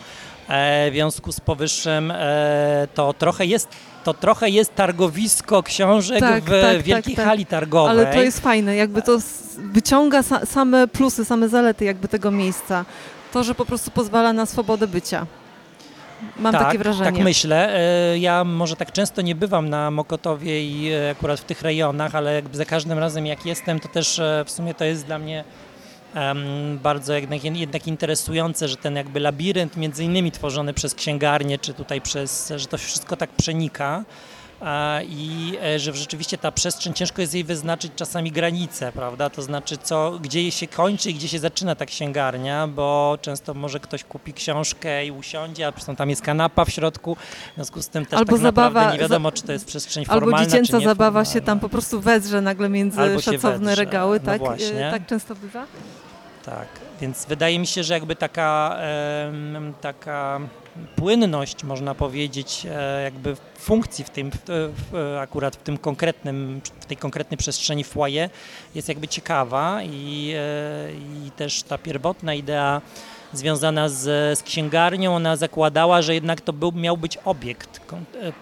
[0.48, 3.68] E, w związku z powyższym e, to trochę jest
[4.04, 7.26] to trochę jest targowisko książek Tak, w tak, wielkiej tak, tak.
[7.26, 7.90] hali targowej.
[7.90, 9.18] Ale to jest fajne, jakby to
[9.58, 12.84] wyciąga sa same plusy, same zalety jakby tego miejsca.
[13.32, 15.26] To, że po prostu pozwala na swobodę bycia.
[16.38, 17.12] Mam tak, takie wrażenie.
[17.12, 17.74] Tak myślę.
[18.12, 22.34] E, Ja może tak często nie bywam na Mokotowie i akurat w tych rejonach, ale
[22.34, 25.44] jakby za każdym razem jak jestem, to też w sumie to jest dla mnie
[26.82, 32.00] bardzo jednak, jednak interesujące, że ten jakby labirynt między innymi tworzony przez księgarnię, czy tutaj
[32.00, 34.04] przez, że to wszystko tak przenika.
[35.08, 39.30] i e, że rzeczywiście ta przestrzeń, ciężko jest jej wyznaczyć czasami granice, prawda?
[39.30, 43.80] To znaczy, co, gdzie się kończy i gdzie się zaczyna ta księgarnia, bo często może
[43.80, 47.16] ktoś kupi książkę i usiądzie, a zresztą tam jest kanapa w środku,
[47.52, 50.04] w związku z tym też Albo tak naprawdę zabawa, nie wiadomo, czy to jest przestrzeń
[50.08, 54.20] Albo formalna, dziecięca czy zabawa się tam po prostu wezrze nagle między Albo szacowne regały,
[54.20, 54.38] no tak?
[54.38, 54.88] właśnie.
[54.88, 55.66] Y, Tak często bywa?
[56.46, 56.68] Tak,
[57.00, 58.78] więc wydaje mi się, że jakby taka,
[59.80, 60.40] taka
[60.96, 64.30] płynność, można powiedzieć, e, jakby funkcji w tym,
[64.92, 68.30] w, akurat w tym konkretnym, w tej konkretnej przestrzeni foyer
[68.74, 70.92] jest jakby ciekawa i, e,
[71.26, 72.82] i też ta pierwotna idea
[73.32, 78.32] związana z, z księgarnią, ona zakładała, że jednak to był, miał być obiekt e,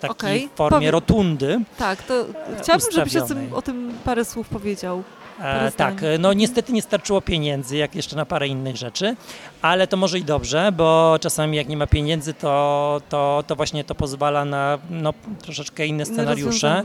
[0.00, 1.60] taki Okej, w formie powie- rotundy.
[1.78, 2.26] Tak, to
[2.62, 5.02] chciałabym, żebyś o tym, o tym parę słów powiedział.
[5.40, 6.10] E, tak, zdań.
[6.18, 9.16] no niestety nie starczyło pieniędzy, jak jeszcze na parę innych rzeczy,
[9.62, 13.84] ale to może i dobrze, bo czasami jak nie ma pieniędzy, to, to, to właśnie
[13.84, 16.82] to pozwala na no, troszeczkę inne scenariusze.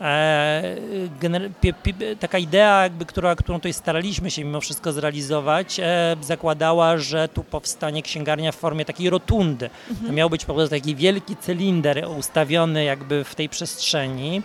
[0.00, 0.76] E,
[1.20, 6.16] gener- pie, pie, taka idea, jakby, która, którą tutaj staraliśmy się mimo wszystko zrealizować, e,
[6.20, 9.70] zakładała, że tu powstanie księgarnia w formie takiej rotundy.
[10.06, 14.42] To miał być po prostu taki wielki cylinder ustawiony jakby w tej przestrzeni.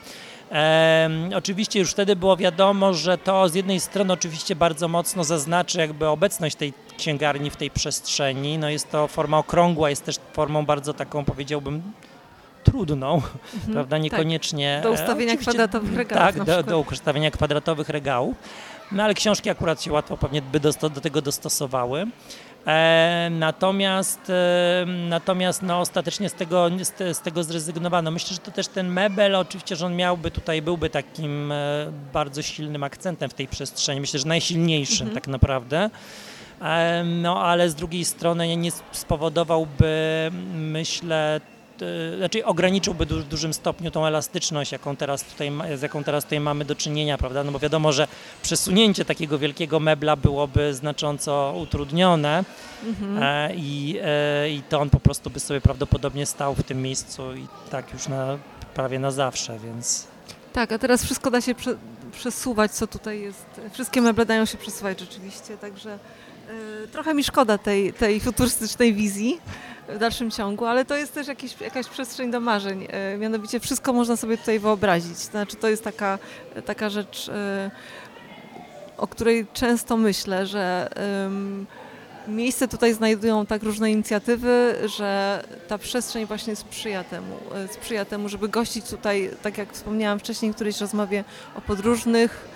[0.50, 5.80] Em, oczywiście już wtedy było wiadomo, że to z jednej strony oczywiście bardzo mocno zaznaczy
[5.80, 8.58] jakby obecność tej księgarni w tej przestrzeni.
[8.58, 11.82] No jest to forma okrągła, jest też formą bardzo taką powiedziałbym
[12.64, 13.22] trudną,
[13.74, 14.80] prawda, niekoniecznie...
[14.84, 14.92] Tak.
[14.92, 18.36] Do e, ustawienia kwadratowych regałów Tak, do, do ustawienia kwadratowych regałów.
[18.92, 22.06] No ale książki akurat się łatwo pewnie by dosto, do tego dostosowały.
[22.68, 28.12] E, natomiast e, natomiast no, ostatecznie z tego, z, te- z tego zrezygnowano.
[28.12, 31.56] Myślę, że to też ten mebel, oczywiście, że on miałby tutaj, byłby takim e,
[32.14, 34.02] bardzo silnym akcentem w tej przestrzeni.
[34.02, 35.16] Myślę, że najsilniejszym Mhm.
[35.16, 35.90] tak naprawdę.
[37.06, 41.42] No ale z drugiej strony nie spowodowałby, myślę,
[41.80, 46.40] t- znaczy ograniczyłby w dużym stopniu tą elastyczność, jaką teraz tutaj, z jaką teraz tutaj
[46.40, 47.43] mamy do czynienia, prawda?
[47.43, 48.08] No bo wiadomo, że
[48.41, 52.43] przesunięcie takiego wielkiego mebla byłoby znacząco utrudnione
[52.85, 53.24] Mhm.
[53.24, 57.35] e, i, e, i to on po prostu by sobie prawdopodobnie stał w tym miejscu
[57.35, 58.38] i tak już na,
[58.74, 60.08] prawie na zawsze, więc...
[60.53, 61.75] Tak, a teraz wszystko da się prze,
[62.11, 63.45] przesuwać, co tutaj jest.
[63.74, 69.40] Wszystkie meble dają się przesuwać rzeczywiście, także e, trochę mi szkoda tej, tej futurystycznej wizji
[69.90, 72.88] w dalszym ciągu, ale to jest też jakiś, jakaś przestrzeń do marzeń.
[72.90, 75.18] E, mianowicie wszystko można sobie tutaj wyobrazić.
[75.18, 76.19] Znaczy to jest taka,
[76.66, 77.72] taka rzecz, e,
[78.98, 80.90] o której często myślę, że
[82.27, 88.30] miejsce tutaj znajdują tak różne inicjatywy, że ta przestrzeń właśnie sprzyja temu, e, sprzyja temu,
[88.30, 91.24] żeby gościć tutaj, tak jak wspomniałam wcześniej w którejś rozmowie
[91.56, 92.50] o podróżnych.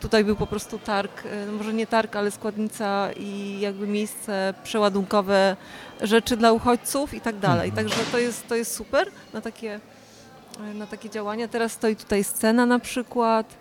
[0.00, 5.56] Tutaj był po prostu targ, e, może nie targ, ale składnica i jakby miejsce przeładunkowe
[6.00, 7.68] rzeczy dla uchodźców i tak dalej.
[7.68, 7.88] Mhm.
[7.88, 9.80] Także to jest, to jest super na takie,
[10.70, 11.48] e, na takie działania.
[11.48, 13.54] Teraz stoi tutaj scena na przykład.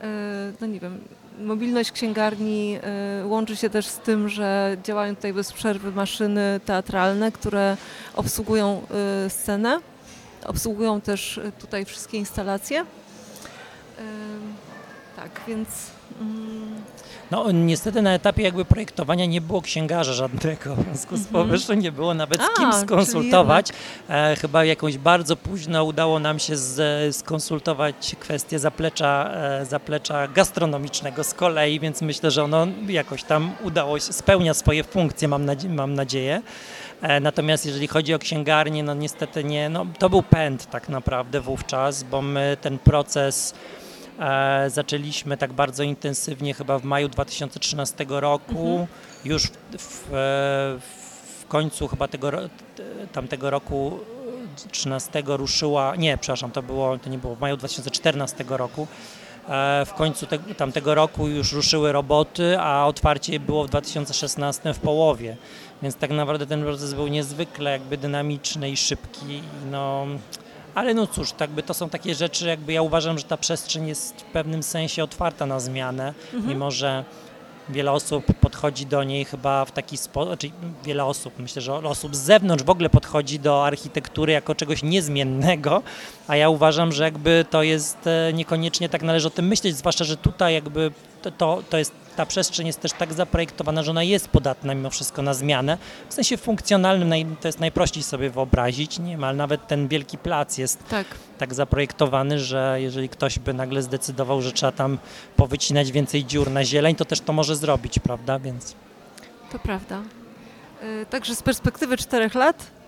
[0.00, 1.00] E, No nie wiem,
[1.40, 2.78] mobilność księgarni
[3.24, 7.76] łączy się też z tym, że działają tutaj bez przerwy maszyny teatralne, które
[8.14, 8.82] obsługują
[9.28, 9.80] scenę.
[10.44, 12.84] Obsługują też tutaj wszystkie instalacje.
[15.20, 15.68] Tak, więc
[16.20, 16.70] mm,
[17.30, 21.32] No niestety na etapie jakby projektowania nie było księgarza żadnego, w związku z Mhm.
[21.44, 23.68] powyższym nie było nawet z kim skonsultować.
[24.08, 31.24] E, chyba jakąś bardzo późno udało nam się z, skonsultować kwestię zaplecza, e, zaplecza gastronomicznego
[31.24, 35.68] z kolei, więc myślę, że ono jakoś tam udało się, spełnia swoje funkcje, mam, nadzie-
[35.68, 36.42] mam nadzieję.
[37.02, 41.40] E, Natomiast jeżeli chodzi o księgarnię, no niestety nie, no to był pęd tak naprawdę
[41.40, 43.54] wówczas, bo my ten proces
[44.68, 48.68] zaczęliśmy tak bardzo intensywnie chyba w maju 2013 roku.
[48.68, 48.86] Mhm.
[49.24, 50.80] Już w, w, e,
[51.40, 52.30] w końcu chyba tego,
[53.12, 53.98] tamtego roku
[54.66, 58.86] e, 13 ruszyła, nie, przepraszam, to było, to nie było w maju 2014 roku.
[59.48, 64.78] E, W końcu te, tamtego roku już ruszyły roboty, a otwarcie było w 2016 w
[64.78, 65.36] połowie.
[65.82, 69.42] Więc tak naprawdę ten proces był niezwykle jakby dynamiczny i szybki.
[69.70, 70.06] No,
[70.74, 73.88] ale no cóż, tak by to są takie rzeczy, jakby ja uważam, że ta przestrzeń
[73.88, 76.48] jest w pewnym sensie otwarta na zmianę, Mhm.
[76.48, 77.04] mimo że
[77.68, 80.50] wiele osób podchodzi do niej chyba w taki sposób, znaczy
[80.84, 85.82] wiele osób, myślę, że osób z zewnątrz w ogóle podchodzi do architektury jako czegoś niezmiennego,
[86.30, 90.04] a ja uważam, że jakby to jest e, niekoniecznie tak należy o tym myśleć, zwłaszcza,
[90.04, 90.92] że tutaj jakby
[91.22, 94.90] to, to, to jest, ta przestrzeń jest też tak zaprojektowana, że ona jest podatna mimo
[94.90, 95.78] wszystko na zmianę.
[96.08, 101.06] W sensie funkcjonalnym to jest najprościej sobie wyobrazić, niemal nawet ten wielki plac jest tak.
[101.38, 104.98] tak zaprojektowany, że jeżeli ktoś by nagle zdecydował, że trzeba tam
[105.36, 108.38] powycinać więcej dziur na zieleń, to też to może zrobić, prawda?
[108.38, 108.74] Więc
[109.52, 110.02] To prawda.
[110.82, 112.79] E, Także z perspektywy czterech lat,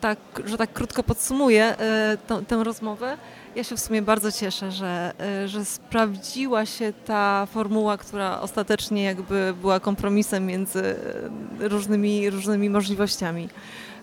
[0.00, 3.16] tak, że tak krótko podsumuję e, tą, tę rozmowę,
[3.56, 5.12] ja się w sumie bardzo cieszę, że,
[5.44, 10.96] e, że sprawdziła się ta formuła, która ostatecznie jakby była kompromisem między
[11.60, 13.48] e, różnymi, różnymi możliwościami.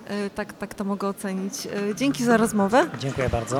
[0.08, 1.54] E, Tak, tak to mogę ocenić.
[1.92, 2.86] E, Dzięki za rozmowę.
[3.00, 3.60] dziękuję bardzo.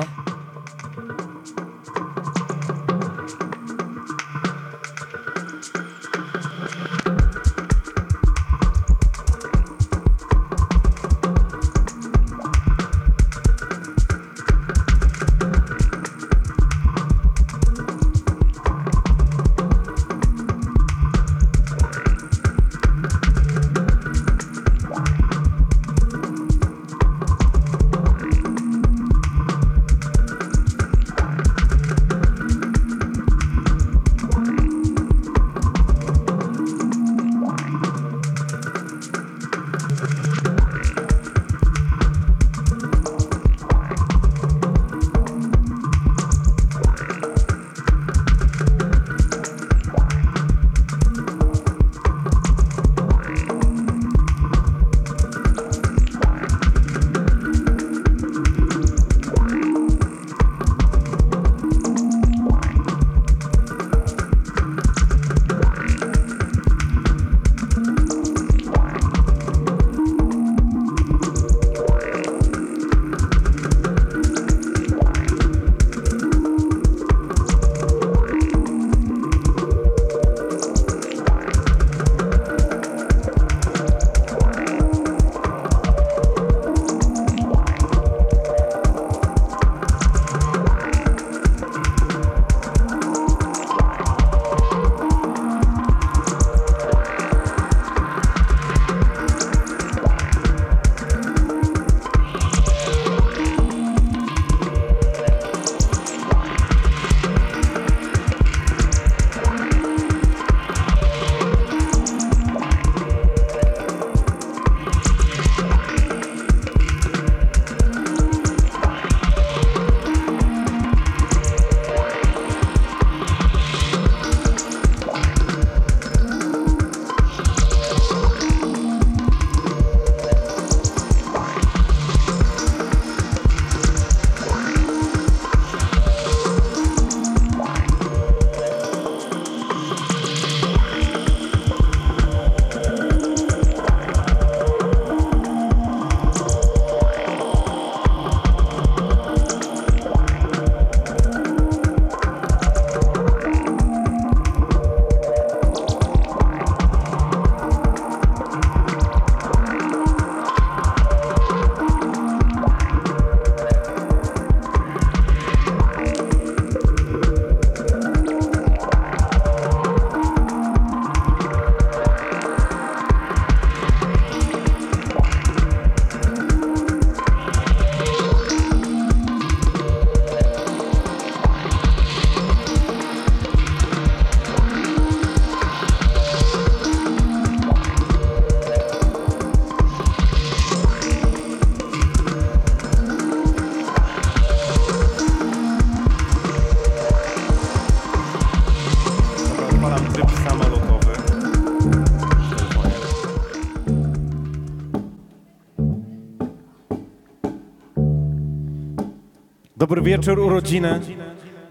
[209.88, 211.00] Dobry wieczór, urodziny.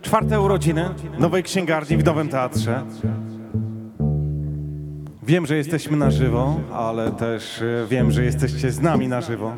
[0.02, 0.90] Czwarte urodziny
[1.20, 2.84] nowej księgarni w Nowym Teatrze.
[5.24, 9.54] Wiem, że jesteśmy na żywo, ale też e, wiem, że jesteście z nami na żywo.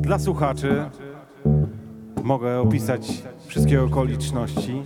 [0.00, 0.84] Dla słuchaczy
[2.22, 4.82] mogę opisać wszystkie okoliczności.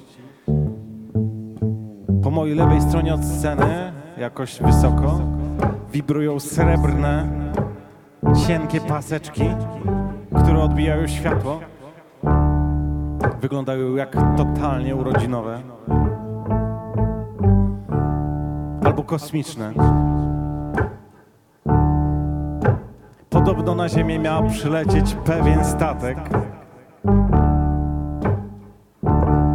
[2.23, 5.20] Po mojej lewej stronie od sceny, jakoś wysoko,
[5.93, 7.28] wibrują srebrne,
[8.47, 9.44] cienkie paseczki,
[10.73, 11.60] odbijają światło.
[13.41, 15.62] Wyglądają jak totalnie urodzinowe.
[18.84, 19.73] Albo kosmiczne.
[23.31, 26.18] Podobno na Ziemię miał przylecieć pewien statek.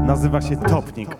[0.05, 1.17] Nazywa się Topnik.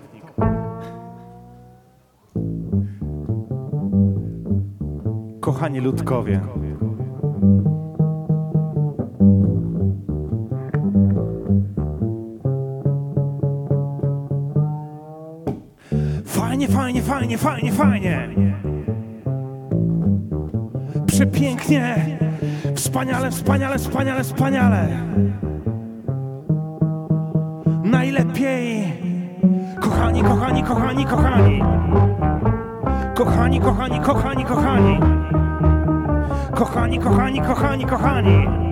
[5.40, 6.42] Kochani ludkowie,
[17.38, 18.54] fajnie, fajnie, fajnie.
[21.06, 21.96] Przepięknie.
[22.76, 24.88] Wspaniale, wspaniale, wspaniale, wspaniale.
[27.84, 28.94] Najlepiej.
[29.82, 31.64] Kochani, kochani, kochani, kochani.
[33.16, 35.00] Kochani, kochani, kochani, kochani.
[36.56, 38.48] Kochani, kochani, kochani, kochani.
[38.48, 38.67] Spłoniecie.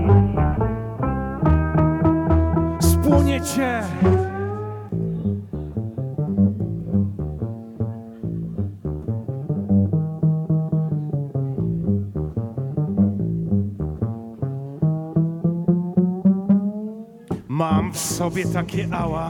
[18.55, 19.29] Takie ała,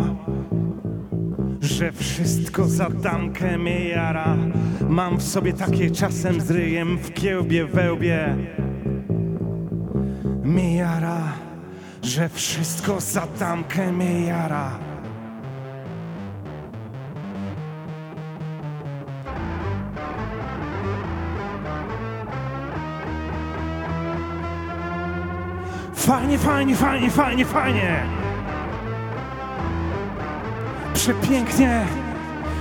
[1.62, 4.38] że wszystko za damkę mnie jara.
[4.90, 8.36] Mam w sobie takie czasem z ryjem w kiełbie, wełbie.
[10.44, 11.34] Mnie jara,
[12.04, 14.80] że wszystko za damkę mnie jara.
[25.96, 28.25] Fajnie, fajnie, fajnie, fajnie, fajnie.
[31.06, 31.86] Przepięknie.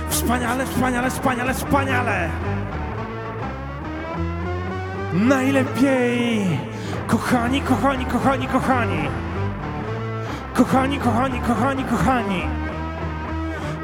[0.09, 2.29] Wspaniale, wspaniale, wspaniale, wspaniale.
[5.13, 6.59] Najlepiej.
[7.07, 9.09] Kochani, kochani, kochani, kochani.
[10.53, 12.41] Kochani, kochani, kochani, kochani.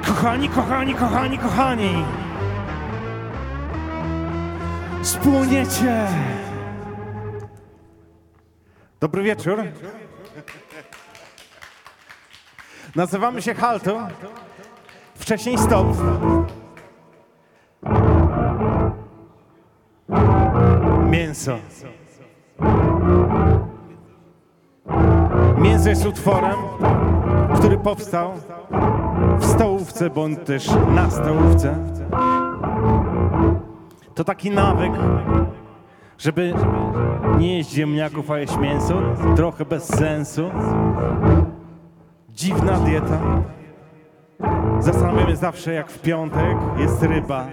[0.05, 2.05] Kochani, kochani, kochani, kochani.
[5.03, 6.07] Spłoniecie.
[8.99, 9.63] Dobry wieczór.
[12.95, 14.07] Nazywamy się Halto.
[15.31, 15.87] Wcześniej Stop.
[21.09, 21.57] Mięso.
[25.57, 26.55] Mięso jest utworem,
[27.55, 28.31] który powstał
[29.39, 31.75] w stołówce bądź też na stołówce.
[34.15, 34.91] To taki nawyk,
[36.17, 36.53] żeby
[37.37, 39.01] nie jeść ziemniaków, a jeść mięso.
[39.35, 40.51] Trochę bez sensu.
[42.29, 43.19] Dziwna dieta.
[44.81, 47.45] Zastanawiamy zawsze, jak w piątek jest ryba,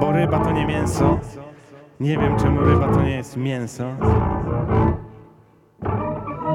[0.00, 1.18] bo ryba to nie mięso.
[2.00, 3.84] Nie wiem, czemu ryba to nie jest mięso.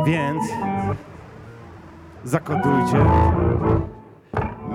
[0.05, 0.43] Więc
[2.23, 3.05] zakodujcie.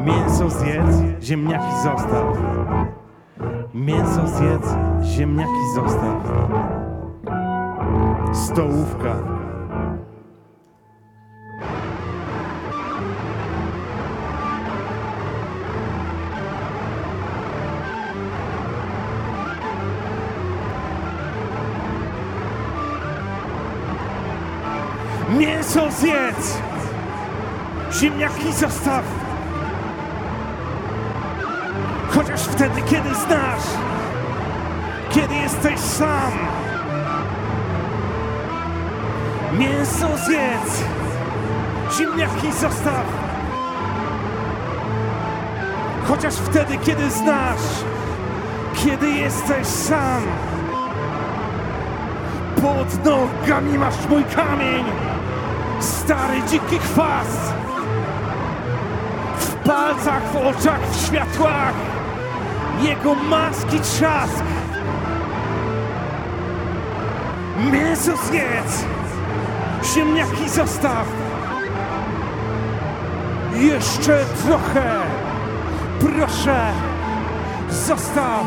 [0.05, 2.27] Mięso zjedz, ziemniaki zostaw.
[3.75, 6.33] Mięso zjedz, ziemniaki zostaw.
[8.33, 9.40] Stołówka.
[25.41, 26.59] Mięso zjedz!
[27.93, 29.05] Ziemniaki zostaw!
[32.11, 33.65] Chociaż wtedy, kiedy znasz,
[35.11, 36.33] kiedy jesteś sam.
[39.59, 40.85] Mięso zjedz!
[41.99, 43.05] Ziemniaki zostaw!
[46.09, 47.85] Chociaż wtedy, kiedy znasz,
[48.75, 50.23] kiedy jesteś sam.
[52.57, 54.85] Pod nogami masz mój kamień,
[55.81, 57.55] stary dziki chwast.
[59.39, 61.75] W palcach, w oczach, w światłach,
[62.83, 64.45] jego maski trzask.
[67.73, 68.85] Mięso zjedz,
[69.95, 71.07] ziemniaki zostaw.
[73.55, 75.01] Jeszcze trochę,
[76.01, 76.73] Proszę,
[77.71, 78.45] zostaw!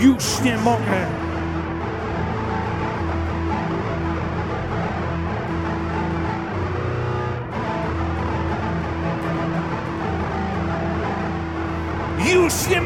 [0.00, 1.23] Już nie mogę!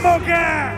[0.02, 0.70] Mogę!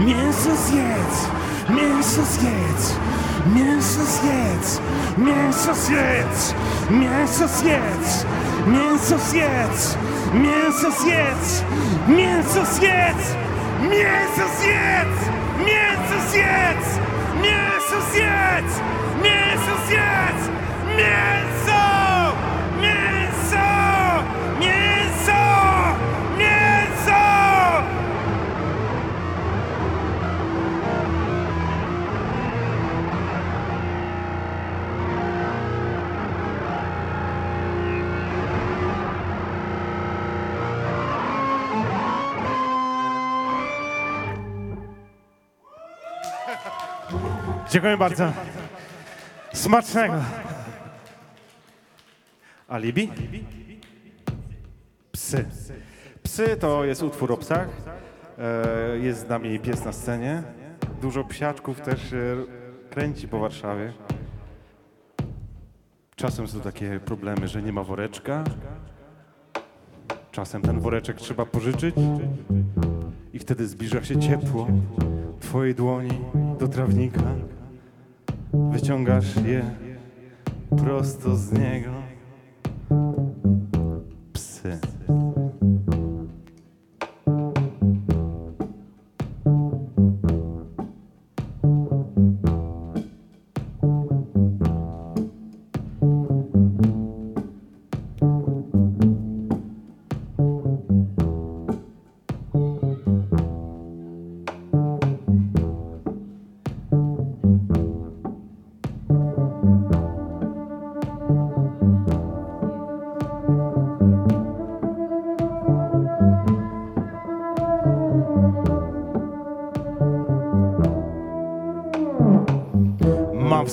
[0.00, 1.28] Mięso zjedz!
[1.70, 2.94] Mięso zjedz!
[3.54, 4.80] Mięso zjedz!
[5.18, 6.54] Mięso zjedz!
[6.90, 8.24] Mięso zjedz!
[8.66, 9.96] Mięso zjedz!
[10.34, 11.64] Mięso zjedz!
[12.08, 13.34] Mięso zjedz!
[13.80, 15.18] Mięso zjedz!
[15.58, 16.88] Mięso zjedz!
[17.42, 18.72] Mięso zjedz!
[19.22, 20.67] Mięso zjedz!
[20.98, 21.82] Mięso!
[22.80, 23.66] Mięso!
[24.60, 25.42] Mięso!
[26.38, 27.22] Mięso!
[47.70, 48.32] Dziękuję bardzo.
[49.52, 50.14] Smacznego.
[52.68, 53.08] Alibi?
[55.12, 55.44] Psy.
[56.22, 57.68] Psy to jest utwór o psach.
[58.38, 60.42] E, Jest z nami pies na scenie.
[61.02, 62.36] Dużo psiaczków też e,
[62.90, 63.92] kręci po Warszawie.
[66.16, 68.44] Czasem są takie problemy, że nie ma woreczka.
[70.32, 71.94] Czasem ten woreczek trzeba pożyczyć
[73.32, 74.66] i wtedy zbliża się ciepło
[75.40, 76.20] twojej dłoni
[76.58, 77.22] do trawnika.
[78.52, 79.70] Wyciągasz je
[80.84, 81.90] prosto z niego.
[84.62, 84.87] Sim.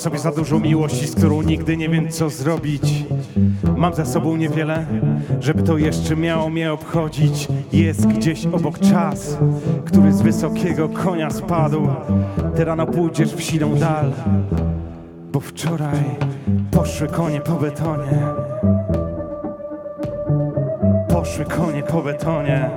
[0.06, 3.06] Sobie za dużo miłości, z którą nigdy nie wiem co zrobić.
[3.78, 4.86] Mam za sobą niewiele,
[5.40, 7.48] żeby to jeszcze miało mnie obchodzić.
[7.74, 9.38] Jest gdzieś obok czas,
[9.86, 11.88] który z wysokiego konia spadł.
[12.56, 14.12] Ty rano pójdziesz w siną dal,
[15.32, 16.04] bo wczoraj
[16.72, 18.24] poszły konie po betonie.
[21.10, 22.70] Poszły konie po betonie.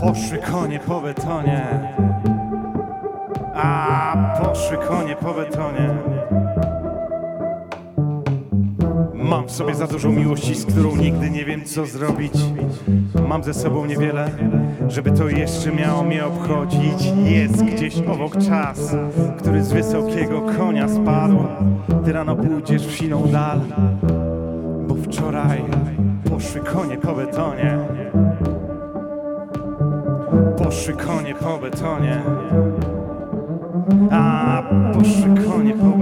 [0.00, 1.64] Poszły konie po betonie.
[3.54, 4.23] A
[4.54, 5.94] poszły konie po betonie.
[9.14, 12.32] Mam w sobie za dużo miłości, z którą nigdy nie wiem co zrobić.
[13.28, 14.30] Mam ze sobą niewiele,
[14.88, 17.12] żeby to jeszcze miało mnie obchodzić.
[17.24, 18.96] Jest gdzieś obok czas,
[19.38, 21.38] który z wysokiego konia spadł.
[22.04, 23.60] Ty rano pójdziesz w siną dal,
[24.88, 25.64] bo wczoraj
[26.30, 27.78] poszły konie po betonie.
[30.58, 32.22] Poszły konie po betonie.
[34.10, 34.43] A
[35.04, 35.93] Konie, konie.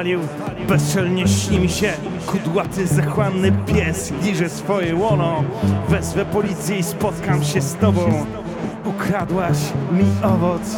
[0.00, 0.20] Odpalił,
[0.68, 1.92] bezczelnie śni mi się.
[2.26, 5.44] Kudłaty, zachłanny pies liże swoje łono.
[5.88, 8.26] Wezwę policję i spotkam się z tobą.
[8.84, 9.56] Ukradłaś
[9.92, 10.76] mi owoc.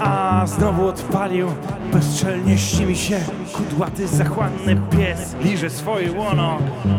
[0.00, 1.48] A znowu odpalił,
[1.92, 3.20] bezczelnie śni mi się.
[3.52, 6.58] Kudłaty, zachłanny pies liże swoje łono.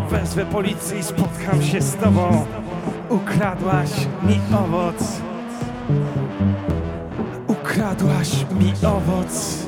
[0.09, 2.45] Wezwę policję i spotkam się z tobą.
[3.09, 3.89] Ukradłaś
[4.23, 5.26] mi owoc.
[7.97, 9.65] Ukradłaś mi owoc.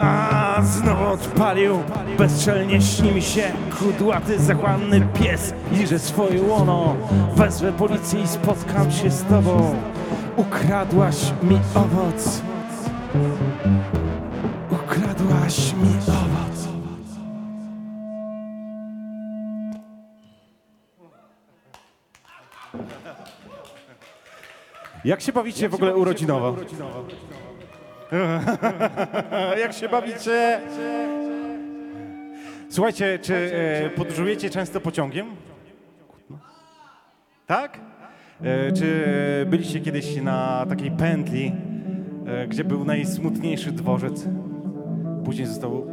[0.00, 1.78] A znowu odpalił,
[2.18, 6.96] bezczelnie śni mi się Kudłaty, zachłanny pies liże swoje łono
[7.34, 9.74] Wezwę policję i spotkam się z tobą
[10.36, 12.42] Ukradłaś mi owoc
[14.70, 16.68] Ukradłaś mi owoc
[25.04, 26.56] Jak się bawicie w ogóle urodzinowo?
[29.62, 30.60] Jak się bawicie?
[32.68, 35.26] Słuchajcie, czy e, podróżujecie często pociągiem?
[37.46, 37.80] Tak?
[38.42, 39.04] E, czy
[39.50, 41.52] byliście kiedyś na takiej pętli,
[42.26, 44.28] e, gdzie był najsmutniejszy dworzec?
[45.24, 45.86] Później został e,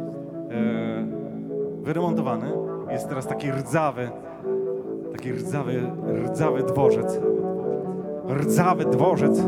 [1.82, 2.52] wyremontowany.
[2.90, 4.10] Jest teraz taki rdzawy,
[5.12, 5.90] taki rdzawy,
[6.24, 7.20] rdzawy dworzec.
[8.28, 9.40] Rdzawy dworzec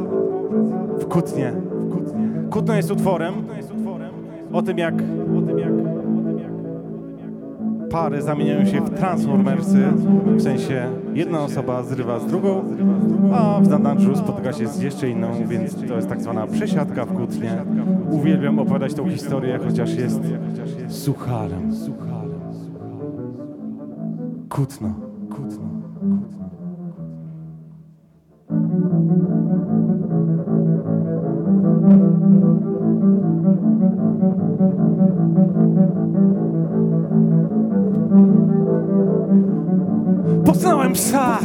[0.98, 1.65] w Kutnie.
[2.50, 3.34] Kutno jest utworem
[4.52, 4.94] o tym, jak,
[7.90, 9.78] pary zamieniają się w transformersy,
[10.26, 12.64] w sensie jedna osoba zrywa z drugą,
[13.34, 17.12] a w zanadrzu spotyka się z jeszcze inną, więc to jest tak zwana przesiadka w
[17.12, 17.64] Kutnie.
[18.10, 20.20] Uwielbiam opowiadać tą historię, chociaż jest
[20.88, 21.72] sucharem.
[24.48, 24.94] Kutno.
[25.30, 25.66] Kutno.
[40.56, 41.38] Poznałem psa,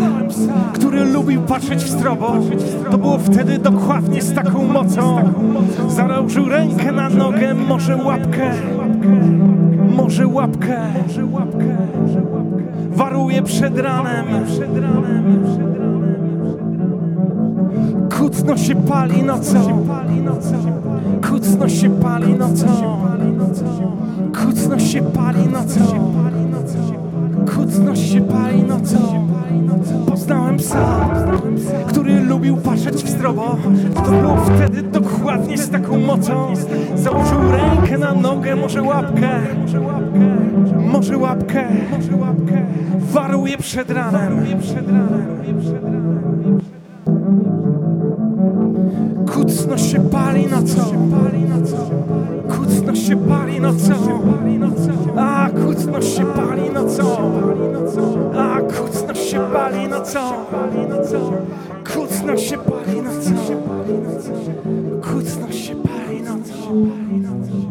[0.73, 2.33] który lubił patrzeć w strobo.
[2.91, 5.33] To było wtedy dokładnie z taką mocą.
[5.90, 8.51] Założył rękę na nogę, może łapkę,
[9.95, 10.91] może łapkę.
[12.91, 14.25] Waruje przed ranem.
[18.17, 19.85] Kucno się pali nocą.
[21.30, 22.67] Kucno się pali nocą.
[24.33, 26.11] Kucno się pali nocą.
[27.61, 29.27] Kucno się pali nocą.
[30.07, 31.09] Poznałem psa,
[31.88, 33.57] który lubił patrzeć w strobo.
[33.95, 36.53] To było wtedy dokładnie z taką mocą.
[36.95, 39.30] Założył rękę na nogę, może łapkę.
[40.91, 41.67] Może łapkę.
[42.99, 44.45] Waruje przed ranem.
[49.61, 51.11] Kucno się pali nocą.
[52.49, 53.93] Kucno się pali nocą.
[55.17, 57.03] A kucno się pali nocą.
[58.38, 60.19] A kucno się pali nocą.
[61.93, 63.31] Kucno się pali nocą.
[65.01, 66.53] Kucno się pali nocą.
[66.53, 67.70] Kucno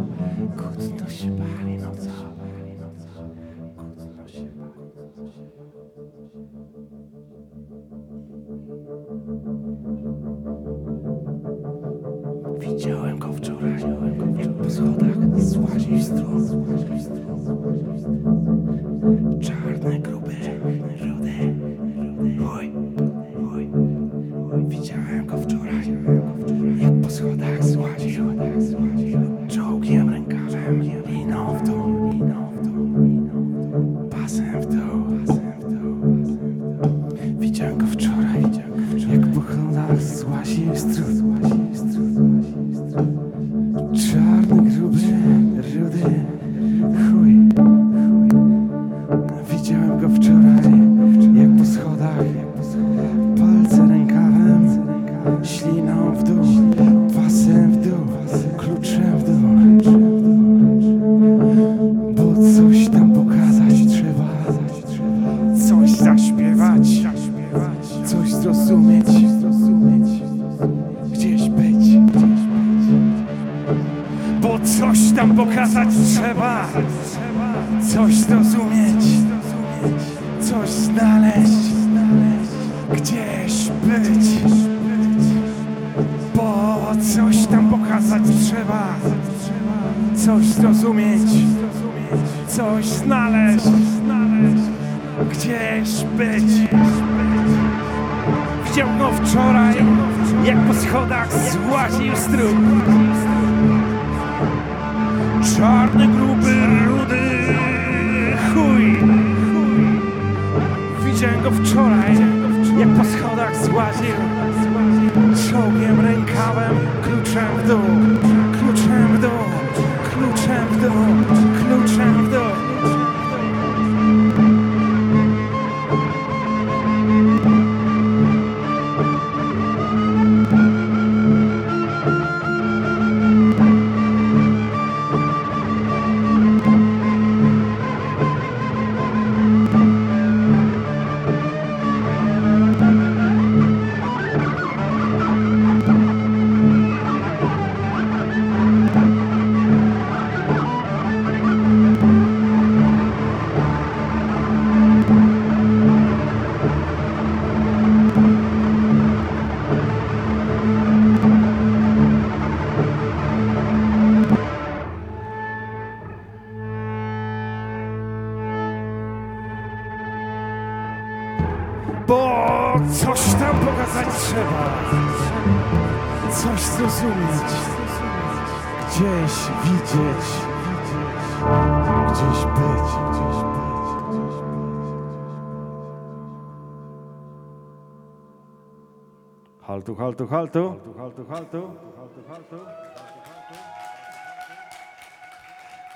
[190.30, 191.26] Haltu, haltu, haltu.
[191.28, 191.60] Haltu.
[191.96, 192.56] Haltu, haltu.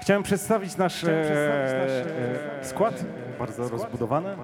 [0.00, 1.10] Chciałem przedstawić nasz, e,
[2.60, 3.04] e, skład,
[3.38, 4.36] bardzo rozbudowany.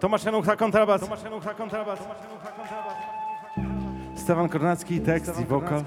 [0.00, 1.08] Tomasz Janucha, kontrabas.
[4.16, 5.82] Stefan Kornacki, tekst i wokal.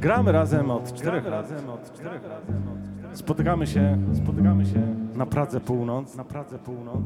[0.00, 1.48] Gramy razem od czterech lat.
[3.12, 6.16] Spotykamy się, spotykamy się na Pradze Północ.
[6.16, 7.02] Na Pradze Północ.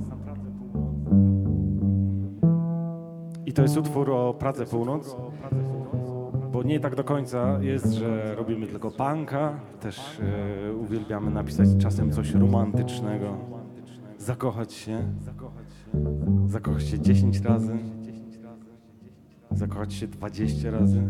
[0.49, 0.52] I
[3.63, 5.17] to jest utwór o Pradze Północ,
[6.53, 12.13] bo nie tak do końca jest, że robimy tylko punka, też e, uwielbiamy napisać czasem
[12.13, 13.37] coś romantycznego,
[14.19, 15.03] zakochać się,
[16.47, 17.79] zakochać się 10 razy,
[19.51, 21.03] zakochać się 20 razy.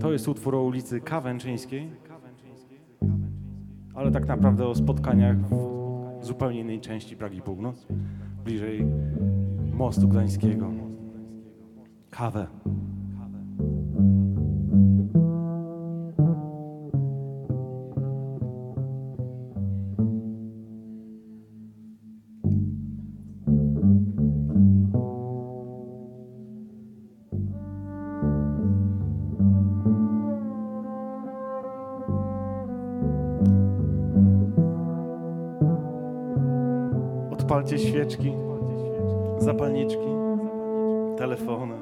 [0.00, 1.90] To jest utwór o ulicy Kawęczyńskiej,
[3.94, 5.77] ale tak naprawdę o spotkaniach w
[6.22, 7.86] zupełnie innej części Pragi Północ,
[8.44, 8.86] bliżej
[9.72, 10.70] mostu gdańskiego.
[12.10, 12.46] Kawę.
[38.08, 38.32] Świeczki,
[39.38, 40.08] zapalniczki,
[41.16, 41.74] telefony.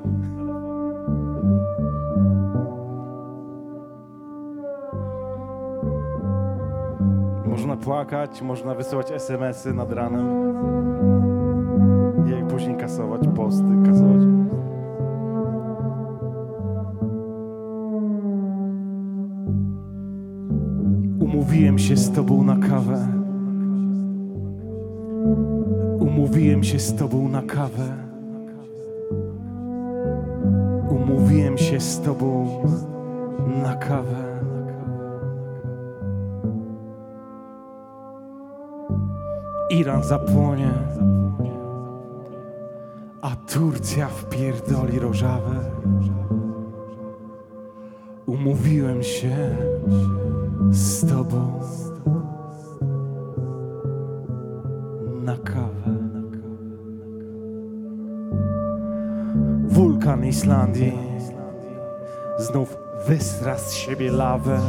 [7.47, 10.27] Można płakać, można wysyłać SMS-y nad ranem
[12.27, 14.23] i później kasować posty, kasować.
[21.21, 23.26] Umówiłem się z tobą na kawę.
[26.37, 27.97] Umówiłem się z tobą na kawę.
[30.89, 32.63] Umówiłem się z tobą
[33.63, 34.41] na kawę.
[39.71, 40.71] Iran zapłonie,
[43.23, 45.57] a Turcja wpierdoli rożawę.
[48.27, 49.57] Umówiłem się
[50.71, 51.61] z tobą
[60.29, 60.93] Islandii
[62.39, 64.61] znów wysra z siebie lawę.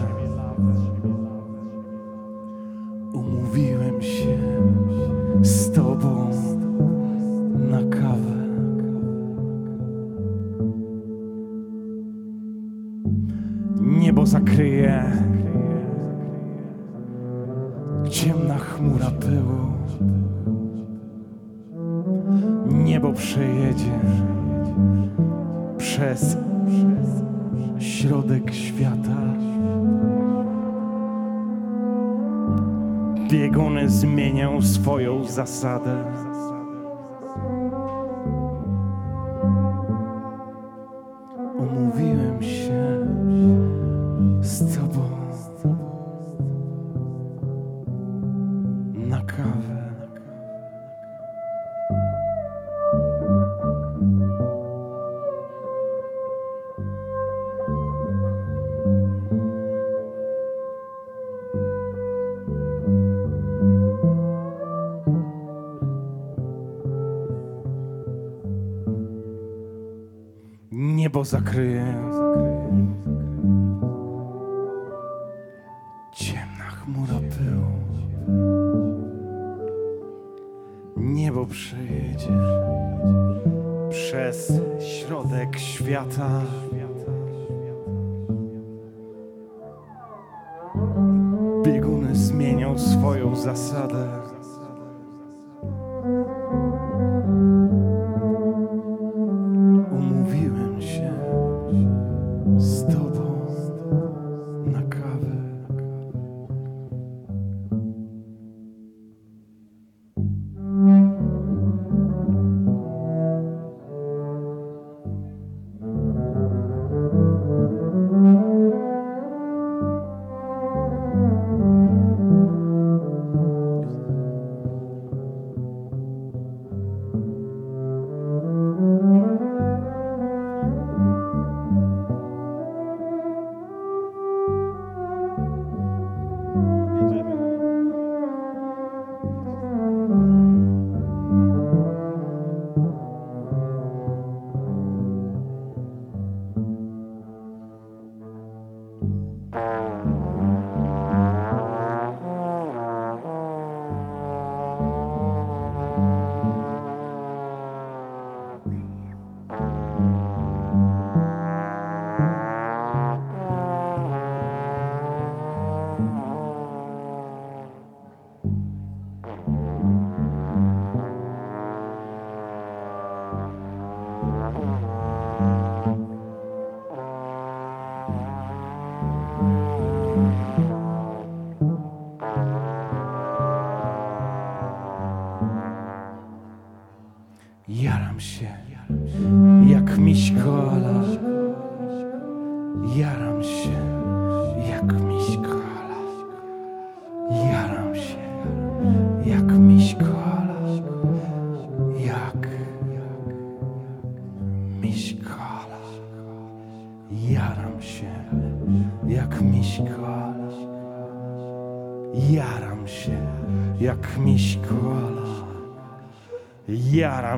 [35.48, 36.27] Swoją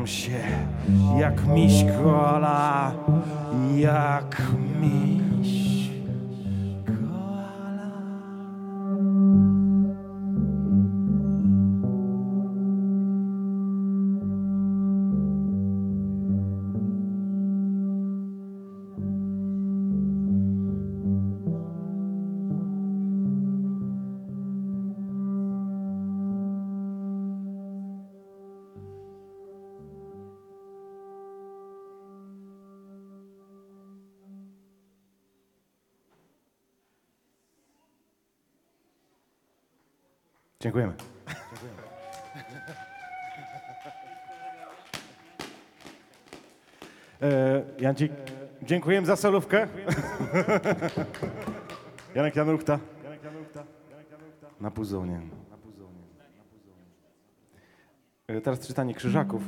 [0.06, 0.40] Się
[1.20, 1.84] jak miś
[40.62, 40.94] Dziękujemy.
[47.22, 48.12] E, Jancik,
[48.64, 49.68] dziękujemy za solówkę.
[52.16, 52.80] Janek Januchta.
[54.62, 55.22] Na puzonie.
[58.28, 59.42] E, Teraz czytanie krzyżaków.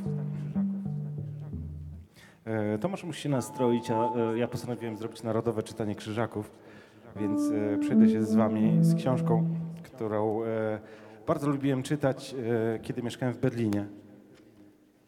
[2.44, 6.50] E, Tomasz musi się nastroić, a e, ja postanowiłem zrobić narodowe czytanie krzyżaków,
[7.16, 7.40] więc
[7.80, 9.51] przejdę się z wami z książką,
[9.94, 10.80] którą e,
[11.26, 12.34] bardzo lubiłem czytać,
[12.74, 13.86] e, kiedy mieszkałem w Berlinie.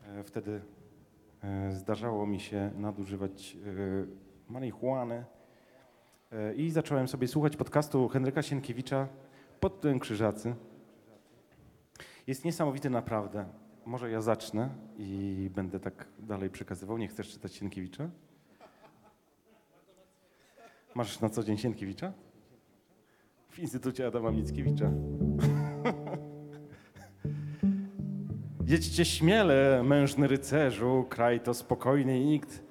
[0.06, 0.60] E, Wtedy
[1.70, 3.56] zdarzało mi się nadużywać
[4.48, 5.24] marihuany
[6.56, 9.08] i zacząłem sobie słuchać podcastu Henryka Sienkiewicza
[9.60, 10.54] pod tytułem Krzyżacy.
[12.26, 13.46] Jest niesamowity naprawdę.
[13.86, 16.98] Może ja zacznę i będę tak dalej przekazywał.
[16.98, 18.10] Nie chcesz czytać Sienkiewicza?
[20.94, 22.12] Masz na co dzień Sienkiewicza?
[23.54, 24.90] W Instytucie Adama Mickiewicza.
[28.66, 32.62] Jedźcie śmiele, mężny rycerzu, kraj to spokojny i nikt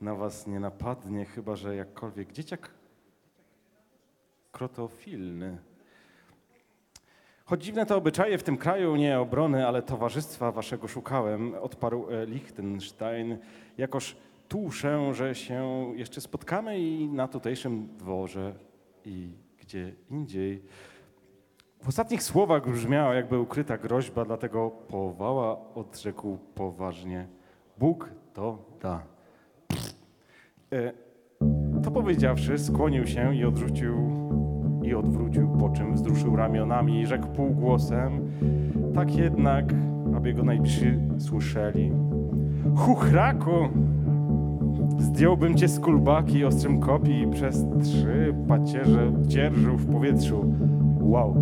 [0.00, 2.70] na was nie napadnie, chyba że jakkolwiek dzieciak
[4.52, 5.58] krotofilny.
[7.44, 12.26] Choć dziwne to obyczaje w tym kraju, nie obrony, ale towarzystwa waszego szukałem, odparł e,
[12.26, 13.38] Liechtenstein,
[13.78, 14.16] jakoż
[14.48, 18.54] tuszę, że się jeszcze spotkamy i na tutejszym dworze
[19.04, 20.62] i gdzie indziej.
[21.82, 27.26] W ostatnich słowach brzmiała jakby ukryta groźba, dlatego powała odrzekł poważnie.
[27.78, 29.02] Bóg to da.
[30.72, 30.92] E,
[31.82, 33.94] to powiedziawszy, skłonił się i odrzucił
[34.82, 38.30] i odwrócił, po czym wzruszył ramionami i rzekł półgłosem,
[38.94, 39.64] tak jednak,
[40.16, 41.92] aby jego najbliżsi słyszeli.
[42.76, 43.68] Chuchraku!
[44.98, 50.54] Zdjąłbym cię z kulbaki ostrym kopi i przez trzy pacierze dzierżył w powietrzu.
[51.00, 51.34] Wow!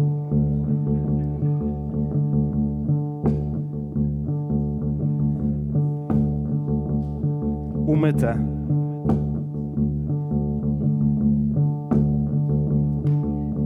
[7.86, 8.38] Umyte.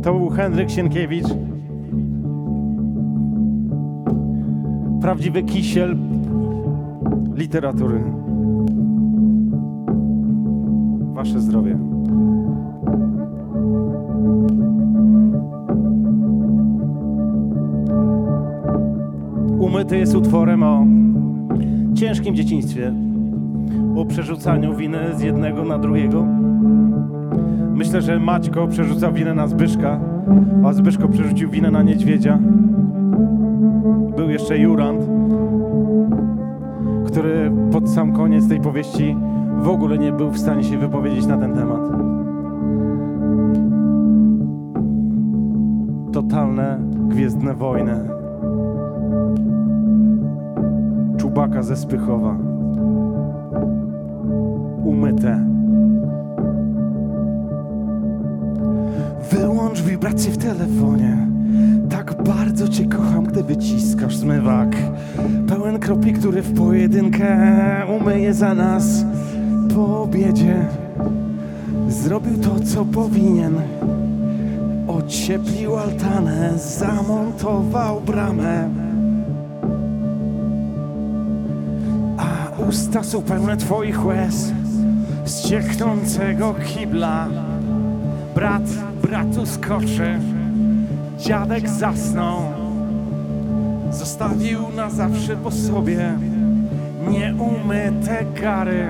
[0.03, 1.27] To był Henryk Sienkiewicz.
[5.01, 5.97] Prawdziwy kisiel
[7.35, 8.30] literatury.
[11.21, 11.79] Wasze zdrowie.
[19.59, 20.87] Umyty jest utworem o
[21.95, 22.93] ciężkim dzieciństwie,
[23.97, 26.27] o przerzucaniu winy z jednego na drugiego.
[27.75, 30.01] Myślę, że Maćko przerzucał winę na Zbyszka,
[30.65, 32.39] a Zbyszko przerzucił winę na niedźwiedzia.
[34.17, 35.03] Był jeszcze Jurand,
[37.07, 39.17] który pod sam koniec tej powieści
[39.63, 41.81] w ogóle nie był w stanie się wypowiedzieć na ten temat.
[46.13, 47.95] Totalne gwiezdne wojny.
[51.17, 52.37] Czubaka ze Spychowa.
[54.85, 55.45] Umyte.
[59.31, 61.27] Wyłącz wibrację w telefonie.
[61.91, 64.77] Tak bardzo cię kocham, gdy wyciskasz zmywak.
[65.49, 67.37] Pełen kropli, który w pojedynkę
[68.01, 69.05] umyje za nas
[69.75, 70.67] po obiedzie.
[71.89, 73.55] Zrobił to, co powinien.
[74.89, 78.69] Ocieplił altanę, zamontował bramę.
[82.17, 84.53] A usta są pełne twoich łez
[85.25, 87.29] z cieknącego kibla.
[88.35, 88.63] Brat
[89.03, 90.19] bratu skoczy,
[91.19, 92.41] dziadek zasnął.
[93.91, 96.15] Zostawił na zawsze po sobie
[97.09, 98.87] Nieumyte gary,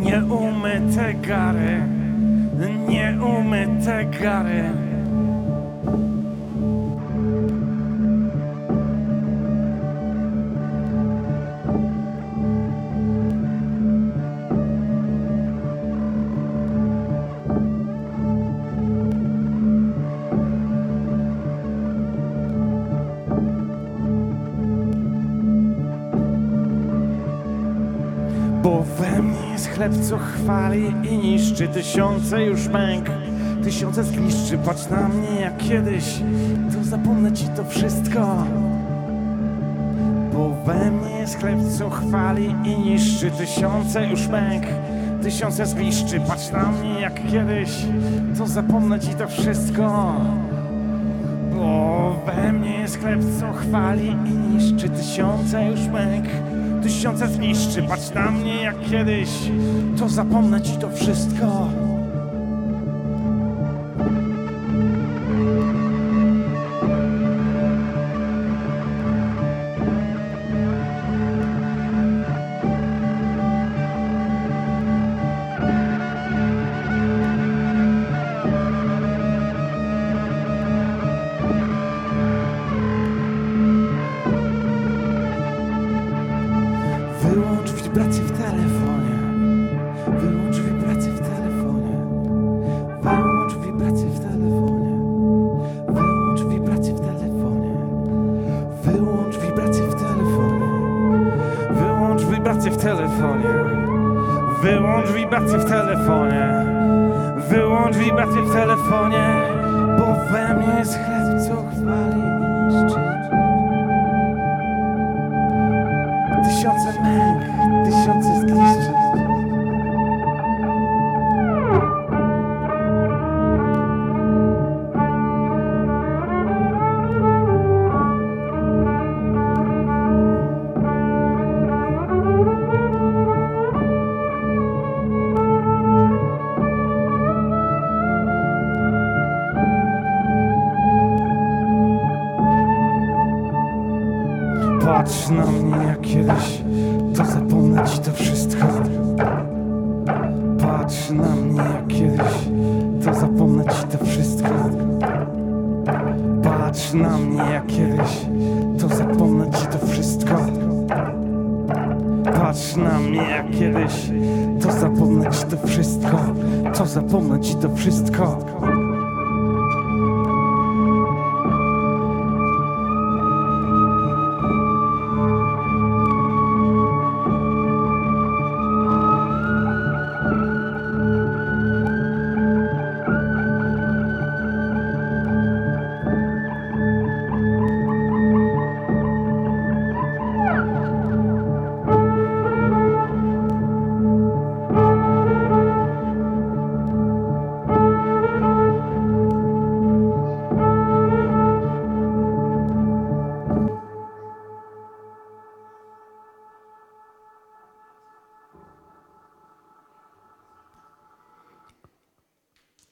[0.00, 1.82] nie umy te gary,
[2.88, 4.79] nie umy te gary.
[30.00, 33.06] Co chwali i niszczy Tysiące już męk,
[33.64, 36.04] tysiące zniszczy Patrz na mnie jak kiedyś,
[36.72, 38.46] to zapomnę ci to wszystko.
[40.32, 44.64] Bo we mnie jest chleb, co chwali i niszczy Tysiące już męk,
[45.22, 47.70] tysiące zniszczy Patrz na mnie jak kiedyś,
[48.38, 50.14] to zapomnę ci to wszystko.
[51.56, 56.26] Bo we mnie jest chleb, co chwali i niszczy Tysiące już męk,
[56.82, 57.82] tysiące zniszczy.
[57.82, 59.28] Patrz na mnie jak kiedyś,
[59.98, 61.68] to zapomnę ci to wszystko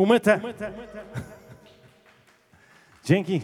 [0.08, 0.40] Umyte.
[3.04, 3.40] Dzięki.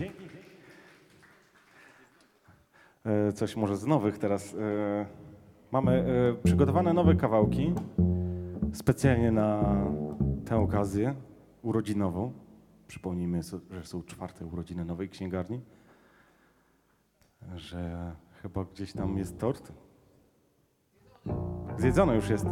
[3.06, 4.54] E, Coś może z nowych teraz.
[4.54, 5.06] E,
[5.72, 5.92] Mamy
[6.40, 7.74] e, przygotowane nowe kawałki
[8.72, 9.76] specjalnie na
[10.46, 11.14] tę okazję
[11.62, 12.32] urodzinową.
[12.86, 15.60] Przypomnijmy, że są czwarte urodziny nowej księgarni.
[17.54, 18.12] Że
[18.42, 19.72] chyba gdzieś tam jest tort.
[21.78, 22.46] Zjedzony już jest.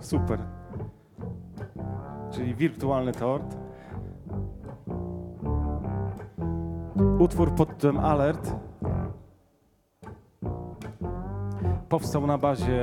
[0.00, 0.63] Super.
[2.34, 3.56] Czyli wirtualny tort.
[7.18, 8.54] Utwór pod tytułem Alert
[11.88, 12.80] powstał na bazie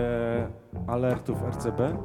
[0.87, 1.97] alertów RCB,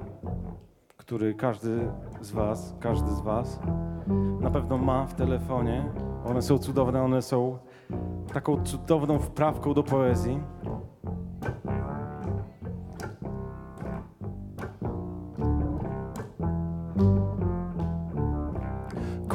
[0.96, 1.88] który każdy
[2.20, 3.60] z Was, każdy z Was
[4.40, 5.84] na pewno ma w telefonie.
[6.24, 7.58] One są cudowne, one są
[8.32, 10.40] taką cudowną wprawką do poezji.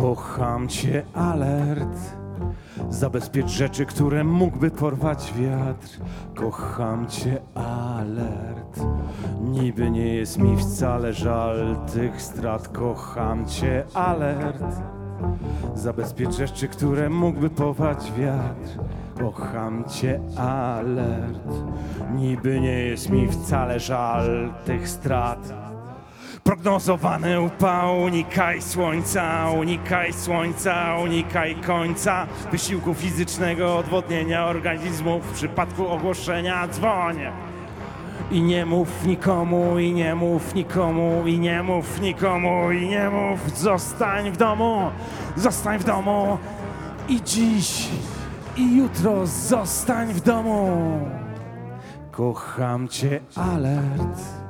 [0.02, 1.98] Kocham cię, alert.
[2.90, 6.00] Zabezpiecz rzeczy, które mógłby porwać wiatr.
[6.36, 8.80] Kocham cię, alert.
[9.42, 12.68] Niby nie jest mi wcale żal tych strat.
[12.68, 14.64] Kocham cię, alert.
[15.76, 18.80] Zabezpiecz rzeczy, które mógłby porwać wiatr.
[19.20, 21.48] Kocham cię, alert.
[22.16, 25.61] Niby nie jest mi wcale żal tych strat.
[26.44, 35.20] Prognozowany upał, unikaj słońca, unikaj słońca, unikaj końca wysiłku fizycznego, odwodnienia organizmu.
[35.20, 37.18] W przypadku ogłoszenia dzwoń.
[38.32, 43.58] I nie mów nikomu, i nie mów nikomu, i nie mów nikomu, i nie mów.
[43.60, 44.92] Zostań w domu,
[45.36, 46.38] zostań w domu.
[47.10, 47.90] I dziś,
[48.58, 50.78] i jutro zostań w domu.
[52.12, 54.41] Kocham cię, alert.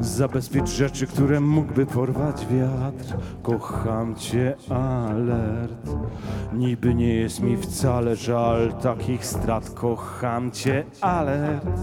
[0.00, 3.16] Zabezpiecz rzeczy, które mógłby porwać wiatr.
[3.42, 5.90] Kocham cię, alert.
[6.52, 9.70] Niby nie jest mi wcale żal takich strat.
[9.70, 11.80] Kocham cię, alert.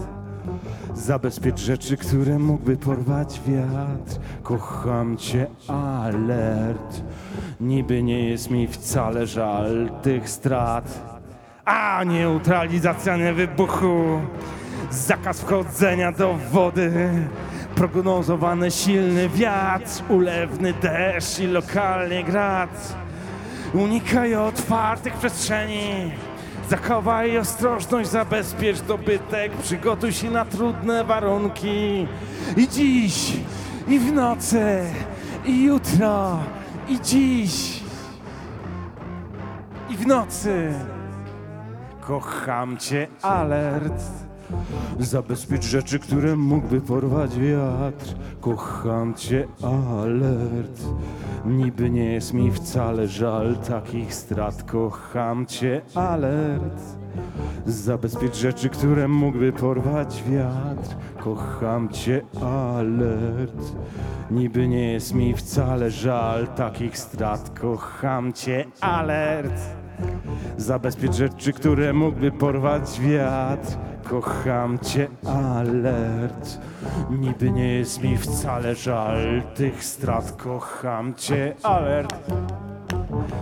[0.94, 4.20] Zabezpiecz rzeczy, które mógłby porwać wiatr.
[4.42, 7.02] Kocham cię, alert.
[7.60, 11.18] Niby nie jest mi wcale żal tych strat.
[11.64, 14.20] A neutralizacja nie wybuchu.
[14.90, 17.10] Zakaz wchodzenia do wody.
[17.78, 22.96] Prognozowany silny wiatr, ulewny deszcz i lokalnie grad.
[23.74, 26.12] Unikaj otwartych przestrzeni.
[26.68, 32.06] Zachowaj ostrożność, zabezpiecz dobytek, przygotuj się na trudne warunki.
[32.56, 33.36] I dziś,
[33.88, 34.82] i w nocy,
[35.44, 36.38] i jutro,
[36.88, 37.82] i dziś,
[39.90, 40.72] i w nocy.
[42.00, 44.27] Kocham cię, alert.
[44.98, 48.14] Zabezpiecz rzeczy, które mógłby porwać wiatr.
[48.40, 50.82] Kocham cię, alert.
[51.46, 54.62] Niby nie jest mi wcale żal takich strat.
[54.62, 56.82] Kocham cię, alert.
[57.66, 60.96] Zabezpiecz rzeczy, które mógłby porwać wiatr.
[61.24, 63.72] Kocham cię, alert.
[64.30, 67.60] Niby nie jest mi wcale żal takich strat.
[67.60, 69.60] Kocham cię, alert.
[70.56, 73.76] Zabezpiecz rzeczy, które mógłby porwać wiatr.
[74.10, 76.58] Kocham cię, alert.
[77.10, 80.32] Niby nie jest mi wcale żal tych strat.
[80.32, 82.14] Kocham cię, alert.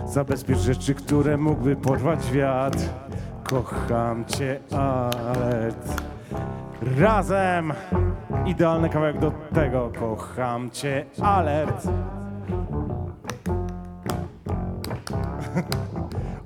[0.05, 2.79] Zabezpiecz rzeczy, które mógłby porwać wiatr.
[3.43, 6.01] Kocham cię, alert.
[6.97, 7.73] Razem!
[8.45, 9.91] Idealny kawałek do tego.
[9.99, 11.87] Kocham cię, alert.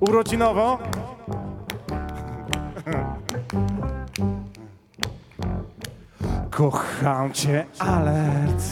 [0.00, 0.78] Urodzinowo.
[6.52, 8.62] Kocham cię, alert.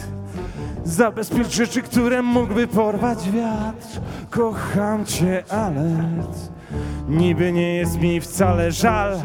[0.85, 4.01] Zabezpiecz rzeczy, które mógłby porwać wiatr.
[4.31, 6.53] Kocham cię, alert.
[7.09, 9.23] Niby nie jest mi wcale żal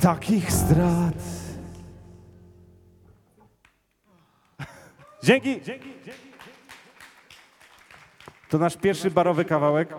[0.00, 1.14] takich strat.
[5.22, 5.60] Dzięki.
[8.50, 9.94] To nasz pierwszy barowy kawałek.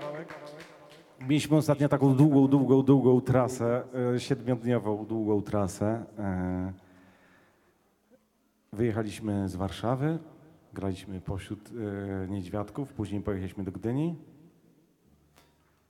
[1.22, 3.84] Mieliśmy ostatnio taką długą, długą, długą trasę,
[4.16, 6.06] e, siedmiodniową długą trasę.
[8.76, 10.20] Wyjechaliśmy z Warszawy,
[10.74, 14.16] graliśmy pośród e, niedźwiadków, później pojechaliśmy do Gdyni,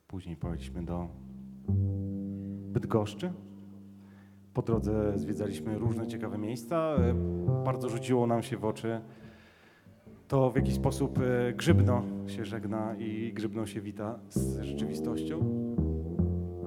[0.06, 1.08] później pojechaliśmy do
[2.72, 3.32] Bydgoszczy.
[4.54, 6.76] Po drodze zwiedzaliśmy różne ciekawe miejsca.
[6.76, 7.14] E,
[7.64, 9.00] Bardzo rzuciło nam się w oczy
[10.28, 15.40] to, w jaki sposób e, Grzybno się żegna i Grzybno się wita z rzeczywistością.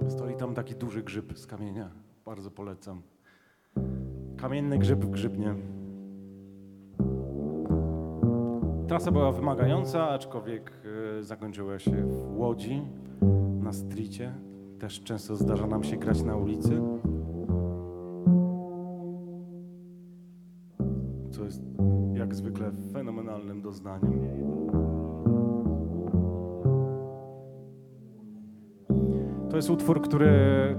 [0.09, 1.91] Stoi tam taki duży grzyb z kamienia.
[2.25, 3.01] Bardzo polecam.
[4.37, 5.78] Kamienny grzyb w Grzybnie.
[8.89, 10.71] Trasa była wymagająca, aczkolwiek
[11.19, 12.81] e, zakończyła się w Łodzi,
[13.63, 14.33] na stricie.
[14.79, 16.81] Też często zdarza nam się grać na ulicy.
[21.31, 21.61] Co jest
[22.13, 24.19] jak zwykle fenomenalnym doznaniem.
[29.49, 30.31] To jest utwór, który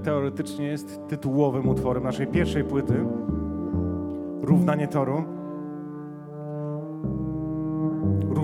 [0.02, 3.06] teoretycznie jest tytułowym utworem naszej pierwszej płyty.
[4.42, 5.40] Równanie toru.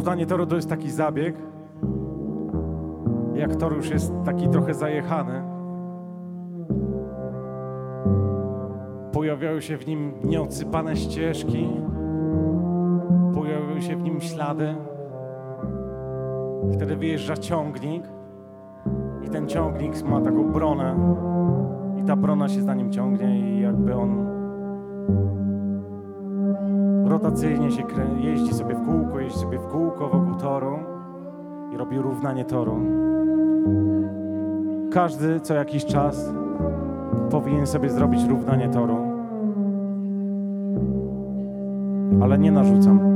[0.06, 1.36] Równanie toru to jest taki zabieg.
[3.34, 5.42] Jak tor już jest taki trochę zajechany,
[9.12, 11.68] pojawiają się w nim nieodsypane ścieżki,
[13.34, 14.74] pojawiają się w nim ślady.
[16.72, 18.04] Wtedy wyjeżdża ciągnik
[19.26, 20.96] i ten ciągnik ma taką bronę
[21.98, 24.35] i ta brona się za nim ciągnie i jakby on
[27.26, 30.78] rotacyjnie się krę- jeździ sobie w kółko, jeździ sobie w kółko wokół toru
[31.74, 32.76] i robi równanie toru.
[34.92, 36.32] Każdy co jakiś czas
[37.30, 38.96] powinien sobie zrobić równanie toru.
[42.22, 43.15] Ale nie narzucam.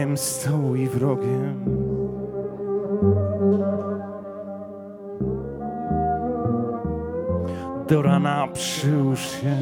[0.00, 1.64] Rogiem stołu i wrogiem.
[7.88, 9.56] Do rana przyłóż się.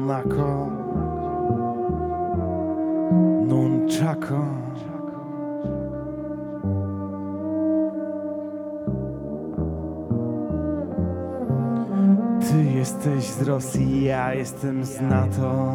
[0.00, 0.70] Monako,
[3.48, 4.44] Nunchako.
[12.40, 15.69] Ty jesteś z Rosji, ja jestem z NATO.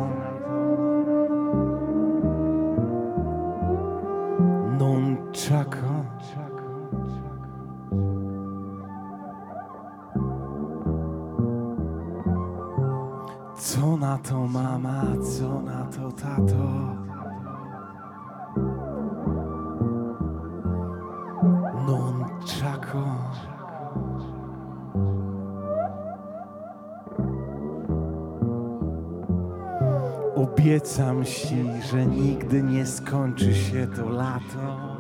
[33.35, 34.95] Nie skończy się to lato.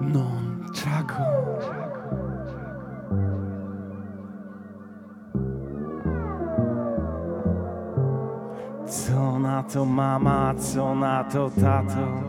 [0.00, 1.22] Nunchako.
[8.86, 12.27] Co na to mama, co na to tato?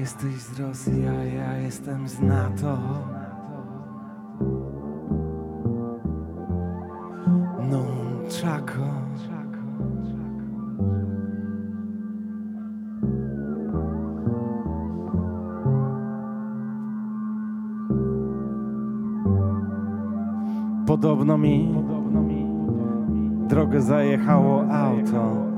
[0.00, 2.78] jesteś z Rosji, a ja jestem z NATO.
[7.70, 9.00] Non czako.
[20.86, 21.74] Podobno mi,
[23.48, 25.49] drogę zajechało auto.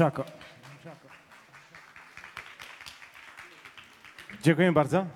[0.00, 0.24] Nunchako.
[4.42, 5.06] Dziękuję bardzo.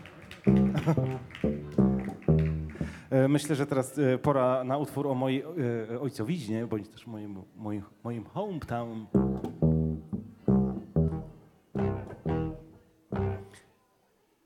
[3.10, 5.44] E, Myślę, że teraz e, pora na utwór o mojej
[5.92, 9.06] e, ojcowiźnie, bądź też moim, moim, moim hometown.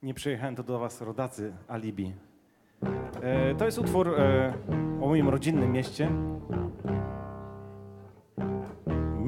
[0.03, 2.15] Nie przyjechałem tu do was, rodacy, alibi.
[3.59, 4.15] To jest utwór
[5.01, 6.11] o moim rodzinnym mieście.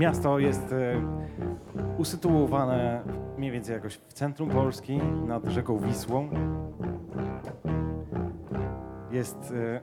[0.01, 1.03] Miasto jest e,
[1.99, 3.03] usytuowane
[3.39, 6.29] mniej więcej jakoś w centrum Polski, nad rzeką Wisłą.
[9.11, 9.81] Jest e,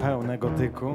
[0.00, 0.94] pełne gotyku.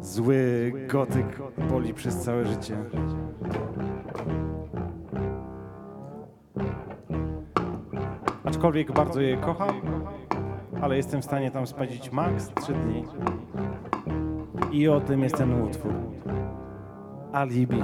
[0.00, 1.38] Zły gotyk
[1.70, 2.76] boli przez całe życie.
[8.44, 9.80] Aczkolwiek bardzo je kocham,
[10.80, 13.04] ale jestem w stanie tam spędzić maks 3 dni.
[14.72, 15.92] I o tym jest ten utwór.
[17.32, 17.82] Alibi.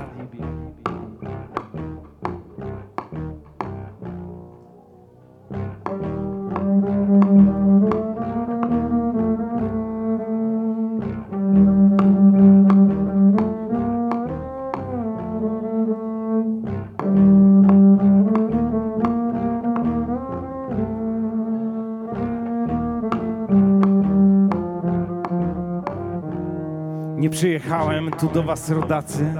[27.94, 29.34] Przyjechałem tu do was, rodacy,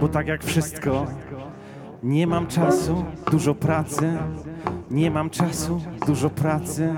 [0.00, 1.06] bo tak jak wszystko,
[2.02, 4.18] nie mam czasu, dużo pracy,
[4.90, 6.94] nie mam czasu, dużo pracy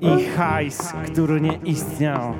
[0.00, 2.34] i hajs, który nie istniał.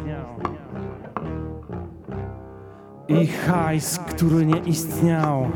[3.08, 5.50] I hajs, który nie istniał.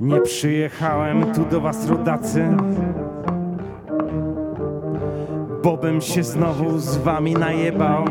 [0.00, 2.56] Nie przyjechałem tu do was, rodacy,
[5.62, 8.04] bo bym się znowu z wami najebał.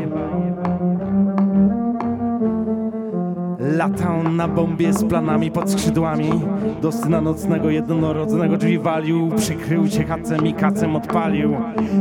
[3.78, 6.30] Latał na bombie z planami pod skrzydłami.
[6.82, 9.30] Do syna nocnego jednorodzonego drzwi walił.
[9.36, 11.56] Przykrył się kacem i kacem odpalił.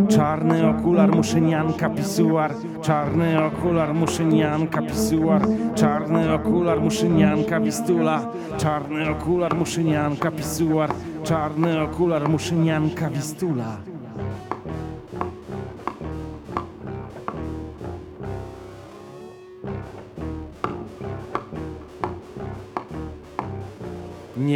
[0.07, 2.53] Czarny okular, muszynianka, pisuar.
[2.81, 5.41] Czarny okular, muszynianka, pisuar.
[5.75, 8.31] Czarny okular, muszynianka, wistula.
[8.57, 10.89] Czarny okular, muszynianka, pisuar.
[11.23, 13.96] Czarny okular, muszynianka, wistula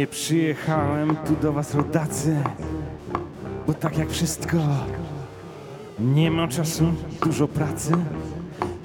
[0.02, 2.36] Nie przyjechałem tu do was, rodacy,
[3.66, 4.58] bo tak jak wszystko,
[6.00, 6.84] nie mam czasu,
[7.24, 7.92] dużo pracy,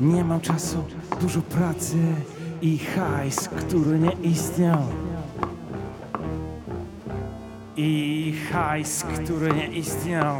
[0.01, 0.83] nie mam czasu,
[1.21, 1.97] dużo pracy
[2.61, 4.81] i hajs, który nie istniał.
[7.77, 10.35] I hajs, który nie istniał.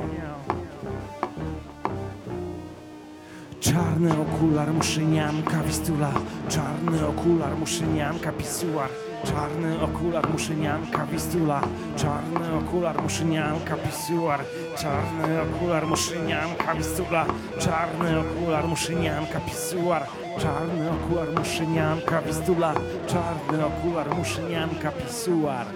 [3.60, 6.12] Czarny okular, muszynianka, wistula
[6.50, 8.90] Czarny okular, muszynianka, pisuar
[9.30, 11.62] Czarny okular, muszynianka, wistula
[11.96, 14.40] Czarny okular, muszynianka, pisuar.
[14.78, 17.26] Czarny okular, muszynianka, wistula
[17.60, 20.04] Czarny okular, muszynianka, pisuar.
[20.40, 22.74] Czarny okular, muszynianka, wistula
[23.08, 25.68] Czarny okular, muszynianka, pisuar.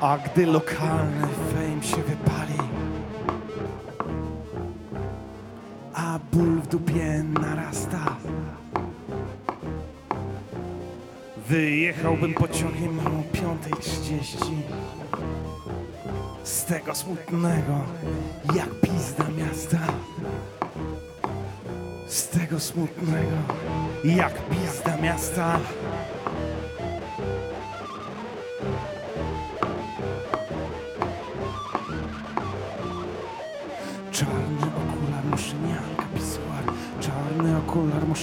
[0.00, 2.49] A gdy lokalny fame się wypali
[6.70, 8.16] dupie narasta
[11.48, 14.62] Wyjechałbym pociągiem o 5.30
[16.42, 17.80] z tego smutnego,
[18.54, 19.78] jak pizda miasta.
[22.08, 23.36] Z tego smutnego,
[24.04, 25.58] jak pizda miasta.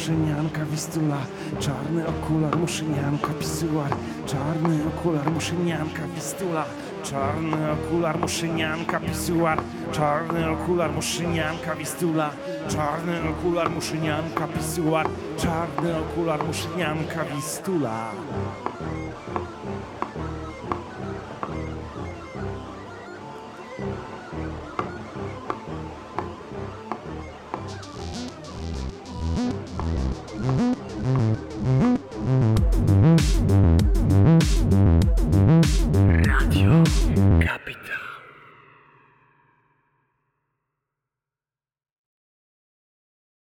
[0.08, 1.18] Muszynianka, wistula
[1.60, 3.92] Czarny okular, muszynianka, pisuar
[4.26, 6.66] Czarny okular, muszynianka, wistula
[7.03, 9.60] Czarny okular, muszynianka, pisuar
[9.92, 12.30] Czarny okular, muszynianka, wistula
[12.68, 15.06] Czarny okular, muszynianka, pisuar
[15.38, 18.11] Czarny okular, muszynianka, wistula